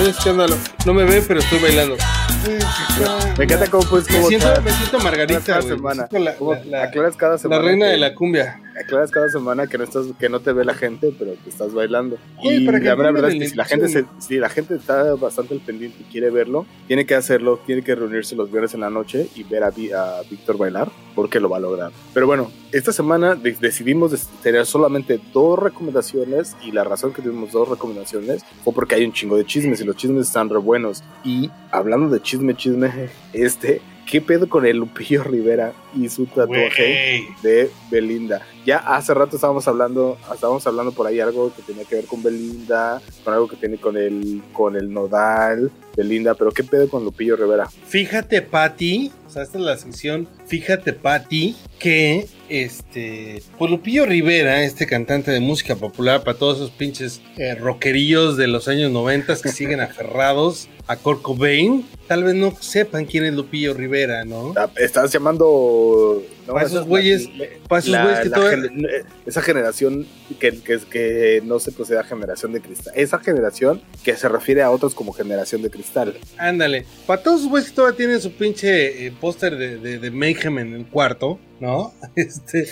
escándalo. 0.09 0.57
No 0.85 0.93
me 0.93 1.03
ven, 1.03 1.23
pero 1.27 1.39
estoy 1.39 1.59
bailando. 1.59 1.97
Me 3.37 3.43
encanta 3.43 3.69
cómo 3.69 3.87
puedes. 3.87 4.09
Me 4.09 4.23
siento, 4.23 4.61
me 4.61 4.71
siento 4.71 4.99
Margarita. 4.99 5.39
Cada 5.41 5.61
semana. 5.61 6.09
La, 6.11 6.91
cada 7.15 7.37
semana. 7.37 7.61
La 7.61 7.67
reina 7.67 7.85
de 7.87 7.97
la 7.97 8.15
cumbia 8.15 8.59
aclaras 8.79 9.11
cada 9.11 9.29
semana 9.29 9.67
que 9.67 9.77
no 9.77 9.83
estás, 9.83 10.07
que 10.19 10.29
no 10.29 10.39
te 10.39 10.53
ve 10.53 10.65
la 10.65 10.73
gente, 10.73 11.13
pero 11.17 11.33
que 11.43 11.49
estás 11.49 11.73
bailando. 11.73 12.17
y 12.43 12.59
la 12.59 12.95
verdad, 12.95 13.29
es 13.31 13.39
que 13.39 13.49
si 13.49 13.55
la 13.55 13.65
gente 13.65 13.87
se, 13.87 14.05
si 14.19 14.37
la 14.37 14.49
gente 14.49 14.75
está 14.75 15.15
bastante 15.15 15.53
al 15.53 15.59
pendiente 15.61 15.97
y 16.01 16.03
quiere 16.11 16.29
verlo, 16.29 16.65
tiene 16.87 17.05
que 17.05 17.15
hacerlo, 17.15 17.59
tiene 17.65 17.81
que 17.81 17.95
reunirse 17.95 18.35
los 18.35 18.51
viernes 18.51 18.73
en 18.73 18.81
la 18.81 18.89
noche 18.89 19.27
y 19.35 19.43
ver 19.43 19.63
a, 19.63 19.67
a 19.67 20.21
Víctor 20.29 20.57
bailar, 20.57 20.89
porque 21.15 21.39
lo 21.39 21.49
va 21.49 21.57
a 21.57 21.61
lograr. 21.61 21.91
Pero 22.13 22.27
bueno, 22.27 22.51
esta 22.71 22.91
semana 22.91 23.35
decidimos 23.35 24.11
tener 24.41 24.65
solamente 24.65 25.19
dos 25.33 25.57
recomendaciones 25.59 26.55
y 26.63 26.71
la 26.71 26.83
razón 26.83 27.13
que 27.13 27.21
tuvimos 27.21 27.51
dos 27.51 27.67
recomendaciones 27.67 28.43
fue 28.63 28.73
porque 28.73 28.95
hay 28.95 29.05
un 29.05 29.13
chingo 29.13 29.37
de 29.37 29.45
chismes 29.45 29.81
y 29.81 29.85
los 29.85 29.95
chismes 29.95 30.27
están 30.27 30.49
re 30.49 30.57
buenos. 30.57 31.03
Y 31.23 31.49
hablando 31.71 32.09
de 32.09 32.21
chisme, 32.21 32.55
chisme, 32.55 33.09
este 33.33 33.81
¿Qué 34.09 34.21
pedo 34.21 34.47
con 34.47 34.65
el 34.65 34.77
Lupillo 34.77 35.23
Rivera 35.23 35.73
y 35.93 36.07
su 36.07 36.27
tatuaje 36.27 37.27
de 37.43 37.69
Belinda? 37.91 38.41
Ya 38.65 38.77
hace 38.77 39.13
rato 39.13 39.35
estábamos 39.35 39.67
hablando, 39.67 40.17
estábamos 40.33 40.65
hablando 40.65 40.93
por 40.93 41.07
ahí 41.07 41.19
algo 41.19 41.53
que 41.53 41.61
tenía 41.61 41.83
que 41.83 41.95
ver 41.95 42.05
con 42.05 42.23
Belinda, 42.23 43.01
con 43.25 43.33
algo 43.33 43.49
que 43.49 43.57
tiene 43.57 43.77
con 43.77 43.97
el, 43.97 44.41
con 44.53 44.77
el 44.77 44.93
nodal, 44.93 45.71
Belinda, 45.97 46.35
pero 46.35 46.51
¿qué 46.51 46.63
pedo 46.63 46.87
con 46.87 47.03
Lupillo 47.03 47.35
Rivera? 47.35 47.67
Fíjate, 47.87 48.43
Patti, 48.43 49.11
o 49.25 49.29
sea, 49.29 49.41
esta 49.41 49.57
es 49.57 49.63
la 49.63 49.77
sección, 49.77 50.29
fíjate, 50.45 50.93
Patti, 50.93 51.55
que 51.79 52.27
este, 52.49 53.41
pues 53.57 53.71
Lupillo 53.71 54.05
Rivera, 54.05 54.63
este 54.63 54.85
cantante 54.85 55.31
de 55.31 55.39
música 55.39 55.75
popular 55.75 56.23
para 56.23 56.37
todos 56.37 56.57
esos 56.57 56.69
pinches 56.71 57.21
eh, 57.37 57.55
rockerillos 57.55 58.37
de 58.37 58.47
los 58.47 58.67
años 58.67 58.91
90 58.91 59.35
que 59.41 59.49
siguen 59.49 59.81
aferrados 59.81 60.69
a 60.85 60.95
Kurt 60.95 61.21
Cobain, 61.23 61.85
tal 62.07 62.23
vez 62.23 62.35
no 62.35 62.55
sepan 62.59 63.05
quién 63.05 63.25
es 63.25 63.33
Lupillo 63.33 63.73
Rivera, 63.73 64.23
¿no? 64.23 64.53
Estás 64.77 65.11
llamando 65.11 66.23
para 66.53 66.65
esos 66.65 66.85
güeyes, 66.85 67.27
que 67.27 67.59
Esa 69.25 69.41
generación 69.41 70.05
que, 70.39 70.51
que, 70.61 70.79
que, 70.79 71.41
no 71.45 71.59
se 71.59 71.71
procede 71.71 71.99
a 71.99 72.03
generación 72.03 72.53
de 72.53 72.61
cristal. 72.61 72.93
Esa 72.95 73.19
generación 73.19 73.81
que 74.03 74.15
se 74.15 74.29
refiere 74.29 74.61
a 74.63 74.71
otros 74.71 74.95
como 74.95 75.13
generación 75.13 75.61
de 75.61 75.69
cristal. 75.69 76.17
Ándale. 76.37 76.85
Para 77.05 77.21
todos 77.21 77.39
esos 77.39 77.49
güeyes 77.49 77.69
que 77.69 77.75
todavía 77.75 77.97
tienen 77.97 78.21
su 78.21 78.31
pinche 78.31 79.05
eh, 79.05 79.13
póster 79.19 79.57
de, 79.57 79.77
de, 79.77 79.99
de 79.99 80.11
Mayhem 80.11 80.59
en 80.59 80.73
el 80.73 80.85
cuarto, 80.85 81.39
¿no? 81.59 81.93
Este, 82.15 82.67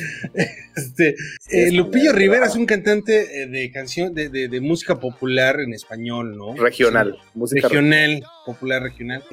este 0.75 1.15
eh, 1.49 1.71
Lupillo 1.71 2.11
Rivera 2.11 2.47
es 2.47 2.55
un 2.55 2.65
cantante 2.65 3.43
eh, 3.43 3.47
de 3.47 3.71
canción, 3.71 4.13
de, 4.13 4.29
de, 4.29 4.61
música 4.61 4.99
popular 4.99 5.59
en 5.59 5.73
español, 5.73 6.35
¿no? 6.35 6.55
Regional, 6.55 7.17
música 7.35 7.67
regional, 7.67 8.23
popular 8.45 8.81
regional. 8.81 9.23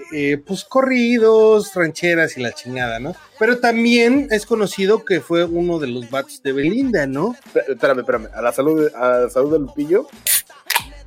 pues 0.47 0.65
corridos, 0.65 1.75
rancheras 1.75 2.37
y 2.37 2.43
la 2.43 2.53
chingada, 2.53 2.99
¿no? 3.01 3.15
Pero 3.39 3.59
también 3.59 4.29
es 4.31 4.47
conocido 4.47 5.05
que 5.05 5.21
fue 5.21 5.45
uno 5.45 5.79
de 5.79 5.89
los 5.89 6.11
vatos 6.11 6.43
de 6.43 6.53
Belinda, 6.53 7.07
¿no? 7.07 7.35
Espérame, 7.69 8.01
espérame. 8.01 8.29
A 8.35 8.43
la 8.43 8.53
salud, 8.53 8.89
a 8.95 9.21
la 9.23 9.31
salud 9.31 9.53
de 9.53 9.59
Lupillo. 9.61 10.07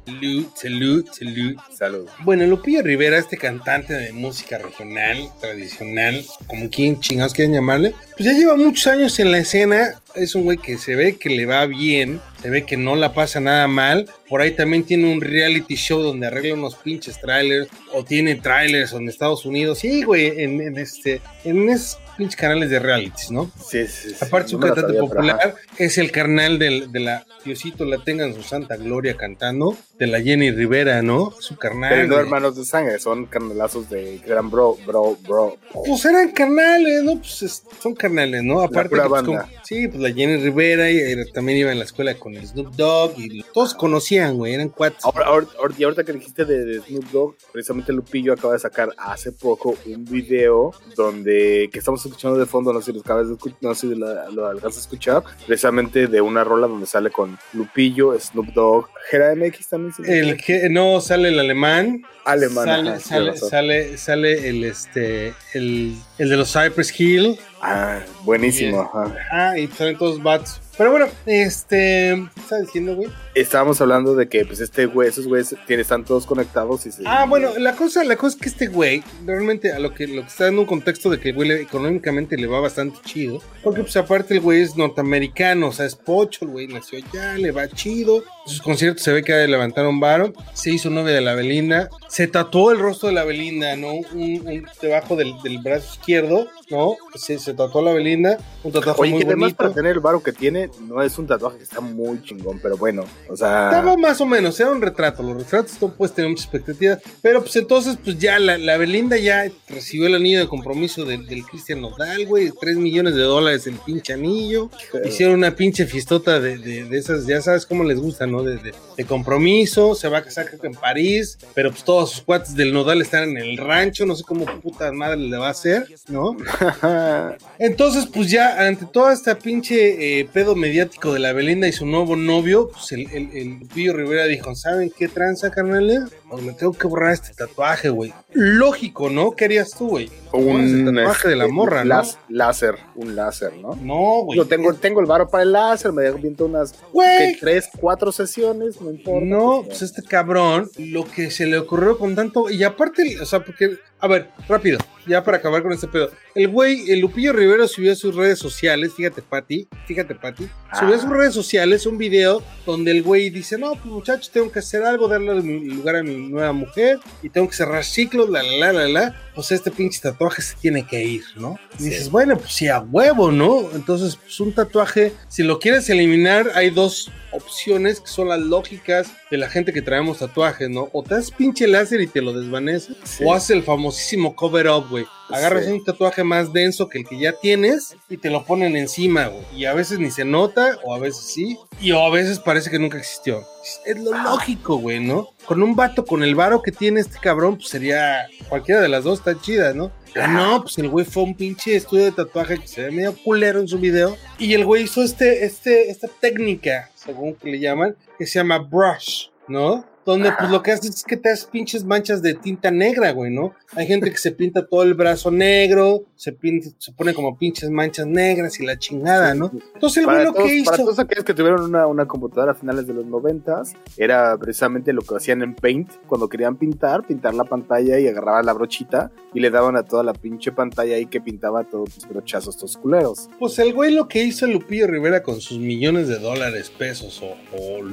Salud, 0.06 0.46
salud, 0.56 1.06
salud. 1.12 1.56
Salud. 1.76 2.10
Bueno, 2.24 2.46
Lupillo 2.46 2.84
Rivera, 2.84 3.18
este 3.18 3.38
cantante 3.38 3.94
de 3.94 4.14
música 4.14 4.58
regional, 4.58 5.30
tradicional, 5.42 6.24
como 6.48 6.70
quien 6.70 7.00
chingados 7.00 7.34
quieren 7.34 7.54
llamarle, 7.54 7.94
pues 8.16 8.30
ya 8.30 8.34
lleva 8.34 8.56
muchos 8.56 8.88
años 8.88 9.20
en 9.20 9.32
la 9.32 9.40
escena 9.40 10.00
es 10.16 10.36
un 10.36 10.44
güey 10.44 10.58
que 10.58 10.78
se 10.78 10.96
ve 10.96 11.18
que 11.18 11.30
le 11.30 11.46
va 11.46 11.66
bien, 11.66 12.22
se 12.42 12.50
ve 12.50 12.66
que 12.66 12.78
no 12.78 12.96
la 12.96 13.14
pasa 13.14 13.40
nada 13.40 13.68
mal. 13.68 14.10
Por 14.30 14.42
ahí 14.42 14.52
también 14.52 14.84
tiene 14.84 15.12
un 15.12 15.22
reality 15.22 15.76
show 15.76 16.02
donde 16.02 16.28
arregla 16.28 16.54
unos 16.54 16.76
pinches 16.76 17.20
trailers, 17.20 17.70
o 17.94 18.04
tiene 18.04 18.36
trailers 18.36 18.94
en 18.94 19.08
Estados 19.10 19.46
Unidos. 19.46 19.80
Sí, 19.80 20.04
güey, 20.04 20.42
en, 20.42 20.62
en 20.62 20.78
este, 20.78 21.22
en 21.44 21.70
esos 21.70 22.00
pinches 22.18 22.36
canales 22.36 22.70
de 22.70 22.80
realities, 22.80 23.32
¿no? 23.32 23.52
Sí, 23.70 23.88
sí, 23.88 24.10
sí. 24.10 24.16
Aparte, 24.22 24.50
su 24.50 24.60
No 24.60 24.68
la 24.68 24.74
cantante 24.76 25.00
popular 25.00 25.56
es 25.78 25.98
el 25.98 26.12
carnal 26.12 26.60
del- 26.60 26.92
de 26.92 27.00
la 27.00 27.26
Diosito 27.44 27.86
la 27.86 28.04
tenga 28.04 28.26
en 28.26 28.34
su 28.34 28.42
santa 28.42 28.76
gloria 28.76 29.16
cantando, 29.16 29.78
de 30.00 30.08
la 30.08 30.20
Jenny 30.20 30.50
Rivera, 30.50 31.04
¿no? 31.04 31.32
Su 31.40 31.56
carnal. 31.58 31.92
Pero 31.94 32.08
no 32.08 32.20
hermanos 32.20 32.56
de 32.56 32.66
sangre, 32.66 32.98
son 32.98 33.28
carnalazos 33.28 33.88
de 33.88 34.18
gran 34.26 34.50
bro, 34.50 34.76
bro, 34.86 35.16
bro. 35.28 35.56
Pues 35.86 36.04
eran 36.06 36.32
carnales, 36.32 37.04
¿no? 37.04 37.18
Pues 37.18 37.44
es- 37.44 37.64
son 37.80 37.94
carnales, 37.94 38.42
¿no? 38.44 38.62
Aparte, 38.62 38.90
pura 38.90 39.04
que, 39.04 39.10
pues, 39.10 39.22
banda. 39.28 39.50
sí, 39.64 39.88
pues 39.88 40.02
la 40.02 40.12
Jenny 40.12 40.38
Rivera 40.38 40.90
y, 40.90 40.98
eh, 40.98 41.26
también 41.34 41.60
iba 41.60 41.72
en 41.72 41.78
la 41.78 41.86
escuela 41.86 42.16
con 42.16 42.34
el 42.36 42.48
Snoop 42.48 42.74
Dogg 42.76 43.14
y 43.20 43.44
todos 43.54 43.76
conocían, 43.76 44.38
güey, 44.38 44.56
eran 44.56 44.70
cuates. 44.70 45.06
Ahora, 45.06 45.26
ahora- 45.28 45.48
ahora- 45.60 45.76
y 45.78 45.84
ahorita 45.84 46.04
que 46.04 46.14
dijiste 46.14 46.46
de, 46.46 46.66
de 46.66 46.82
Snoop 46.82 47.06
Dogg, 47.12 47.36
precisamente 47.54 47.94
Lupillo 47.94 48.34
acaba 48.34 48.54
de 48.54 48.60
sacar 48.60 48.90
hace 48.98 49.32
poco 49.32 49.76
un 49.86 50.04
video 50.06 50.74
donde 50.96 51.70
que 51.72 51.78
estamos 51.78 52.04
escuchando 52.06 52.38
de 52.38 52.46
fondo, 52.46 52.72
no 52.74 52.80
sé 52.82 52.88
si 52.88 52.94
lo 52.94 53.02
acabas 53.02 53.28
de 53.28 53.34
escuchar, 53.34 53.58
no 53.62 53.76
sé 53.76 53.88
si 53.90 53.96
lo, 53.96 54.32
lo 54.32 54.48
alcanzas 54.48 54.78
a 54.78 54.82
escuchar, 54.82 55.24
precisamente 55.46 56.08
de 56.08 56.22
una 56.22 56.44
rola 56.44 56.68
donde 56.68 56.86
sale 56.86 57.10
con 57.12 57.38
Lupillo, 57.54 58.18
Snoop 58.20 58.48
Dogg, 58.54 58.88
Gera 59.10 59.36
MX 59.36 59.68
también. 59.70 59.94
¿sí? 59.94 60.04
El 60.06 60.38
que 60.38 60.70
no 60.70 61.00
sale 61.02 61.30
el 61.30 61.40
alemán. 61.40 62.04
Alemán, 62.24 62.66
Sale, 62.66 62.90
ajá, 62.90 63.00
sale, 63.00 63.38
sale, 63.38 63.98
sale 63.98 64.50
el 64.50 64.64
este 64.64 65.34
el, 65.54 65.96
el 66.18 66.30
de 66.30 66.38
los 66.38 66.52
Cypress 66.52 67.00
Hill. 67.00 67.38
Ah, 67.62 68.00
buenísimo. 68.24 68.90
Bien. 68.94 69.14
ajá. 69.14 69.28
Ah, 69.32 69.60
y 69.60 69.68
salen 69.68 69.98
todos 69.98 70.22
bats. 70.24 70.60
Pero 70.78 70.92
bueno, 70.92 71.08
este. 71.26 72.28
¿Qué 72.36 72.40
está 72.42 72.60
diciendo, 72.60 72.96
güey? 72.96 73.10
Estábamos 73.34 73.80
hablando 73.82 74.16
de 74.16 74.28
que 74.30 74.46
pues 74.46 74.60
este 74.60 74.86
güey, 74.86 75.10
esos 75.10 75.28
güeyes 75.28 75.56
están 75.68 76.06
todos 76.06 76.26
conectados 76.26 76.86
y 76.86 76.92
se... 76.94 77.04
Ah, 77.06 77.26
bueno, 77.28 77.50
la 77.58 77.76
cosa, 77.76 78.04
la 78.06 78.16
cosa 78.16 78.36
es 78.38 78.42
que 78.42 78.48
este 78.50 78.68
güey, 78.68 79.04
realmente 79.26 79.74
a 79.74 79.80
lo 79.80 79.94
que, 79.94 80.08
lo 80.08 80.22
que 80.22 80.28
está 80.30 80.46
dando 80.46 80.62
un 80.62 80.68
contexto 80.68 81.10
de 81.10 81.20
que 81.20 81.30
el 81.30 81.36
güey 81.36 81.52
económicamente 81.52 82.38
le 82.38 82.48
va 82.48 82.62
bastante 82.62 82.98
chido. 83.04 83.42
Porque 83.62 83.82
pues 83.82 83.96
aparte 83.98 84.34
el 84.36 84.40
güey 84.42 84.62
es 84.62 84.78
norteamericano, 84.78 85.68
o 85.68 85.72
sea, 85.74 85.86
es 85.86 85.96
pocho, 85.96 86.46
el 86.46 86.52
güey 86.52 86.68
nació 86.68 87.00
allá, 87.00 87.38
le 87.38 87.52
va 87.52 87.68
chido. 87.68 88.24
Sus 88.46 88.62
conciertos 88.62 89.04
se 89.04 89.12
ve 89.12 89.24
que 89.24 89.34
levantaron 89.48 90.00
varo. 90.00 90.32
Se 90.54 90.70
hizo 90.72 90.90
novia 90.90 91.14
de 91.16 91.22
la 91.22 91.36
Belinda. 91.36 91.90
Se 92.08 92.28
tatuó 92.28 92.72
el 92.72 92.80
rostro 92.80 93.10
de 93.10 93.16
la 93.16 93.24
Belinda, 93.26 93.76
¿no? 93.76 93.94
Un, 93.96 94.44
un- 94.48 94.66
debajo 94.82 95.16
del, 95.16 95.34
del 95.44 95.58
brazo 95.60 95.94
izquierdo, 95.94 96.48
¿no? 96.70 96.96
Se, 97.16 97.38
se 97.40 97.54
tatuó 97.54 97.82
la 97.82 97.92
Belinda. 97.92 98.38
Un 98.64 98.72
tatuaje 98.72 99.02
Oye, 99.02 99.12
muy 99.12 99.20
que 99.22 99.26
además 99.28 99.42
bonito. 99.48 99.58
para 99.58 99.74
tener 99.74 99.92
el 99.94 100.00
varo 100.00 100.22
que 100.24 100.32
tiene, 100.32 100.65
no 100.82 101.02
es 101.02 101.18
un 101.18 101.28
tatuaje 101.28 101.58
que 101.58 101.64
está 101.64 101.82
muy 101.82 102.22
chingón, 102.24 102.60
pero 102.62 102.78
bueno, 102.78 103.04
o 103.30 103.36
sea... 103.36 103.70
Estaba 103.70 103.96
más 103.98 104.20
o 104.22 104.26
menos, 104.26 104.60
era 104.60 104.72
un 104.72 104.82
retrato. 104.82 105.24
Los 105.24 105.38
retratos 105.38 105.82
no 105.82 105.94
puedes 105.94 106.14
tener 106.16 106.30
mucha 106.30 106.44
expectativa. 106.44 106.98
Pero 107.22 107.42
pues 107.42 107.56
entonces, 107.56 107.98
pues 108.04 108.18
ya 108.20 108.40
la, 108.40 108.58
la 108.58 108.78
Belinda 108.78 109.18
ya 109.18 109.50
recibió 109.68 110.08
el 110.08 110.16
anillo 110.16 110.40
de 110.40 110.48
compromiso 110.48 111.06
del, 111.06 111.26
del 111.28 111.44
Cristian 111.46 111.82
Nodal, 111.82 112.26
güey. 112.26 112.52
3 112.60 112.78
millones 112.78 113.16
de 113.16 113.22
dólares 113.24 113.68
el 113.68 113.76
pinche 113.76 114.14
anillo. 114.14 114.70
Hicieron 115.06 115.36
una 115.36 115.56
pinche 115.56 115.86
fiestota 115.86 116.40
de, 116.40 116.58
de, 116.58 116.86
de 116.86 116.98
esas, 116.98 117.26
ya 117.26 117.42
sabes 117.42 117.66
cómo 117.66 117.84
les 117.84 118.00
gusta, 118.00 118.26
¿no? 118.28 118.44
De, 118.44 118.58
de- 118.58 118.74
de 118.98 119.04
compromiso. 119.06 119.94
Se 119.96 120.08
va 120.08 120.20
a 120.20 120.24
casar 120.24 120.48
creo 120.48 120.60
que 120.62 120.68
en 120.68 120.74
París. 120.76 121.38
Pero 121.54 121.72
pues 121.72 121.84
todos 121.84 122.12
sus 122.12 122.22
cuates 122.22 122.56
del 122.56 122.74
Nodal 122.74 123.02
están 123.02 123.30
en 123.30 123.38
el 123.38 123.58
rancho. 123.58 124.06
No 124.06 124.16
sé 124.16 124.24
cómo 124.24 124.46
puta 124.62 124.92
madre 124.92 125.18
le 125.18 125.38
va 125.38 125.48
a 125.48 125.52
hacer, 125.52 125.86
¿no? 126.08 126.36
Entonces, 127.60 128.08
pues 128.14 128.30
ya, 128.30 128.66
ante 128.66 128.86
toda 128.86 129.14
esta 129.14 129.38
pinche 129.38 130.20
eh, 130.20 130.30
pedo 130.32 130.55
mediático 130.56 131.14
de 131.14 131.20
la 131.20 131.34
Belinda 131.34 131.68
y 131.68 131.72
su 131.72 131.86
nuevo 131.86 132.16
novio, 132.16 132.70
pues 132.70 132.92
el, 132.92 133.10
el, 133.12 133.30
el 133.34 133.60
Lupillo 133.60 133.94
Rivera 133.94 134.26
dijo, 134.26 134.56
¿saben 134.56 134.92
qué 134.96 135.08
tranza, 135.08 135.52
carnales? 135.52 136.02
Pues 136.36 136.46
me 136.48 136.54
tengo 136.54 136.74
que 136.74 136.88
borrar 136.88 137.14
este 137.14 137.34
tatuaje, 137.34 137.90
güey. 137.90 138.14
Lógico, 138.34 139.10
¿no? 139.10 139.32
¿Qué 139.32 139.46
harías 139.46 139.72
tú, 139.72 139.88
güey? 139.90 140.10
El 140.34 140.84
tatuaje 140.94 141.30
de 141.30 141.36
la 141.38 141.46
este, 141.46 141.54
morra, 141.54 141.86
¿no? 141.86 142.02
Láser, 142.30 142.76
un 142.96 143.16
láser, 143.16 143.56
¿no? 143.58 143.76
No, 143.76 144.24
güey. 144.26 144.38
Yo 144.38 144.46
tengo, 144.46 144.74
tengo 144.74 145.00
el 145.00 145.06
varo 145.06 145.28
para 145.30 145.44
el 145.44 145.54
láser, 145.54 145.94
me 145.94 146.08
aviento 146.08 146.46
unas 146.46 146.76
Güey. 146.92 147.34
¿qué, 147.34 147.38
tres, 147.40 147.70
cuatro 147.80 148.12
sesiones, 148.12 148.82
no 148.82 148.92
importa. 148.92 149.26
No, 149.26 149.64
pues 149.66 149.82
este 149.82 150.04
cabrón, 150.04 150.70
lo 150.78 151.06
que 151.06 151.32
se 151.32 151.46
le 151.46 151.58
ocurrió 151.58 151.98
con 151.98 152.16
tanto. 152.16 152.50
Y 152.50 152.64
aparte, 152.64 153.20
o 153.22 153.26
sea, 153.26 153.44
porque. 153.44 153.78
A 153.98 154.08
ver, 154.08 154.30
rápido, 154.48 154.78
ya 155.08 155.24
para 155.24 155.38
acabar 155.38 155.64
con 155.64 155.72
este 155.72 155.88
pedo. 155.88 156.12
El 156.36 156.50
güey, 156.50 156.92
el 156.92 157.00
Lupillo 157.00 157.32
Rivera 157.34 157.68
subió 157.68 157.94
a 157.94 157.96
sus 157.96 158.14
redes 158.14 158.38
sociales, 158.38 158.94
fíjate, 158.94 159.22
Pati, 159.24 159.68
fíjate, 159.88 160.14
Pati, 160.14 160.48
subió 160.78 160.96
a 160.96 161.00
sus 161.00 161.10
Ah. 161.10 161.14
redes 161.14 161.34
sociales 161.34 161.86
un 161.88 161.98
video 161.98 162.44
donde 162.66 162.92
el 162.92 163.02
güey 163.02 163.30
dice: 163.32 163.58
No, 163.58 163.72
pues 163.72 163.86
muchachos, 163.86 164.30
tengo 164.32 164.52
que 164.52 164.60
hacer 164.60 164.84
algo, 164.84 165.08
darle 165.08 165.42
lugar 165.42 165.96
a 165.96 166.04
mi 166.04 166.25
nueva 166.26 166.52
mujer 166.54 167.00
y 167.24 167.30
tengo 167.30 167.48
que 167.48 167.56
cerrar 167.56 167.84
ciclos, 167.84 168.30
la, 168.30 168.44
la, 168.44 168.74
la, 168.74 168.88
la. 168.88 169.22
Pues 169.34 169.52
este 169.52 169.70
pinche 169.72 170.00
tatuaje 170.02 170.42
se 170.42 170.56
tiene 170.56 170.86
que 170.88 171.04
ir, 171.04 171.24
¿no? 171.36 171.60
Y 171.80 171.84
Sí. 171.84 171.90
dices, 171.90 172.10
bueno, 172.12 172.38
pues 172.38 172.54
sí, 172.54 172.68
a 172.68 172.80
huevo, 172.80 173.32
¿no? 173.32 173.70
Entonces, 173.74 174.16
pues 174.16 174.40
un 174.40 174.54
tatuaje, 174.54 175.14
si 175.28 175.44
lo 175.44 175.60
quieres 175.60 175.90
eliminar, 175.90 176.52
hay 176.56 176.70
dos 176.70 177.12
opciones 177.32 178.00
que 178.00 178.08
son 178.08 178.30
las 178.30 178.40
lógicas 178.40 179.08
de 179.30 179.38
la 179.38 179.50
gente 179.50 179.74
que 179.74 179.82
traemos 179.82 180.20
tatuajes, 180.20 180.70
¿no? 180.70 180.90
O 180.94 181.04
te 181.04 181.16
das 181.16 181.32
pinche 181.32 181.68
láser 181.68 182.00
y 182.02 182.08
te 182.08 182.22
lo 182.22 182.32
desvaneces, 182.34 182.96
Sí. 183.04 183.24
o 183.26 183.34
haces 183.34 183.50
el 183.52 183.64
famosísimo 183.64 184.36
cover 184.36 184.70
up, 184.70 184.88
güey. 184.90 185.06
Agarras 185.30 185.66
Sí. 185.66 185.72
un 185.72 185.84
tatuaje 185.84 186.24
más 186.24 186.54
denso 186.54 186.88
que 186.88 187.00
el 187.00 187.08
que 187.08 187.18
ya 187.18 187.34
tienes 187.34 187.96
y 188.10 188.18
te 188.18 188.30
lo 188.30 188.46
ponen 188.46 188.76
encima, 188.76 189.28
güey. 189.28 189.44
Y 189.56 189.66
a 189.66 189.74
veces 189.74 189.98
ni 190.00 190.12
se 190.12 190.24
nota, 190.26 190.78
o 190.84 190.94
a 190.94 191.00
veces 191.00 191.24
sí, 191.26 191.58
y 191.82 191.92
o 191.94 192.00
a 192.02 192.10
veces 192.12 192.40
parece 192.40 192.70
que 192.70 192.78
nunca 192.80 192.98
existió. 193.00 193.44
Es 193.86 193.98
lo 194.00 194.12
lógico, 194.12 194.78
güey, 194.78 195.00
¿no? 195.00 195.30
Con 195.46 195.64
un 195.64 195.76
vato 195.76 196.06
con 196.06 196.22
el 196.24 196.36
varo 196.36 196.62
que 196.62 196.72
tiene 196.72 197.00
este 197.00 197.18
cabrón, 197.20 197.56
pues 197.56 197.70
sería 197.70 198.28
cualquiera 198.50 198.82
de 198.82 198.88
las 198.90 199.04
dos 199.04 199.24
tan 199.24 199.40
chida, 199.42 199.74
¿no? 199.74 199.92
Pero 200.14 200.28
no, 200.30 200.62
pues 200.62 200.78
el 200.78 200.88
güey 200.90 201.06
fue 201.06 201.24
un 201.24 201.36
pinche 201.36 201.76
estudio 201.76 202.06
de 202.06 202.12
tatuaje 202.14 202.58
que 202.60 202.68
se 202.68 202.84
ve 202.84 202.92
medio 202.92 203.16
culero 203.24 203.60
en 203.60 203.68
su 203.68 203.80
video. 203.80 204.16
Y 204.38 204.54
el 204.54 204.64
güey 204.64 204.84
hizo 204.84 205.04
este, 205.04 205.44
este, 205.44 205.90
esta 205.90 206.08
técnica, 206.08 206.90
según 206.96 207.36
que 207.36 207.50
le 207.52 207.60
llaman, 207.60 207.96
que 208.18 208.26
se 208.26 208.40
llama 208.40 208.60
brush, 208.60 209.28
¿no? 209.48 209.86
Donde 210.06 210.32
pues 210.38 210.52
lo 210.52 210.62
que 210.62 210.72
haces 210.72 210.98
es 210.98 211.04
que 211.04 211.18
te 211.18 211.30
das 211.30 211.46
pinches 211.46 211.84
manchas 211.84 212.22
de 212.22 212.36
tinta 212.36 212.70
negra, 212.70 213.12
güey, 213.12 213.32
¿no? 213.32 213.54
Hay 213.74 213.88
gente 213.88 214.12
que 214.12 214.18
se 214.18 214.32
pinta 214.32 214.66
todo 214.68 214.84
el 214.84 214.94
brazo 214.94 215.32
negro, 215.32 216.04
se 216.16 216.32
pinta, 216.32 216.70
se 216.78 216.92
pone 216.92 217.14
como 217.14 217.38
pinches 217.38 217.70
manchas 217.72 218.06
negras 218.06 218.60
y 218.60 218.66
la 218.66 218.78
chingada, 218.78 219.34
¿no? 219.34 219.52
Entonces 219.74 219.98
el 219.98 220.06
güey 220.06 220.18
Para 220.18 220.26
lo 220.30 220.34
todos, 220.34 220.48
que 220.48 220.62
para 220.64 220.78
hizo... 220.78 220.84
todos 220.86 221.00
aquellos 221.00 221.26
que 221.26 221.34
tuvieron 221.34 221.64
una, 221.64 221.88
una 221.88 222.06
computadora 222.06 222.52
a 222.52 222.56
finales 222.56 222.86
de 222.86 222.94
los 222.94 223.06
noventas, 223.06 223.74
era 223.98 224.38
precisamente 224.38 224.94
lo 224.94 225.02
que 225.02 225.16
hacían 225.16 225.42
en 225.42 225.56
Paint, 225.56 225.92
cuando 226.08 226.30
querían 226.30 226.58
pintar, 226.58 227.06
pintar 227.08 227.34
la 227.34 227.46
pantalla 227.46 228.00
y 228.00 228.08
agarraban 228.08 228.46
la 228.46 228.54
brochita 228.54 229.12
y 229.34 229.40
le 229.40 229.50
daban 229.50 229.76
a 229.76 229.84
toda 229.84 230.04
la 230.04 230.14
pinche 230.14 230.52
pantalla 230.52 230.96
ahí 230.96 231.08
que 231.08 231.20
pintaba 231.20 231.64
todos 231.64 231.90
los 231.96 232.08
brochazos, 232.08 232.56
estos 232.56 232.78
culeros. 232.78 233.28
Pues 233.40 233.58
el 233.60 233.74
güey 233.74 233.92
lo 233.92 234.08
que 234.08 234.24
hizo 234.24 234.46
Lupillo 234.46 234.88
Rivera 234.88 235.24
con 235.24 235.42
sus 235.42 235.58
millones 235.58 236.08
de 236.08 236.20
dólares, 236.20 236.70
pesos 236.70 237.22
o, 237.24 237.36
o 237.58 237.84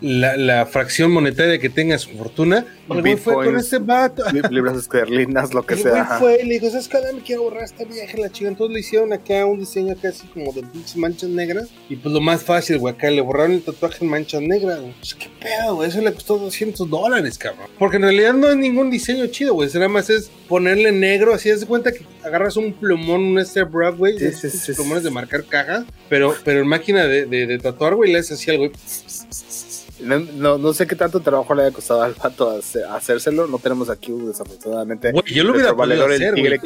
la, 0.00 0.36
la 0.36 0.64
fracción 0.66 1.10
monetaria 1.10 1.39
que 1.58 1.68
tenga 1.70 1.96
su 1.98 2.10
fortuna, 2.10 2.66
el 2.90 3.00
güey 3.00 3.16
fue 3.16 3.34
con 3.34 3.56
este 3.56 3.78
vato. 3.78 4.22
Li- 4.32 4.40
Libras 4.50 4.76
esterlinas, 4.76 5.54
lo 5.54 5.64
que 5.64 5.74
El 5.74 5.80
sea. 5.82 6.04
fue 6.18 6.40
y 6.42 6.46
le 6.46 6.54
dijo, 6.58 6.70
¿sabes 6.70 6.88
qué? 6.88 6.98
Me 7.14 7.20
quiero 7.20 7.44
borrar 7.44 7.64
esta 7.64 7.84
vieja 7.84 8.16
la 8.18 8.30
chica. 8.30 8.48
Entonces 8.48 8.74
le 8.74 8.80
hicieron 8.80 9.12
acá 9.12 9.46
un 9.46 9.60
diseño 9.60 9.92
acá 9.92 10.08
así 10.10 10.26
como 10.28 10.52
de 10.52 10.62
manchas 10.96 11.30
negras. 11.30 11.68
Y 11.88 11.96
pues 11.96 12.12
lo 12.12 12.20
más 12.20 12.42
fácil, 12.42 12.78
güey, 12.78 12.94
acá 12.94 13.10
le 13.10 13.20
borraron 13.20 13.52
el 13.52 13.62
tatuaje 13.62 14.04
en 14.04 14.10
manchas 14.10 14.42
negras. 14.42 14.80
Pues 14.98 15.14
qué 15.14 15.26
pedo, 15.40 15.76
güey. 15.76 15.88
Eso 15.88 16.00
le 16.00 16.12
costó 16.12 16.38
200 16.38 16.88
dólares, 16.90 17.38
cabrón. 17.38 17.68
Porque 17.78 17.96
en 17.96 18.02
realidad 18.02 18.34
no 18.34 18.50
es 18.50 18.56
ningún 18.56 18.90
diseño 18.90 19.26
chido, 19.28 19.54
güey. 19.54 19.68
Nada 19.74 19.88
más 19.88 20.10
es 20.10 20.30
ponerle 20.48 20.92
negro. 20.92 21.32
Así 21.34 21.48
es 21.48 21.60
de 21.60 21.66
cuenta 21.66 21.92
que 21.92 22.04
agarras 22.24 22.56
un 22.56 22.72
plumón, 22.72 23.20
un 23.22 23.44
Step 23.44 23.70
Brad, 23.70 23.96
güey. 23.96 24.18
Sí, 24.18 24.32
sí, 24.32 24.50
sí, 24.50 24.72
plumones 24.74 25.04
de 25.04 25.10
marcar 25.10 25.44
cajas. 25.44 25.84
Pero, 26.08 26.34
pero 26.44 26.60
en 26.60 26.66
máquina 26.68 27.06
de, 27.06 27.24
de, 27.26 27.46
de 27.46 27.58
tatuar, 27.58 27.94
güey, 27.94 28.12
le 28.12 28.18
haces 28.18 28.32
así 28.32 28.50
al 28.50 28.58
güey. 28.58 28.70
No, 30.02 30.56
no, 30.58 30.72
sé 30.72 30.86
qué 30.86 30.96
tanto 30.96 31.20
trabajo 31.20 31.54
le 31.54 31.62
haya 31.64 31.72
costado 31.72 32.02
al 32.02 32.14
pato 32.14 32.50
hace- 32.50 32.84
hacérselo. 32.84 33.46
No 33.46 33.58
tenemos 33.58 33.90
aquí, 33.90 34.12
desafortunadamente, 34.12 35.12
yo 35.34 35.44
lo 35.44 35.50
hubiera 35.52 35.68
podido 35.94 36.06
hacer, 36.16 36.34
güey. 36.40 36.58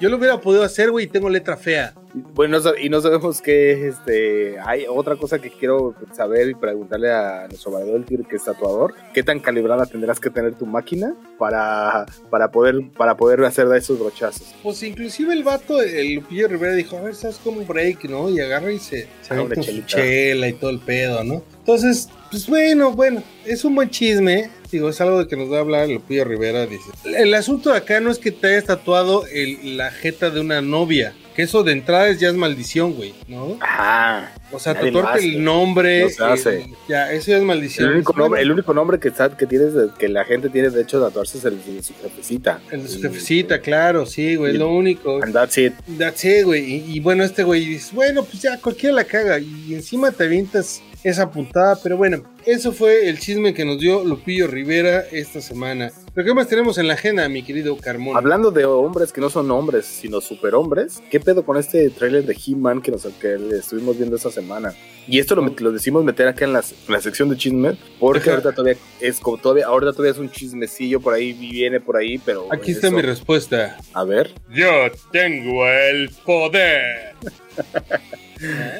Yo 0.00 0.08
lo 0.08 0.16
hubiera 0.16 0.40
podido 0.40 0.64
hacer, 0.64 0.90
güey, 0.90 1.04
y 1.06 1.08
tengo 1.08 1.28
letra 1.30 1.56
fea. 1.56 1.94
Bueno, 2.14 2.58
y 2.80 2.88
no 2.90 3.00
sabemos 3.00 3.40
qué, 3.40 3.88
este, 3.88 4.56
hay 4.60 4.84
otra 4.88 5.16
cosa 5.16 5.38
que 5.38 5.50
quiero 5.50 5.94
saber 6.12 6.50
y 6.50 6.54
preguntarle 6.54 7.10
a 7.10 7.46
nuestro 7.48 7.70
valedor, 7.72 8.04
que 8.04 8.36
es 8.36 8.44
tatuador, 8.44 8.94
¿qué 9.14 9.22
tan 9.22 9.40
calibrada 9.40 9.86
tendrás 9.86 10.20
que 10.20 10.28
tener 10.28 10.54
tu 10.54 10.66
máquina 10.66 11.14
para, 11.38 12.04
para 12.28 12.50
poder, 12.50 12.82
para 12.96 13.16
poder 13.16 13.42
hacer 13.44 13.66
de 13.68 13.78
esos 13.78 13.98
brochazos? 13.98 14.54
Pues 14.62 14.82
inclusive 14.82 15.32
el 15.32 15.42
vato, 15.42 15.80
el 15.80 16.16
Lupillo 16.16 16.48
Rivera 16.48 16.74
dijo, 16.74 16.98
a 16.98 17.00
ver, 17.00 17.14
¿sabes 17.14 17.40
cómo 17.42 17.60
un 17.60 17.66
break, 17.66 18.04
no? 18.04 18.28
Y 18.28 18.40
agarra 18.40 18.70
y 18.72 18.78
se, 18.78 19.08
se 19.22 19.34
Ah, 19.34 19.40
una 19.42 19.54
chela 19.86 20.48
y 20.48 20.52
todo 20.52 20.70
el 20.70 20.80
pedo, 20.80 21.24
¿no? 21.24 21.42
Entonces, 21.60 22.08
pues 22.30 22.46
bueno, 22.46 22.92
bueno, 22.92 23.22
es 23.46 23.64
un 23.64 23.74
buen 23.74 23.88
chisme. 23.88 24.50
Digo, 24.70 24.88
es 24.88 25.00
algo 25.00 25.18
de 25.20 25.28
que 25.28 25.36
nos 25.36 25.50
va 25.52 25.58
a 25.58 25.60
hablar 25.60 25.88
Lupillo 25.88 26.24
Rivera, 26.24 26.66
dice. 26.66 26.90
El 27.04 27.32
asunto 27.34 27.72
acá 27.72 28.00
no 28.00 28.10
es 28.10 28.18
que 28.18 28.32
te 28.32 28.48
hayas 28.48 28.64
tatuado 28.64 29.26
el- 29.26 29.76
la 29.76 29.90
jeta 29.90 30.30
de 30.30 30.40
una 30.40 30.60
novia. 30.60 31.14
Que 31.34 31.42
eso 31.42 31.62
de 31.62 31.72
entrada 31.72 32.08
es 32.08 32.20
ya 32.20 32.28
es 32.28 32.34
maldición, 32.34 32.92
güey, 32.92 33.14
¿no? 33.26 33.56
Ajá. 33.60 34.32
O 34.52 34.58
sea, 34.58 34.74
tatuarte 34.74 35.24
el 35.24 35.42
nombre. 35.42 36.02
No 36.02 36.08
se 36.10 36.24
hace. 36.24 36.66
ya, 36.86 37.10
eso 37.10 37.30
ya 37.30 37.38
es 37.38 37.42
maldición. 37.42 37.88
El 37.88 37.94
único, 37.96 38.12
nombre, 38.12 38.42
el 38.42 38.52
único 38.52 38.74
nombre 38.74 38.98
que, 39.00 39.08
está, 39.08 39.34
que, 39.34 39.46
tienes, 39.46 39.72
que 39.98 40.08
la 40.08 40.24
gente 40.24 40.50
tiene 40.50 40.68
de 40.68 40.82
hecho 40.82 41.00
de 41.00 41.06
tatuarse 41.06 41.38
es 41.38 41.44
el 41.46 41.64
de 41.64 41.82
su 41.82 41.94
jefecita. 41.94 42.60
El 42.70 42.82
de 42.82 42.88
su 42.88 43.00
jefecita, 43.00 43.60
claro, 43.60 44.04
sí, 44.04 44.36
güey, 44.36 44.54
y- 44.54 44.58
lo 44.58 44.70
único. 44.70 45.22
And 45.22 45.32
that's 45.32 45.56
it. 45.56 45.72
That's 45.98 46.22
it, 46.24 46.44
güey. 46.44 46.64
Y, 46.64 46.96
y 46.96 47.00
bueno, 47.00 47.24
este 47.24 47.44
güey 47.44 47.64
dice, 47.64 47.94
bueno, 47.94 48.24
pues 48.24 48.42
ya 48.42 48.58
cualquiera 48.60 48.94
la 48.94 49.04
caga. 49.04 49.38
Y 49.38 49.74
encima 49.74 50.10
te 50.10 50.24
avientas 50.24 50.82
esa 51.04 51.30
puntada. 51.30 51.78
Pero 51.82 51.96
bueno, 51.96 52.22
eso 52.46 52.72
fue 52.72 53.08
el 53.08 53.18
chisme 53.18 53.54
que 53.54 53.64
nos 53.64 53.78
dio 53.78 54.04
Lupillo 54.04 54.46
Rivera 54.46 55.04
esta 55.12 55.40
semana. 55.40 55.90
¿Pero 56.14 56.26
qué 56.26 56.34
más 56.34 56.46
tenemos 56.48 56.76
en 56.78 56.88
la 56.88 56.94
agenda, 56.94 57.26
mi 57.28 57.42
querido 57.42 57.76
Carmón? 57.78 58.16
Hablando 58.16 58.50
de 58.50 58.64
hombres 58.66 59.12
que 59.12 59.20
no 59.22 59.30
son 59.30 59.50
hombres, 59.50 59.86
sino 59.86 60.20
superhombres, 60.20 61.02
¿qué 61.10 61.20
pedo 61.20 61.44
con 61.44 61.56
este 61.56 61.88
tráiler 61.90 62.24
de 62.26 62.36
He-Man 62.46 62.82
que, 62.82 62.90
nos, 62.90 63.04
que 63.20 63.38
le 63.38 63.56
estuvimos 63.58 63.96
viendo 63.96 64.16
esta 64.16 64.30
semana? 64.30 64.74
Y 65.08 65.18
esto 65.18 65.34
lo, 65.34 65.42
lo 65.58 65.72
decimos 65.72 66.04
meter 66.04 66.28
acá 66.28 66.44
en, 66.44 66.52
las- 66.52 66.72
en 66.86 66.92
la 66.92 67.00
sección 67.00 67.30
de 67.30 67.36
chisme, 67.38 67.76
porque 67.98 68.20
Ajá. 68.28 68.32
ahorita 68.32 68.52
todavía 68.52 68.76
es 69.00 69.18
como 69.20 69.38
todavía, 69.38 69.66
ahorita 69.66 69.92
todavía 69.92 70.12
es 70.12 70.18
un 70.18 70.30
chismecillo 70.30 71.00
por 71.00 71.14
ahí, 71.14 71.32
viene 71.32 71.80
por 71.80 71.96
ahí, 71.96 72.18
pero 72.18 72.46
Aquí 72.52 72.72
está 72.72 72.88
eso- 72.88 72.96
mi 72.96 73.02
respuesta. 73.02 73.78
A 73.94 74.04
ver, 74.04 74.32
Yo 74.54 74.68
tengo 75.10 75.66
el 75.66 76.10
poder. 76.26 77.14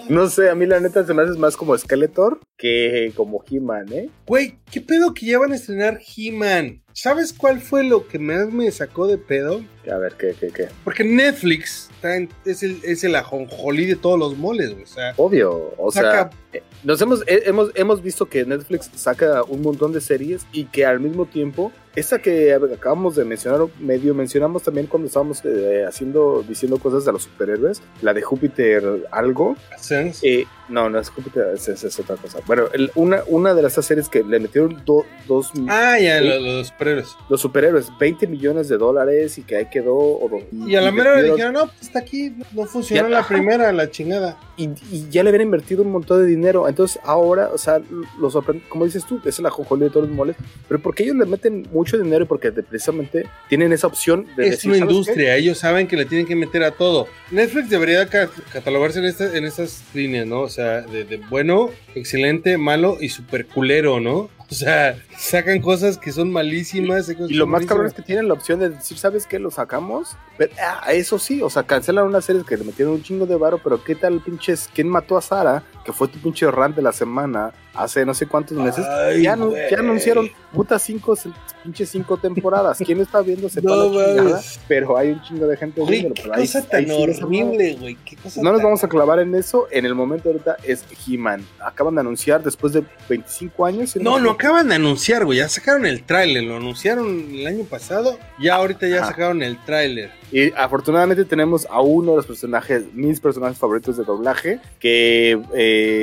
no 0.08 0.28
sé, 0.28 0.50
a 0.50 0.54
mí 0.54 0.66
la 0.66 0.80
neta 0.80 1.04
se 1.06 1.14
me 1.14 1.22
hace 1.22 1.38
más 1.38 1.56
como 1.56 1.76
Skeletor 1.76 2.40
que 2.56 3.12
como 3.16 3.42
He-Man, 3.48 3.92
¿eh? 3.92 4.10
Güey, 4.26 4.58
¿qué 4.70 4.80
pedo 4.80 5.14
que 5.14 5.26
ya 5.26 5.38
van 5.38 5.52
a 5.52 5.56
estrenar 5.56 6.00
He-Man? 6.16 6.82
¿Sabes 6.95 7.32
cuál 7.32 7.61
fue 7.61 7.84
lo 7.84 8.07
que 8.07 8.18
más 8.18 8.53
me 8.53 8.70
sacó 8.70 9.07
de 9.07 9.16
pedo? 9.18 9.62
A 9.90 9.97
ver, 9.97 10.12
¿qué, 10.14 10.34
qué, 10.38 10.49
qué? 10.49 10.68
Porque 10.84 11.03
Netflix 11.05 11.90
en- 12.03 12.28
es, 12.45 12.62
el, 12.62 12.78
es 12.84 13.03
el 13.05 13.16
ajonjolí 13.16 13.86
de 13.86 13.97
todos 13.97 14.18
los 14.18 14.36
moles, 14.36 14.70
güey. 14.72 14.84
O 14.84 14.86
sea, 14.86 15.14
Obvio, 15.16 15.74
o 15.78 15.90
saca 15.90 16.30
sea, 16.30 16.30
eh, 16.53 16.62
nos 16.84 17.01
hemos, 17.01 17.22
eh, 17.26 17.43
hemos, 17.47 17.70
hemos 17.74 18.03
visto 18.03 18.26
que 18.26 18.45
Netflix 18.45 18.90
saca 18.95 19.43
un 19.43 19.62
montón 19.62 19.93
de 19.93 20.01
series 20.01 20.47
y 20.53 20.66
que 20.66 20.84
al 20.86 21.01
mismo 21.01 21.26
tiempo, 21.26 21.72
esta 21.97 22.20
que 22.20 22.53
acabamos 22.55 23.16
de 23.16 23.24
mencionar, 23.24 23.61
medio 23.80 24.14
mencionamos 24.14 24.62
también 24.62 24.86
cuando 24.86 25.07
estábamos 25.09 25.43
eh, 25.45 25.84
haciendo, 25.86 26.45
diciendo 26.47 26.78
cosas 26.78 27.05
de 27.05 27.12
los 27.12 27.24
superhéroes, 27.24 27.82
la 28.03 28.14
de 28.14 28.22
Júpiter 28.22 28.84
algo, 29.11 29.57
Sense. 29.78 30.20
eh, 30.28 30.47
no, 30.68 30.88
no 30.88 30.99
es 31.01 31.09
Júpiter, 31.11 31.49
es, 31.55 31.68
es- 31.68 31.82
es 31.84 31.99
otra 31.99 32.16
cosa. 32.16 32.38
Bueno, 32.47 32.66
el- 32.72 32.90
una, 32.95 33.22
una 33.26 33.53
de 33.55 33.62
las 33.62 33.72
series 33.74 34.09
que 34.09 34.22
le 34.22 34.38
metieron 34.38 34.80
do- 34.84 35.05
dos, 35.26 35.51
Ah, 35.68 35.99
ya, 35.99 36.20
lo- 36.20 36.38
los 36.40 36.70
superhéroes. 36.83 37.16
los 37.28 37.41
superhéroes, 37.41 37.89
20 37.99 38.26
millones 38.26 38.68
de 38.68 38.76
dólares 38.78 39.39
y 39.39 39.43
que 39.43 39.57
ahí 39.57 39.66
quedó. 39.70 39.95
o- 39.97 40.43
Y 40.66 40.74
a 40.76 40.80
la 40.80 40.91
mera 40.91 41.14
invirtieron- 41.20 41.35
dijeron, 41.37 41.53
no, 41.55 41.66
pues 41.66 41.83
está 41.83 41.99
aquí, 42.01 42.33
no 42.53 42.64
funcionó 42.66 43.03
Ya, 43.05 43.09
la 43.09 43.18
ajá. 43.20 43.28
primera, 43.28 43.72
la 43.72 43.91
chingada. 43.91 44.39
y, 44.57 44.68
y 44.91 45.09
ya 45.11 45.22
le 45.22 45.30
habían 45.30 45.43
invertido 45.43 45.83
un 45.83 45.91
montón 45.91 46.20
de 46.20 46.26
dinero. 46.26 46.68
Entonces 46.68 47.01
ahora, 47.05 47.49
o 47.53 47.59
sea, 47.59 47.80
los 48.20 48.37
como 48.68 48.85
dices 48.85 49.05
tú, 49.07 49.20
es 49.24 49.39
el 49.39 49.47
ajojolí 49.47 49.85
de 49.85 49.91
todos 49.91 50.07
los 50.07 50.14
moles, 50.14 50.37
pero 50.68 50.80
porque 50.80 51.03
ellos 51.05 51.16
le 51.16 51.24
meten 51.26 51.66
mucho 51.72 51.97
dinero 51.99 52.24
y 52.24 52.26
porque 52.26 52.53
precisamente 52.53 53.26
tienen 53.49 53.72
esa 53.72 53.87
opción 53.87 54.26
de 54.37 54.45
Es 54.45 54.51
decir, 54.53 54.70
una 54.70 54.78
"¿Sabes 54.80 54.93
industria, 54.93 55.37
ellos 55.37 55.59
saben 55.59 55.89
que 55.89 55.97
le 55.97 56.05
tienen 56.05 56.26
que 56.26 56.37
meter 56.37 56.62
a 56.64 56.70
todo. 56.72 57.07
Netflix 57.30 57.70
debería 57.70 58.07
ca- 58.09 58.28
catalogarse 58.53 58.99
en, 59.01 59.07
esta- 59.07 59.37
en 59.37 59.45
estas 59.45 59.83
líneas, 59.95 60.26
¿no? 60.26 60.41
O 60.43 60.49
sea, 60.49 60.83
de, 60.83 61.05
de 61.05 61.16
bueno, 61.16 61.70
excelente, 61.95 62.59
malo 62.59 62.99
y 63.01 63.09
super 63.09 63.47
culero, 63.47 64.01
¿no? 64.01 64.28
O 64.53 64.55
sea, 64.55 64.96
sacan 65.16 65.61
cosas 65.61 65.96
que 65.98 66.12
son 66.12 66.30
malísimas. 66.30 67.07
qué?". 67.07 67.16
Y 67.28 67.34
lo 67.34 67.46
más 67.46 67.64
cabrón 67.66 67.86
es 67.86 67.94
que 67.94 68.03
tienen 68.03 68.28
la 68.28 68.34
opción 68.34 68.61
de 68.61 68.68
decir, 68.70 68.98
¿sabes 68.98 69.26
qué? 69.26 69.38
Lo 69.38 69.50
sacamos. 69.50 70.16
Pero 70.36 70.53
ah, 70.62 70.92
eso 70.92 71.18
sí, 71.18 71.42
o 71.42 71.50
sea, 71.50 71.62
cancelan 71.62 72.07
una 72.07 72.20
serie 72.20 72.42
que 72.46 72.57
le 72.57 72.64
metieron 72.64 72.94
un 72.94 73.03
chingo 73.03 73.26
de 73.26 73.36
varo, 73.36 73.59
pero 73.62 73.82
¿qué 73.82 73.94
tal 73.94 74.20
pinches? 74.20 74.68
¿Quién 74.74 74.88
mató 74.88 75.16
a 75.16 75.22
Sara? 75.22 75.62
Que 75.84 75.92
fue 75.92 76.09
tu 76.09 76.18
pinche 76.18 76.50
rant 76.50 76.76
de 76.76 76.82
la 76.82 76.92
semana 76.92 77.53
hace 77.74 78.05
no 78.05 78.12
sé 78.12 78.26
cuántos 78.26 78.57
meses. 78.59 78.84
Ay, 78.86 79.22
ya, 79.22 79.34
ya 79.70 79.78
anunciaron 79.78 80.28
putas 80.53 80.82
cinco, 80.82 81.16
pinches 81.62 81.88
cinco 81.88 82.16
temporadas. 82.18 82.78
¿Quién 82.84 83.00
está 83.00 83.22
viendo? 83.22 83.48
Sepa 83.48 83.68
No, 83.70 83.76
la 83.76 83.88
chingada, 84.07 84.22
mames. 84.30 84.61
pero 84.68 84.96
hay 84.98 85.11
un 85.12 85.22
chingo 85.22 85.46
de 85.46 85.57
gente 85.57 85.80
Güey, 85.80 85.90
viéndolo, 86.00 86.14
qué 86.14 86.22
pero 86.22 86.34
cosa 86.34 86.59
ahí 86.59 86.86
tan 86.86 86.90
horrible, 86.90 87.76
güey. 87.80 87.96
No 88.36 88.53
nos 88.53 88.59
tan- 88.61 88.64
vamos 88.64 88.84
a 88.84 88.88
clavar 88.88 89.20
en 89.20 89.34
eso. 89.34 89.68
En 89.70 89.86
el 89.86 89.94
momento 89.94 90.28
ahorita 90.28 90.57
es 90.62 90.84
He-Man. 91.07 91.46
Acaban 91.64 91.94
de 91.94 92.00
anunciar 92.03 92.42
después 92.42 92.72
de 92.74 92.84
25 93.09 93.64
años. 93.66 93.96
No, 93.96 94.18
no. 94.18 94.36
Acaban 94.43 94.68
de 94.68 94.74
anunciar, 94.74 95.24
güey. 95.24 95.38
Ya 95.38 95.49
sacaron 95.49 95.86
el 95.86 96.03
tráiler. 96.03 96.43
Lo 96.43 96.57
anunciaron 96.57 97.28
el 97.32 97.47
año 97.47 97.64
pasado. 97.64 98.18
Ya 98.40 98.57
ahorita 98.57 98.88
ya 98.88 98.99
Ajá. 98.99 99.07
sacaron 99.07 99.43
el 99.43 99.57
tráiler. 99.64 100.11
Y 100.32 100.53
afortunadamente 100.55 101.24
tenemos 101.24 101.66
a 101.70 101.80
uno 101.80 102.12
de 102.12 102.16
los 102.18 102.26
personajes, 102.26 102.84
mis 102.93 103.20
personajes 103.20 103.59
favoritos 103.59 103.97
de 103.97 104.05
doblaje, 104.05 104.61
que 104.80 105.38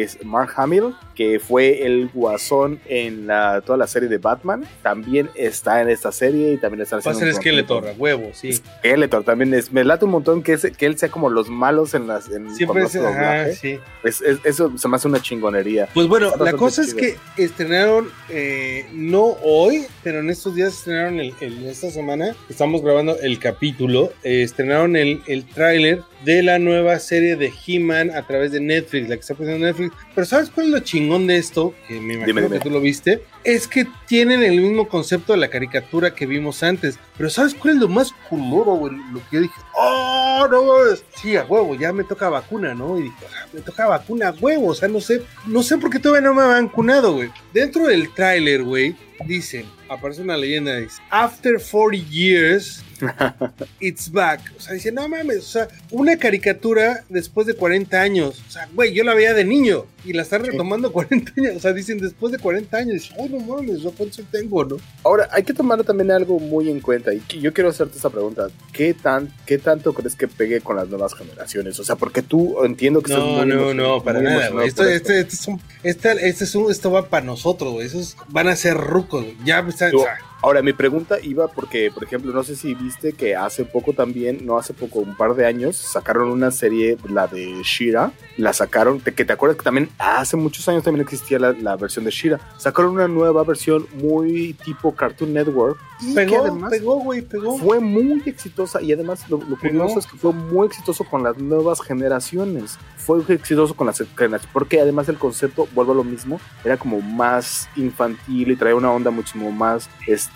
es 0.03 0.23
Mark 0.23 0.53
Hamill, 0.55 0.95
que 1.19 1.37
fue 1.37 1.85
el 1.85 2.07
guasón 2.13 2.79
en 2.87 3.27
la, 3.27 3.59
toda 3.59 3.77
la 3.77 3.87
serie 3.87 4.07
de 4.07 4.19
Batman. 4.19 4.63
También 4.81 5.29
está 5.35 5.81
en 5.81 5.89
esta 5.89 6.13
serie 6.13 6.53
y 6.53 6.57
también 6.57 6.81
está 6.81 6.95
Va 6.95 7.01
a 7.03 7.09
haciendo 7.11 7.33
ser 7.33 7.41
Skeletor, 7.41 7.89
a 7.89 7.91
huevo, 7.91 8.29
sí. 8.33 8.53
Skeletor 8.53 9.25
también 9.25 9.53
es, 9.53 9.69
me 9.73 9.83
late 9.83 10.05
un 10.05 10.11
montón 10.11 10.41
que, 10.41 10.57
que 10.77 10.85
él 10.85 10.97
sea 10.97 11.09
como 11.09 11.29
los 11.29 11.49
malos 11.49 11.93
en 11.93 12.07
las 12.07 12.29
en 12.31 12.55
Siempre 12.55 12.83
es, 12.83 12.95
ajá, 12.95 13.51
sí. 13.51 13.79
Es- 14.05 14.21
es- 14.21 14.39
eso 14.45 14.71
se 14.77 14.87
me 14.87 14.95
hace 14.95 15.09
una 15.09 15.21
chingonería. 15.21 15.89
Pues 15.93 16.07
bueno, 16.07 16.31
la 16.39 16.53
cosa 16.53 16.83
es 16.83 16.95
chido. 16.95 16.99
que 17.35 17.43
estrenaron, 17.43 18.07
eh, 18.29 18.85
no 18.93 19.35
hoy, 19.43 19.87
pero 20.03 20.19
en 20.21 20.29
estos 20.29 20.55
días 20.55 20.69
estrenaron 20.73 21.19
el, 21.19 21.33
el- 21.41 21.65
esta 21.65 21.91
semana, 21.91 22.33
estamos 22.49 22.81
grabando 22.81 23.19
el 23.19 23.39
capítulo, 23.39 24.13
eh, 24.23 24.41
estrenaron 24.43 24.95
el, 24.95 25.21
el 25.27 25.43
tráiler 25.45 26.01
de 26.23 26.43
la 26.43 26.59
nueva 26.59 26.97
serie 26.99 27.35
de 27.37 27.51
He-Man 27.65 28.11
a 28.11 28.25
través 28.27 28.51
de 28.53 28.59
Netflix, 28.61 29.07
la 29.09 29.15
que 29.15 29.21
está 29.21 29.35
presentando 29.35 29.65
Netflix. 29.67 29.93
Pero 30.15 30.25
¿sabes 30.25 30.49
cuál 30.49 30.67
es 30.67 30.71
lo 30.73 30.79
chingón 30.79 31.08
de 31.17 31.37
esto? 31.37 31.73
Que 31.87 31.95
me 31.99 32.13
imagino 32.15 32.25
Dime, 32.25 32.41
dime. 32.43 32.57
que 32.57 32.63
tú 32.63 32.69
lo 32.69 32.79
viste. 32.81 33.23
Es 33.43 33.67
que 33.67 33.87
tienen 34.07 34.43
el 34.43 34.59
mismo 34.61 34.87
concepto 34.87 35.33
de 35.33 35.39
la 35.39 35.49
caricatura 35.49 36.13
que 36.13 36.25
vimos 36.25 36.61
antes. 36.63 36.99
Pero 37.17 37.29
¿sabes 37.29 37.53
cuál 37.55 37.75
es 37.75 37.79
lo 37.81 37.87
más 37.87 38.11
culero, 38.29 38.73
güey? 38.75 38.93
Lo 39.11 39.19
que 39.29 39.37
yo 39.37 39.41
dije, 39.41 39.53
¡oh, 39.75 40.47
no! 40.51 40.95
Sí, 41.21 41.35
a 41.37 41.43
huevo, 41.45 41.75
ya 41.75 41.91
me 41.93 42.03
toca 42.03 42.29
vacuna, 42.29 42.73
¿no? 42.75 42.99
Y 42.99 43.03
dije, 43.03 43.15
"Ah, 43.33 43.47
me 43.53 43.61
toca 43.61 43.87
vacuna, 43.87 44.29
a 44.29 44.31
huevo. 44.31 44.67
O 44.67 44.75
sea, 44.75 44.87
no 44.87 44.99
sé, 45.01 45.21
no 45.47 45.63
sé 45.63 45.77
por 45.77 45.89
qué 45.89 45.99
todavía 45.99 46.27
no 46.29 46.33
me 46.35 46.43
han 46.43 46.67
vacunado, 46.67 47.13
güey. 47.13 47.29
Dentro 47.53 47.87
del 47.87 48.13
tráiler, 48.13 48.63
güey, 48.63 48.95
dicen, 49.25 49.65
aparece 49.89 50.21
una 50.21 50.37
leyenda, 50.37 50.75
dice, 50.77 51.01
After 51.09 51.59
40 51.59 51.97
years, 52.09 52.83
it's 53.79 54.11
back. 54.11 54.41
O 54.57 54.61
sea, 54.61 54.73
dice, 54.73 54.91
no 54.91 55.07
mames, 55.07 55.37
o 55.37 55.41
sea, 55.41 55.67
una 55.91 56.17
caricatura 56.17 57.03
después 57.09 57.47
de 57.47 57.53
40 57.53 57.99
años. 58.01 58.43
O 58.47 58.51
sea, 58.51 58.67
güey, 58.73 58.93
yo 58.93 59.03
la 59.03 59.13
veía 59.13 59.33
de 59.33 59.45
niño 59.45 59.85
y 60.05 60.13
la 60.13 60.21
están 60.23 60.43
retomando 60.45 60.91
40 60.91 61.31
años. 61.37 61.55
O 61.55 61.59
sea, 61.59 61.73
dicen 61.73 61.99
después 61.99 62.31
de 62.31 62.39
40 62.39 62.75
años. 62.77 63.11
Oh, 63.17 63.27
no 63.29 63.39
mames, 63.39 63.81
¿yo 63.81 63.91
¿cuánto 63.91 64.21
tengo, 64.31 64.65
no? 64.65 64.77
Ahora, 65.03 65.29
hay 65.31 65.43
que 65.43 65.53
tomar 65.53 65.81
también 65.83 66.11
algo 66.11 66.39
muy 66.39 66.69
en 66.69 66.79
cuenta 66.81 67.13
y 67.13 67.21
yo 67.39 67.53
quiero 67.53 67.69
hacerte 67.69 67.95
esta 67.95 68.09
pregunta. 68.09 68.47
¿Qué, 68.73 68.93
tan, 68.93 69.33
¿Qué 69.45 69.57
tanto 69.57 69.93
crees 69.93 70.15
que 70.15 70.27
pegue 70.27 70.59
con 70.61 70.75
las 70.75 70.87
nuevas 70.89 71.13
generaciones? 71.15 71.79
O 71.79 71.83
sea, 71.83 71.95
porque 71.95 72.21
tú 72.21 72.63
entiendo 72.65 73.01
que 73.01 73.11
estás 73.13 73.25
No, 73.25 73.37
muy 73.37 73.45
no, 73.47 73.73
no, 73.73 74.03
para 74.03 74.21
nada, 74.21 74.49
güey. 74.49 74.67
Esto, 74.67 74.83
este, 74.87 75.19
este 75.21 75.35
es 75.35 75.47
un, 75.47 75.61
esta- 75.83 76.11
este 76.13 76.43
es 76.43 76.55
un- 76.55 76.69
esto 76.71 76.91
va 76.91 77.07
para 77.07 77.25
nosotros, 77.25 77.71
güey. 77.73 77.87
Esos 77.87 78.17
van 78.27 78.47
a 78.49 78.55
ser 78.55 78.75
rucos, 78.75 79.08
güey. 79.09 79.37
Ya 79.43 79.59
están, 79.59 79.91
Yo- 79.91 79.99
o 79.99 80.03
sea, 80.03 80.17
Ahora, 80.41 80.61
mi 80.61 80.73
pregunta 80.73 81.17
iba 81.21 81.47
porque, 81.49 81.91
por 81.91 82.03
ejemplo, 82.03 82.31
no 82.31 82.43
sé 82.43 82.55
si 82.55 82.73
viste 82.73 83.13
que 83.13 83.35
hace 83.35 83.65
poco 83.65 83.93
también, 83.93 84.45
no 84.45 84.57
hace 84.57 84.73
poco, 84.73 84.99
un 84.99 85.15
par 85.17 85.35
de 85.35 85.45
años, 85.45 85.75
sacaron 85.75 86.29
una 86.29 86.51
serie, 86.51 86.97
la 87.09 87.27
de 87.27 87.61
Shira, 87.63 88.13
la 88.37 88.53
sacaron, 88.53 89.01
que 89.01 89.25
te 89.25 89.33
acuerdas 89.33 89.57
que 89.57 89.63
también 89.63 89.89
hace 89.97 90.37
muchos 90.37 90.67
años 90.69 90.83
también 90.83 91.03
existía 91.03 91.39
la, 91.39 91.51
la 91.51 91.75
versión 91.75 92.05
de 92.05 92.11
Shira, 92.11 92.39
sacaron 92.57 92.91
una 92.91 93.07
nueva 93.07 93.43
versión 93.43 93.85
muy 93.93 94.53
tipo 94.53 94.95
Cartoon 94.95 95.33
Network 95.33 95.77
y 96.01 96.15
que 96.15 96.25
pegó, 96.25 96.41
además 96.43 96.71
pegó, 96.71 96.95
güey, 96.99 97.21
pegó. 97.21 97.57
fue 97.57 97.79
muy 97.79 98.21
exitosa 98.25 98.81
y 98.81 98.93
además 98.93 99.29
lo, 99.29 99.37
lo 99.37 99.57
curioso 99.57 99.99
es 99.99 100.07
que 100.07 100.17
fue 100.17 100.31
muy 100.31 100.67
exitoso 100.67 101.03
con 101.03 101.23
las 101.23 101.37
nuevas 101.37 101.81
generaciones. 101.81 102.77
Fue 102.95 103.21
exitoso 103.27 103.73
con 103.73 103.87
las 103.87 103.97
generaciones 103.97 104.47
porque 104.53 104.79
además 104.79 105.09
el 105.09 105.17
concepto, 105.17 105.67
vuelvo 105.73 105.91
a 105.91 105.95
lo 105.95 106.03
mismo, 106.03 106.39
era 106.63 106.77
como 106.77 107.01
más 107.01 107.67
infantil 107.75 108.51
y 108.51 108.55
traía 108.55 108.75
una 108.75 108.91
onda 108.91 109.11
muchísimo 109.11 109.51
más, 109.51 109.89
este, 110.07 110.28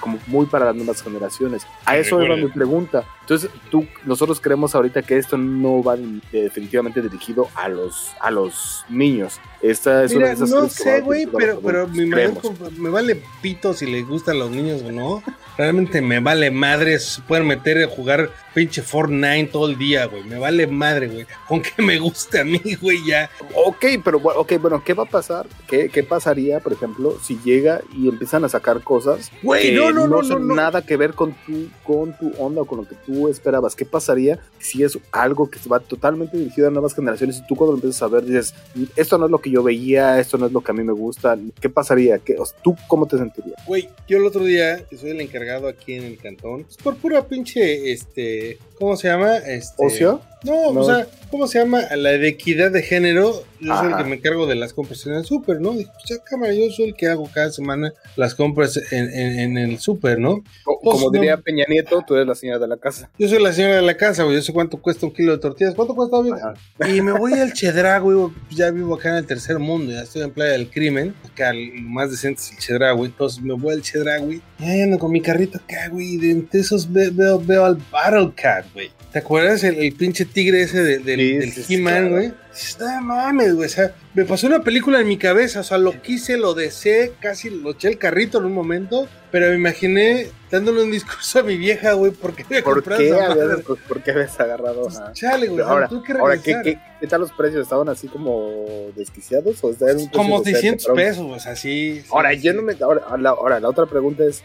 como 0.00 0.18
muy 0.26 0.46
para 0.46 0.66
las 0.66 0.76
nuevas 0.76 1.02
generaciones. 1.02 1.66
A 1.84 1.94
Sí, 1.94 2.00
eso 2.00 2.20
era 2.20 2.36
mi 2.36 2.48
pregunta. 2.48 3.04
Entonces, 3.30 3.50
tú, 3.70 3.86
nosotros 4.04 4.40
creemos 4.40 4.74
ahorita 4.74 5.02
que 5.02 5.16
esto 5.16 5.38
no 5.38 5.84
va 5.84 5.94
eh, 5.94 6.20
definitivamente 6.32 7.00
dirigido 7.00 7.48
a 7.54 7.68
los, 7.68 8.10
a 8.20 8.30
los 8.30 8.84
niños. 8.88 9.40
Esta 9.62 10.02
es 10.02 10.10
una 10.12 10.20
Mira, 10.20 10.28
de 10.30 10.34
esas 10.34 10.50
no 10.50 10.68
sé, 10.68 11.00
güey, 11.00 11.26
pero, 11.26 11.60
pero 11.60 11.86
mi 11.86 12.06
me 12.06 12.90
vale 12.90 13.22
pito 13.40 13.72
si 13.72 13.86
les 13.86 14.04
gustan 14.06 14.38
los 14.38 14.50
niños 14.50 14.82
o 14.82 14.90
no. 14.90 15.22
realmente 15.56 16.00
me 16.00 16.18
vale 16.18 16.50
madre. 16.50 16.98
Se 16.98 17.22
pueden 17.22 17.46
meter 17.46 17.84
a 17.84 17.86
jugar 17.86 18.30
pinche 18.52 18.82
Fortnite 18.82 19.50
todo 19.52 19.68
el 19.68 19.78
día, 19.78 20.06
güey. 20.06 20.24
Me 20.24 20.38
vale 20.38 20.66
madre, 20.66 21.08
güey. 21.08 21.26
Con 21.46 21.62
que 21.62 21.82
me 21.82 21.98
guste 21.98 22.40
a 22.40 22.44
mí, 22.44 22.60
güey, 22.80 23.04
ya. 23.06 23.30
Ok, 23.54 23.84
pero 24.02 24.18
ok, 24.18 24.54
bueno, 24.60 24.82
¿qué 24.82 24.94
va 24.94 25.04
a 25.04 25.08
pasar? 25.08 25.46
¿Qué, 25.68 25.88
qué 25.88 26.02
pasaría, 26.02 26.58
por 26.60 26.72
ejemplo, 26.72 27.16
si 27.22 27.38
llega 27.44 27.82
y 27.94 28.08
empiezan 28.08 28.44
a 28.44 28.48
sacar 28.48 28.82
cosas 28.82 29.19
Güey, 29.42 29.70
que 29.70 29.72
no, 29.72 29.90
no, 29.90 30.06
no, 30.06 30.22
no, 30.22 30.54
nada 30.54 30.82
que 30.82 30.96
ver 30.96 31.14
con 31.14 31.34
tu, 31.46 31.68
con 31.84 32.16
tu 32.16 32.32
onda 32.38 32.62
o 32.62 32.64
con 32.64 32.78
lo 32.78 32.88
que 32.88 32.94
tú 33.06 33.28
esperabas? 33.28 33.74
¿Qué 33.74 33.84
pasaría 33.84 34.38
si 34.58 34.82
es 34.82 34.98
algo 35.12 35.50
que 35.50 35.58
se 35.58 35.68
va 35.68 35.80
totalmente 35.80 36.36
dirigido 36.36 36.68
a 36.68 36.70
nuevas 36.70 36.94
generaciones 36.94 37.38
y 37.38 37.46
tú 37.46 37.56
cuando 37.56 37.72
lo 37.72 37.78
empiezas 37.78 38.02
a 38.02 38.08
ver 38.08 38.24
dices, 38.24 38.54
esto 38.96 39.18
no 39.18 39.26
es 39.26 39.30
lo 39.30 39.40
que 39.40 39.50
yo 39.50 39.62
veía, 39.62 40.18
esto 40.18 40.38
no 40.38 40.46
es 40.46 40.52
lo 40.52 40.60
que 40.60 40.70
a 40.70 40.74
mí 40.74 40.82
me 40.84 40.92
gusta? 40.92 41.38
¿Qué 41.60 41.68
pasaría? 41.68 42.18
¿Qué, 42.18 42.36
o 42.38 42.44
sea, 42.46 42.56
¿Tú 42.62 42.76
cómo 42.88 43.06
te 43.06 43.18
sentirías? 43.18 43.56
Güey, 43.66 43.88
yo 44.08 44.18
el 44.18 44.26
otro 44.26 44.44
día, 44.44 44.84
que 44.88 44.96
soy 44.96 45.10
el 45.10 45.20
encargado 45.20 45.68
aquí 45.68 45.94
en 45.94 46.04
el 46.04 46.18
cantón, 46.18 46.64
pues 46.64 46.76
por 46.76 46.96
pura 46.96 47.26
pinche, 47.26 47.92
este, 47.92 48.58
¿cómo 48.78 48.96
se 48.96 49.08
llama? 49.08 49.36
Este, 49.36 49.84
¿Ocio? 49.84 50.20
No, 50.44 50.72
No. 50.72 50.80
o 50.80 50.84
sea, 50.84 51.06
¿cómo 51.30 51.46
se 51.46 51.58
llama? 51.58 51.82
La 51.96 52.10
de 52.10 52.28
equidad 52.28 52.70
de 52.70 52.82
género. 52.82 53.42
Yo 53.60 53.76
soy 53.76 53.90
el 53.92 53.96
que 53.98 54.04
me 54.04 54.16
encargo 54.16 54.46
de 54.46 54.54
las 54.54 54.72
compras 54.72 55.06
en 55.06 55.14
el 55.14 55.24
súper, 55.24 55.60
¿no? 55.60 55.72
Dije, 55.72 55.90
pues 55.92 56.04
ya, 56.08 56.24
cámara, 56.24 56.52
yo 56.52 56.70
soy 56.70 56.86
el 56.86 56.94
que 56.94 57.06
hago 57.08 57.28
cada 57.32 57.50
semana 57.50 57.92
las 58.16 58.34
compras 58.34 58.78
en, 58.90 59.10
en- 59.12 59.38
en 59.38 59.58
el 59.58 59.78
súper, 59.78 60.18
¿no? 60.18 60.42
Pues, 60.64 60.78
Como 60.82 61.06
no. 61.06 61.10
diría 61.10 61.36
Peña 61.36 61.64
Nieto, 61.68 62.02
tú 62.06 62.14
eres 62.14 62.26
la 62.26 62.34
señora 62.34 62.58
de 62.58 62.68
la 62.68 62.76
casa. 62.76 63.10
Yo 63.18 63.28
soy 63.28 63.42
la 63.42 63.52
señora 63.52 63.76
de 63.76 63.82
la 63.82 63.96
casa, 63.96 64.22
güey. 64.24 64.36
Yo 64.36 64.42
sé 64.42 64.52
cuánto 64.52 64.78
cuesta 64.78 65.04
un 65.06 65.12
kilo 65.12 65.32
de 65.32 65.38
tortillas. 65.38 65.74
¿Cuánto 65.74 65.94
cuesta? 65.94 66.16
Ajá. 66.18 66.88
Y 66.90 67.00
me 67.02 67.12
voy 67.12 67.34
al 67.34 67.52
Chedra, 67.52 67.98
güey. 67.98 68.16
pues 68.46 68.56
Ya 68.56 68.70
vivo 68.70 68.94
acá 68.94 69.10
en 69.10 69.16
el 69.16 69.26
tercer 69.26 69.58
mundo. 69.58 69.92
Ya 69.92 70.02
estoy 70.02 70.22
en 70.22 70.30
Playa 70.30 70.52
del 70.52 70.70
Crimen. 70.70 71.14
Acá 71.30 71.52
lo 71.52 71.60
más 71.82 72.10
decente 72.10 72.40
es 72.40 72.52
el 72.52 72.58
Chedra, 72.58 72.92
güey. 72.92 73.10
Entonces 73.10 73.42
me 73.42 73.54
voy 73.54 73.74
al 73.74 73.82
Chedra, 73.82 74.18
güey. 74.18 74.40
Y 74.60 74.64
ahí 74.64 74.80
ando 74.82 74.98
con 74.98 75.10
mi 75.10 75.20
carrito 75.22 75.58
acá, 75.58 75.88
güey. 75.88 76.16
De 76.18 76.30
entre 76.30 76.60
esos 76.60 76.92
ve- 76.92 77.10
veo, 77.10 77.40
veo 77.40 77.64
al 77.64 77.78
Battle 77.90 78.32
Cat, 78.34 78.66
güey. 78.74 78.90
¿Te 79.12 79.18
acuerdas 79.20 79.64
el, 79.64 79.76
el 79.76 79.92
pinche 79.94 80.24
tigre 80.24 80.62
ese 80.62 80.82
de- 80.82 80.98
del, 80.98 81.52
Sí, 81.52 81.74
He-Man, 81.74 82.10
güey? 82.10 82.32
No 82.78 83.00
mames, 83.02 83.54
güey. 83.54 83.66
O 83.66 83.70
sea, 83.70 83.94
me 84.14 84.24
pasó 84.24 84.46
una 84.48 84.60
película 84.62 85.00
en 85.00 85.08
mi 85.08 85.16
cabeza. 85.16 85.60
O 85.60 85.64
sea, 85.64 85.78
lo 85.78 86.00
quise, 86.02 86.36
lo 86.36 86.54
deseé, 86.54 87.12
casi 87.20 87.50
lo 87.50 87.70
eché 87.70 87.88
el 87.88 87.98
carrito 87.98 88.38
en 88.38 88.44
un 88.46 88.54
momento. 88.54 89.08
Pero 89.30 89.46
me 89.50 89.54
imaginé 89.54 90.26
dándole 90.50 90.82
un 90.82 90.90
discurso 90.90 91.38
a 91.38 91.42
mi 91.44 91.56
vieja, 91.56 91.92
güey. 91.92 92.10
porque 92.10 92.42
había 92.42 92.64
¿Por 92.64 92.82
qué, 92.82 92.94
habías, 92.94 93.28
madre? 93.28 93.62
¿Por 93.62 94.02
qué 94.02 94.10
habías 94.10 94.40
agarrado? 94.40 94.88
Ajá. 94.88 95.12
Chale, 95.12 95.46
güey. 95.46 95.64
Ahora, 95.64 95.88
que 95.88 96.12
ahora 96.14 96.36
¿qué, 96.42 96.56
qué, 96.64 96.78
qué 97.00 97.06
tal 97.06 97.20
los 97.20 97.30
precios? 97.30 97.62
¿Estaban 97.62 97.88
así 97.88 98.08
como 98.08 98.88
desquiciados? 98.96 99.62
¿O 99.62 99.70
estaban 99.70 100.08
Como 100.08 100.38
decente? 100.42 100.60
600 100.80 100.84
Pero- 100.86 100.94
pesos, 100.96 101.26
o 101.30 101.38
sea, 101.38 101.54
sí. 101.54 102.00
sí, 102.00 102.06
Ahora, 102.10 102.32
sí. 102.32 102.40
yo 102.40 102.52
no 102.54 102.62
me. 102.62 102.74
Ahora 102.80 103.16
la, 103.16 103.30
ahora, 103.30 103.60
la 103.60 103.68
otra 103.68 103.86
pregunta 103.86 104.24
es: 104.24 104.42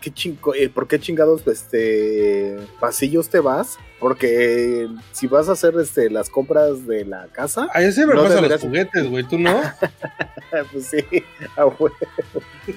¿qué 0.00 0.12
chingo, 0.12 0.54
eh, 0.54 0.68
¿por 0.68 0.86
qué 0.86 1.00
chingados 1.00 1.44
este, 1.48 2.56
pasillos 2.78 3.28
te 3.28 3.40
vas? 3.40 3.76
Porque 3.98 4.88
si 5.12 5.26
vas 5.26 5.48
a 5.48 5.52
hacer 5.52 5.74
este, 5.80 6.08
las 6.08 6.30
compras 6.30 6.86
de 6.86 7.04
la 7.04 7.26
casa, 7.32 7.66
Ah, 7.74 7.82
yo 7.82 7.90
siempre 7.90 8.16
No 8.16 8.22
paso 8.24 8.40
los 8.40 8.60
juguetes, 8.60 9.08
güey, 9.10 9.24
¿tú 9.24 9.38
no? 9.38 9.60
pues 10.72 10.86
sí, 10.86 11.04
a 11.56 11.66
huevo. 11.66 11.90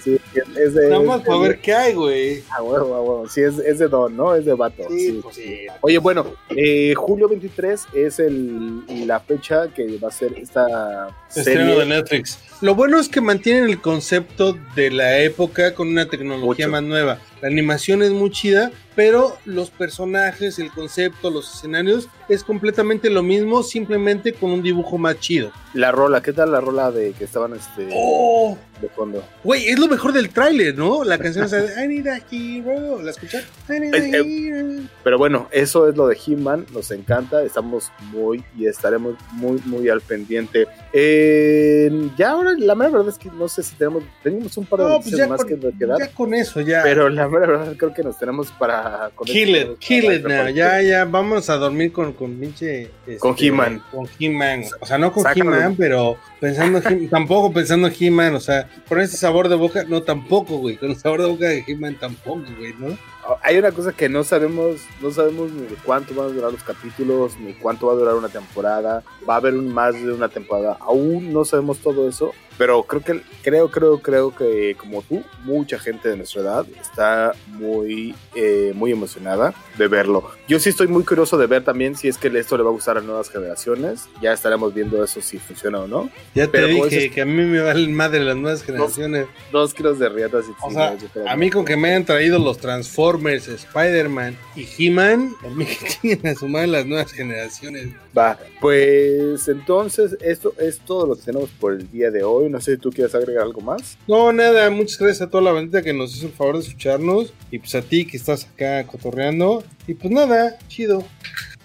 Sí, 0.02 0.20
es 0.58 0.74
de. 0.74 0.90
Nada 0.90 1.02
más 1.04 1.22
para 1.22 1.38
ver 1.40 1.60
qué 1.60 1.74
hay, 1.74 1.94
güey. 1.94 2.44
A 2.50 2.64
huevo, 2.64 2.96
a 2.96 3.02
huevo. 3.02 3.30
Sí, 3.30 3.42
es, 3.42 3.60
es 3.60 3.78
de 3.80 3.88
don, 3.88 4.16
¿no? 4.18 4.34
Es 4.36 4.46
de 4.46 4.54
vato. 4.54 4.84
sí. 4.90 5.20
pues 5.22 5.36
sí. 5.36 5.68
Oye, 5.82 5.98
bueno, 6.00 6.26
eh, 6.50 6.94
julio 6.96 7.28
23 7.30 7.88
es 7.94 8.20
el, 8.20 8.84
la 9.08 9.20
fecha 9.20 9.68
que 9.74 9.98
va 10.00 10.08
a 10.08 10.12
ser 10.12 10.34
esta 10.38 11.10
Estreno 11.30 11.62
serie. 11.72 11.80
de 11.80 11.86
Netflix. 11.86 12.40
Lo 12.62 12.74
bueno 12.76 13.00
es 13.00 13.10
que 13.10 13.22
mantienen 13.22 13.66
el 13.66 13.80
concepto 13.82 14.58
de 14.76 14.90
la 14.92 15.20
época 15.20 15.74
con 15.76 15.88
una 15.90 16.08
tecnología 16.08 16.68
Mucho. 16.68 16.72
más 16.72 16.84
nueva. 16.84 17.20
La 17.42 17.48
animación 17.48 18.04
es 18.04 18.12
muy 18.12 18.30
chida, 18.30 18.72
pero 18.96 19.36
los 19.46 19.72
personajes, 19.72 20.60
el 20.60 20.72
concepto, 20.72 21.32
los 21.32 21.56
escenarios 21.56 22.08
es 22.32 22.44
completamente 22.46 23.10
lo 23.10 23.24
mismo, 23.24 23.62
simplemente 23.62 24.34
con 24.34 24.52
un 24.52 24.62
dibujo 24.64 24.98
más 24.98 25.20
chido. 25.20 25.52
La 25.74 25.92
rola, 25.92 26.22
¿qué 26.22 26.32
tal 26.32 26.52
la 26.52 26.62
rola 26.62 26.92
de 26.92 27.12
que 27.12 27.26
estaban 27.26 27.54
este, 27.54 27.90
¡Oh! 27.94 28.58
de 28.82 28.88
fondo? 28.90 29.24
Güey, 29.44 29.68
es 29.68 29.78
lo 29.78 29.88
mejor 29.88 30.14
del 30.14 30.30
tráiler, 30.30 30.78
¿no? 30.78 31.04
La 31.04 31.18
canción 31.18 31.50
de 31.50 31.84
I 31.84 31.88
need 31.88 32.08
a 32.08 32.22
hero. 32.32 33.02
¿La 33.02 33.12
escuchaste? 33.12 33.48
I 33.70 33.80
need 33.80 33.94
a 33.94 33.98
hero. 33.98 34.84
Pero 35.04 35.18
bueno, 35.18 35.48
eso 35.52 35.90
es 35.90 35.96
lo 35.96 36.08
de 36.08 36.18
He-Man, 36.26 36.66
nos 36.74 36.92
encanta, 36.92 37.44
estamos 37.44 37.92
muy 38.12 38.44
y 38.58 38.66
estaremos 38.66 39.16
muy, 39.34 39.62
muy 39.66 39.90
al 39.90 40.02
pendiente. 40.02 40.68
Eh, 40.94 42.10
ya 42.18 42.32
ahora, 42.32 42.52
la 42.58 42.76
mera 42.76 42.92
verdad 42.92 43.10
es 43.10 43.18
que 43.18 43.30
no 43.30 43.48
sé 43.48 43.64
si 43.64 43.76
tenemos, 43.76 44.04
tenemos 44.24 44.56
un 44.58 44.66
par 44.66 44.80
de 44.80 44.86
No, 44.86 45.02
pues 45.02 45.16
ya 45.16 45.28
más 45.28 45.42
con, 45.42 45.48
que 45.50 45.72
que 45.78 45.86
dar, 45.86 46.00
ya 46.00 46.12
con 46.12 46.34
eso, 46.34 46.62
ya. 46.62 46.82
pero 46.84 47.10
la 47.10 47.28
mera 47.28 47.48
verdad 47.48 47.76
creo 47.78 47.94
que 47.94 48.04
nos 48.04 48.18
tenemos 48.18 48.52
para... 48.52 49.12
con 49.16 49.28
Kill 49.28 49.56
esto 49.56 49.72
it, 49.74 49.80
kill 49.80 50.12
it 50.12 50.24
now. 50.26 50.48
Ya, 50.50 50.82
ya, 50.82 51.06
vamos 51.06 51.50
a 51.50 51.56
dormir 51.56 51.92
con, 51.92 52.14
con 52.22 52.36
pinche. 52.40 52.84
este, 52.84 53.18
Con 53.18 53.36
He-Man. 53.38 53.82
Con 53.92 54.08
He-Man. 54.20 54.64
O 54.80 54.86
sea, 54.86 55.00
no 55.00 55.12
con. 55.12 55.26
He-Man, 55.36 55.76
pero 55.76 56.18
pensando 56.40 56.78
en 56.88 57.06
He- 57.06 57.08
tampoco 57.10 57.52
pensando 57.52 57.88
en 57.88 57.94
He-Man. 58.00 58.36
O 58.36 58.40
sea, 58.40 58.70
con 58.88 59.02
ese 59.02 59.18
sabor 59.18 59.50
de 59.50 59.56
boca, 59.56 59.84
no 59.88 60.04
tampoco, 60.04 60.58
güey. 60.58 60.78
Con 60.78 60.92
el 60.92 60.98
sabor 60.98 61.22
de 61.22 61.28
boca 61.28 61.48
de 61.48 61.64
He-Man 61.68 61.98
tampoco, 62.00 62.44
güey, 62.60 62.74
¿no? 62.78 62.96
Hay 63.44 63.58
una 63.58 63.72
cosa 63.72 63.92
que 63.94 64.10
no 64.10 64.24
sabemos, 64.24 64.82
no 65.02 65.12
sabemos 65.12 65.52
ni 65.52 65.62
de 65.68 65.76
cuánto 65.84 66.14
van 66.14 66.28
a 66.28 66.34
durar 66.34 66.52
los 66.52 66.64
capítulos, 66.64 67.38
ni 67.40 67.54
cuánto 67.54 67.88
va 67.88 67.94
a 67.94 67.96
durar 67.96 68.16
una 68.16 68.30
temporada. 68.30 69.04
Va 69.30 69.36
a 69.36 69.38
haber 69.38 69.54
un 69.56 69.74
más 69.74 69.94
de 69.96 70.12
una 70.12 70.30
temporada. 70.30 70.78
Aún 70.82 71.32
no 71.34 71.46
sabemos 71.46 71.80
todo 71.80 72.08
eso, 72.10 72.32
pero 72.58 72.84
creo 72.84 73.02
que 73.04 73.22
creo, 73.44 73.70
creo, 73.72 74.00
creo 74.00 74.36
que 74.36 74.76
como 74.78 75.02
tú, 75.02 75.24
mucha 75.44 75.80
gente 75.80 76.10
de 76.10 76.18
nuestra 76.18 76.42
edad 76.42 76.66
está 76.80 77.34
muy, 77.48 78.14
eh, 78.36 78.72
muy 78.76 78.92
emocionada 78.92 79.54
de 79.78 79.88
verlo. 79.88 80.30
Yo 80.48 80.60
sí 80.60 80.70
estoy 80.70 80.88
muy 80.88 81.04
curioso 81.04 81.38
de 81.38 81.48
ver 81.48 81.64
también 81.64 81.96
si 81.96 82.08
es 82.08 82.18
que 82.18 82.28
esto 82.28 82.58
le 82.58 82.64
va 82.64 82.70
a 82.70 82.74
gustar 82.74 82.98
a 82.98 83.02
nuevas 83.02 83.30
generaciones. 83.30 84.08
Ya 84.22 84.34
estaremos 84.34 84.74
viendo 84.74 85.04
eso 85.04 85.22
si 85.22 85.40
funciona 85.40 85.80
o 85.80 85.88
no. 85.88 86.10
Ya 86.36 86.46
te 86.46 86.52
Pero 86.52 86.68
dije 86.68 86.90
dices- 86.90 87.12
que 87.14 87.22
a 87.22 87.26
mí 87.26 87.44
me 87.44 87.62
valen 87.62 87.94
más 87.96 88.12
de 88.12 88.20
las 88.20 88.36
nuevas 88.36 88.64
generaciones. 88.64 89.28
Dos 89.52 89.74
kilos 89.74 89.98
de 89.98 90.10
riatas 90.10 90.46
y 90.48 90.52
O 90.62 90.72
sea, 90.72 90.96
a 91.28 91.36
mí 91.36 91.50
con 91.50 91.66
que 91.66 91.76
me 91.78 91.90
hayan 91.90 92.06
traído 92.06 92.38
los 92.38 92.58
Transformers, 92.58 92.92
Spider-Man 93.20 94.38
y 94.56 94.68
He-Man, 94.78 95.36
a 95.44 95.50
mí 95.50 95.66
que 95.66 95.88
chinguen 96.02 96.28
a 96.28 96.36
su 96.36 96.48
madre 96.48 96.68
las 96.68 96.86
nuevas 96.86 97.12
generaciones. 97.12 97.90
Va, 98.18 98.38
pues 98.60 99.48
entonces 99.48 100.18
esto 100.22 100.54
es 100.60 100.80
todo 100.80 101.08
lo 101.08 101.16
que 101.16 101.24
tenemos 101.24 101.50
por 101.60 101.74
el 101.74 101.90
día 101.92 102.12
de 102.12 102.24
hoy. 102.24 102.50
No 102.50 102.60
sé 102.60 102.76
si 102.76 102.78
tú 102.78 102.92
quieres 102.92 103.16
agregar 103.16 103.44
algo 103.44 103.62
más. 103.62 103.98
No, 104.08 104.32
nada, 104.32 104.70
muchas 104.70 105.00
gracias 105.00 105.28
a 105.28 105.30
toda 105.30 105.44
la 105.44 105.52
bandita 105.52 105.82
que 105.82 105.94
nos 105.94 106.16
hizo 106.16 106.28
el 106.28 106.34
favor 106.34 106.56
de 106.56 106.64
escucharnos. 106.64 107.34
Y 107.52 107.60
pues 107.60 107.76
a 107.76 107.82
ti 107.82 108.06
que 108.06 108.18
estás 108.18 108.46
acá 108.46 108.86
cotorreando. 108.86 109.64
Y 109.88 109.94
pues 109.94 110.12
nada, 110.12 110.58
chido. 110.68 111.06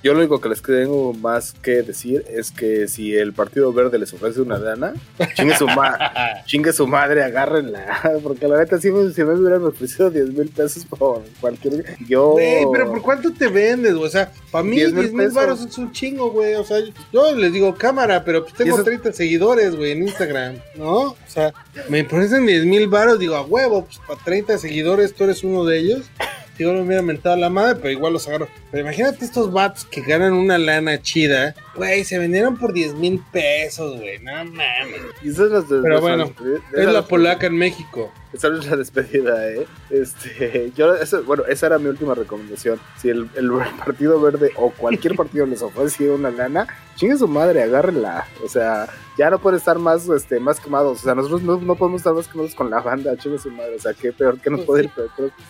Yo 0.03 0.12
lo 0.12 0.20
único 0.20 0.40
que 0.40 0.49
les 0.49 0.62
tengo 0.62 1.14
más 1.14 1.53
que 1.53 1.82
decir 1.82 2.24
es 2.28 2.53
que 2.53 2.86
si 2.86 3.16
el 3.16 3.32
Partido 3.32 3.72
Verde 3.72 3.99
les 3.99 4.12
ofrece 4.12 4.40
una 4.40 4.57
lana, 4.59 4.94
chingue 5.34 5.57
su, 5.57 5.66
ma 5.66 5.99
chingue 6.47 6.72
su 6.72 6.86
madre, 6.86 7.24
agárrenla. 7.24 8.01
Porque 8.22 8.47
la 8.47 8.59
neta, 8.59 8.78
si 8.80 8.92
me, 8.92 9.11
si 9.12 9.24
me 9.24 9.32
hubieran 9.34 9.64
ofrecido 9.64 10.11
10 10.11 10.28
mil 10.30 10.49
pesos 10.51 10.84
por 10.84 11.22
cualquier. 11.40 11.97
Yo. 12.07 12.36
Pero 12.72 12.88
¿por 12.88 13.03
cuánto 13.03 13.32
te 13.32 13.49
vendes, 13.49 13.94
güey? 13.94 14.07
O 14.07 14.11
sea, 14.11 14.30
para 14.53 14.62
mí 14.62 14.76
10 14.76 14.94
10 14.94 15.12
mil 15.12 15.30
baros 15.30 15.64
es 15.64 15.76
un 15.76 15.90
chingo, 15.90 16.30
güey. 16.30 16.55
O 16.55 16.64
sea, 16.64 16.78
yo 17.12 17.34
les 17.34 17.53
digo 17.53 17.74
cámara, 17.74 18.22
pero 18.24 18.42
pues 18.44 18.55
tengo 18.55 18.72
Y 18.72 18.74
eso- 18.74 18.84
30 18.84 19.12
seguidores, 19.12 19.74
güey, 19.74 19.92
en 19.92 20.03
Instagram, 20.05 20.57
¿no? 20.76 20.97
O 21.01 21.16
sea, 21.26 21.53
me 21.88 22.05
ponen 22.05 22.47
10 22.47 22.64
mil 22.64 22.86
baros, 22.86 23.18
digo, 23.18 23.34
a 23.34 23.42
huevo, 23.42 23.86
pues 23.86 23.99
para 24.07 24.20
30 24.22 24.59
seguidores 24.59 25.14
tú 25.14 25.24
eres 25.24 25.42
uno 25.42 25.64
de 25.64 25.78
ellos. 25.78 26.03
Digo, 26.59 26.72
no 26.72 26.78
me 26.80 26.86
hubiera 26.86 27.03
mentado 27.03 27.36
la 27.36 27.51
madre, 27.51 27.74
pero 27.74 27.90
igual 27.90 28.14
los 28.14 28.26
agarro. 28.28 28.49
Pero 28.76 28.88
imagínate 28.88 29.24
estos 29.24 29.50
vatos 29.50 29.86
que 29.86 30.02
ganan 30.02 30.34
una 30.34 30.58
lana 30.58 31.00
chida. 31.00 31.54
Güey, 31.76 32.04
se 32.04 32.18
vendieron 32.18 32.58
por 32.58 32.74
10 32.74 32.92
mil 32.92 33.22
pesos, 33.32 33.98
güey. 33.98 34.18
No 34.18 34.32
mames. 34.44 35.00
Y 35.22 35.30
esa 35.30 35.44
es 35.44 35.50
la- 35.50 35.64
Pero 35.82 36.00
bueno, 36.02 36.30
Es 36.74 36.86
la 36.86 37.00
polaca 37.00 37.46
en 37.46 37.56
México. 37.56 38.12
Esa 38.34 38.48
es 38.48 38.66
la 38.66 38.76
despedida, 38.76 39.48
¿eh? 39.50 39.66
Este, 39.88 40.70
yo, 40.76 40.94
eso- 40.94 41.22
bueno, 41.24 41.44
esa 41.48 41.68
era 41.68 41.78
mi 41.78 41.86
última 41.88 42.14
recomendación. 42.14 42.78
Si 43.00 43.08
el, 43.08 43.30
el 43.34 43.50
Partido 43.82 44.20
Verde 44.20 44.50
o 44.56 44.70
cualquier 44.72 45.14
partido 45.16 45.46
les 45.46 45.62
ofrece 45.62 46.10
una 46.10 46.30
lana, 46.30 46.66
chingue 46.96 47.16
su 47.16 47.28
madre, 47.28 47.62
agárrenla. 47.62 48.26
O 48.44 48.48
sea, 48.50 48.88
ya 49.16 49.30
no 49.30 49.38
pueden 49.38 49.56
estar 49.56 49.78
más, 49.78 50.06
este, 50.10 50.38
más 50.38 50.60
quemados. 50.60 51.00
O 51.00 51.02
sea, 51.02 51.14
nosotros 51.14 51.42
no, 51.42 51.58
no 51.58 51.76
podemos 51.76 52.00
estar 52.00 52.12
más 52.12 52.28
quemados 52.28 52.54
con 52.54 52.68
la 52.68 52.80
banda, 52.80 53.16
chingue 53.16 53.38
su 53.38 53.50
madre. 53.50 53.76
O 53.76 53.80
sea, 53.80 53.94
qué 53.94 54.12
peor 54.12 54.38
que 54.38 54.50
nos 54.50 54.60
puede 54.62 54.84
ir, 54.84 54.90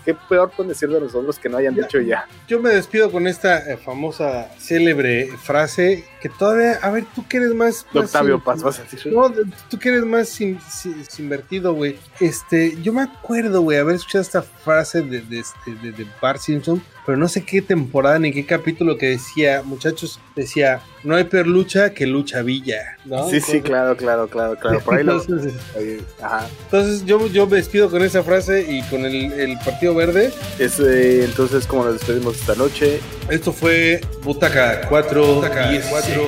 qué 0.04 0.14
peor 0.28 0.50
pueden 0.54 0.68
decir 0.68 0.88
de 0.88 1.00
nosotros 1.00 1.38
que 1.40 1.48
no 1.48 1.56
hayan 1.56 1.74
Ya. 1.74 1.82
dicho 1.82 2.00
ya. 2.00 2.28
Yo 2.46 2.60
me 2.60 2.70
despido 2.70 3.10
con 3.16 3.26
esta 3.26 3.60
eh, 3.72 3.78
famosa, 3.78 4.50
célebre 4.58 5.30
frase 5.42 6.04
que 6.20 6.28
todavía, 6.28 6.72
a 6.82 6.90
ver, 6.90 7.06
tú 7.14 7.26
que 7.26 7.38
eres 7.38 7.54
más... 7.54 7.86
De 7.94 8.00
más 8.00 8.10
Octavio 8.10 8.44
Paz, 8.44 8.62
vas 8.62 8.78
a 8.78 8.82
decir. 8.82 9.10
No, 9.10 9.32
tú 9.70 9.78
que 9.78 9.88
eres 9.88 10.04
más 10.04 10.28
sin- 10.28 10.58
invertido, 11.18 11.72
güey. 11.72 11.98
Este, 12.20 12.76
yo 12.82 12.92
me 12.92 13.00
acuerdo, 13.00 13.62
güey, 13.62 13.78
haber 13.78 13.94
escuchado 13.94 14.20
esta 14.20 14.42
frase 14.42 15.00
de, 15.00 15.22
de, 15.22 15.38
este, 15.38 15.74
de, 15.82 15.92
de 15.92 16.06
Bart 16.20 16.42
Simpson, 16.42 16.82
pero 17.06 17.16
no 17.16 17.28
sé 17.28 17.44
qué 17.44 17.62
temporada 17.62 18.18
ni 18.18 18.32
qué 18.32 18.44
capítulo 18.44 18.98
que 18.98 19.06
decía, 19.10 19.62
muchachos, 19.64 20.18
decía, 20.34 20.82
no 21.04 21.14
hay 21.14 21.22
peor 21.24 21.46
lucha 21.46 21.94
que 21.94 22.04
lucha 22.04 22.42
villa, 22.42 22.98
¿no? 23.04 23.30
Sí, 23.30 23.40
sí, 23.40 23.60
claro, 23.60 23.96
claro, 23.96 24.26
claro, 24.26 24.56
claro. 24.56 24.80
Por 24.80 24.96
ahí 24.96 25.04
lo... 25.04 25.20
Entonces. 25.20 25.54
Este, 25.76 26.02
entonces 26.64 27.06
yo, 27.06 27.24
yo 27.28 27.46
me 27.46 27.58
despido 27.58 27.88
con 27.88 28.02
esa 28.02 28.24
frase 28.24 28.66
y 28.68 28.82
con 28.90 29.04
el, 29.06 29.56
partido 29.64 29.94
verde. 29.94 30.32
Eh, 30.58 31.22
entonces, 31.24 31.66
como 31.66 31.84
nos 31.84 31.94
despedimos 31.94 32.40
esta 32.40 32.56
noche. 32.56 33.00
Esto 33.30 33.52
fue 33.52 34.00
Butaca 34.22 34.88
4, 34.88 35.34
Butaca 35.34 35.70
10, 35.70 35.86
4, 35.88 36.24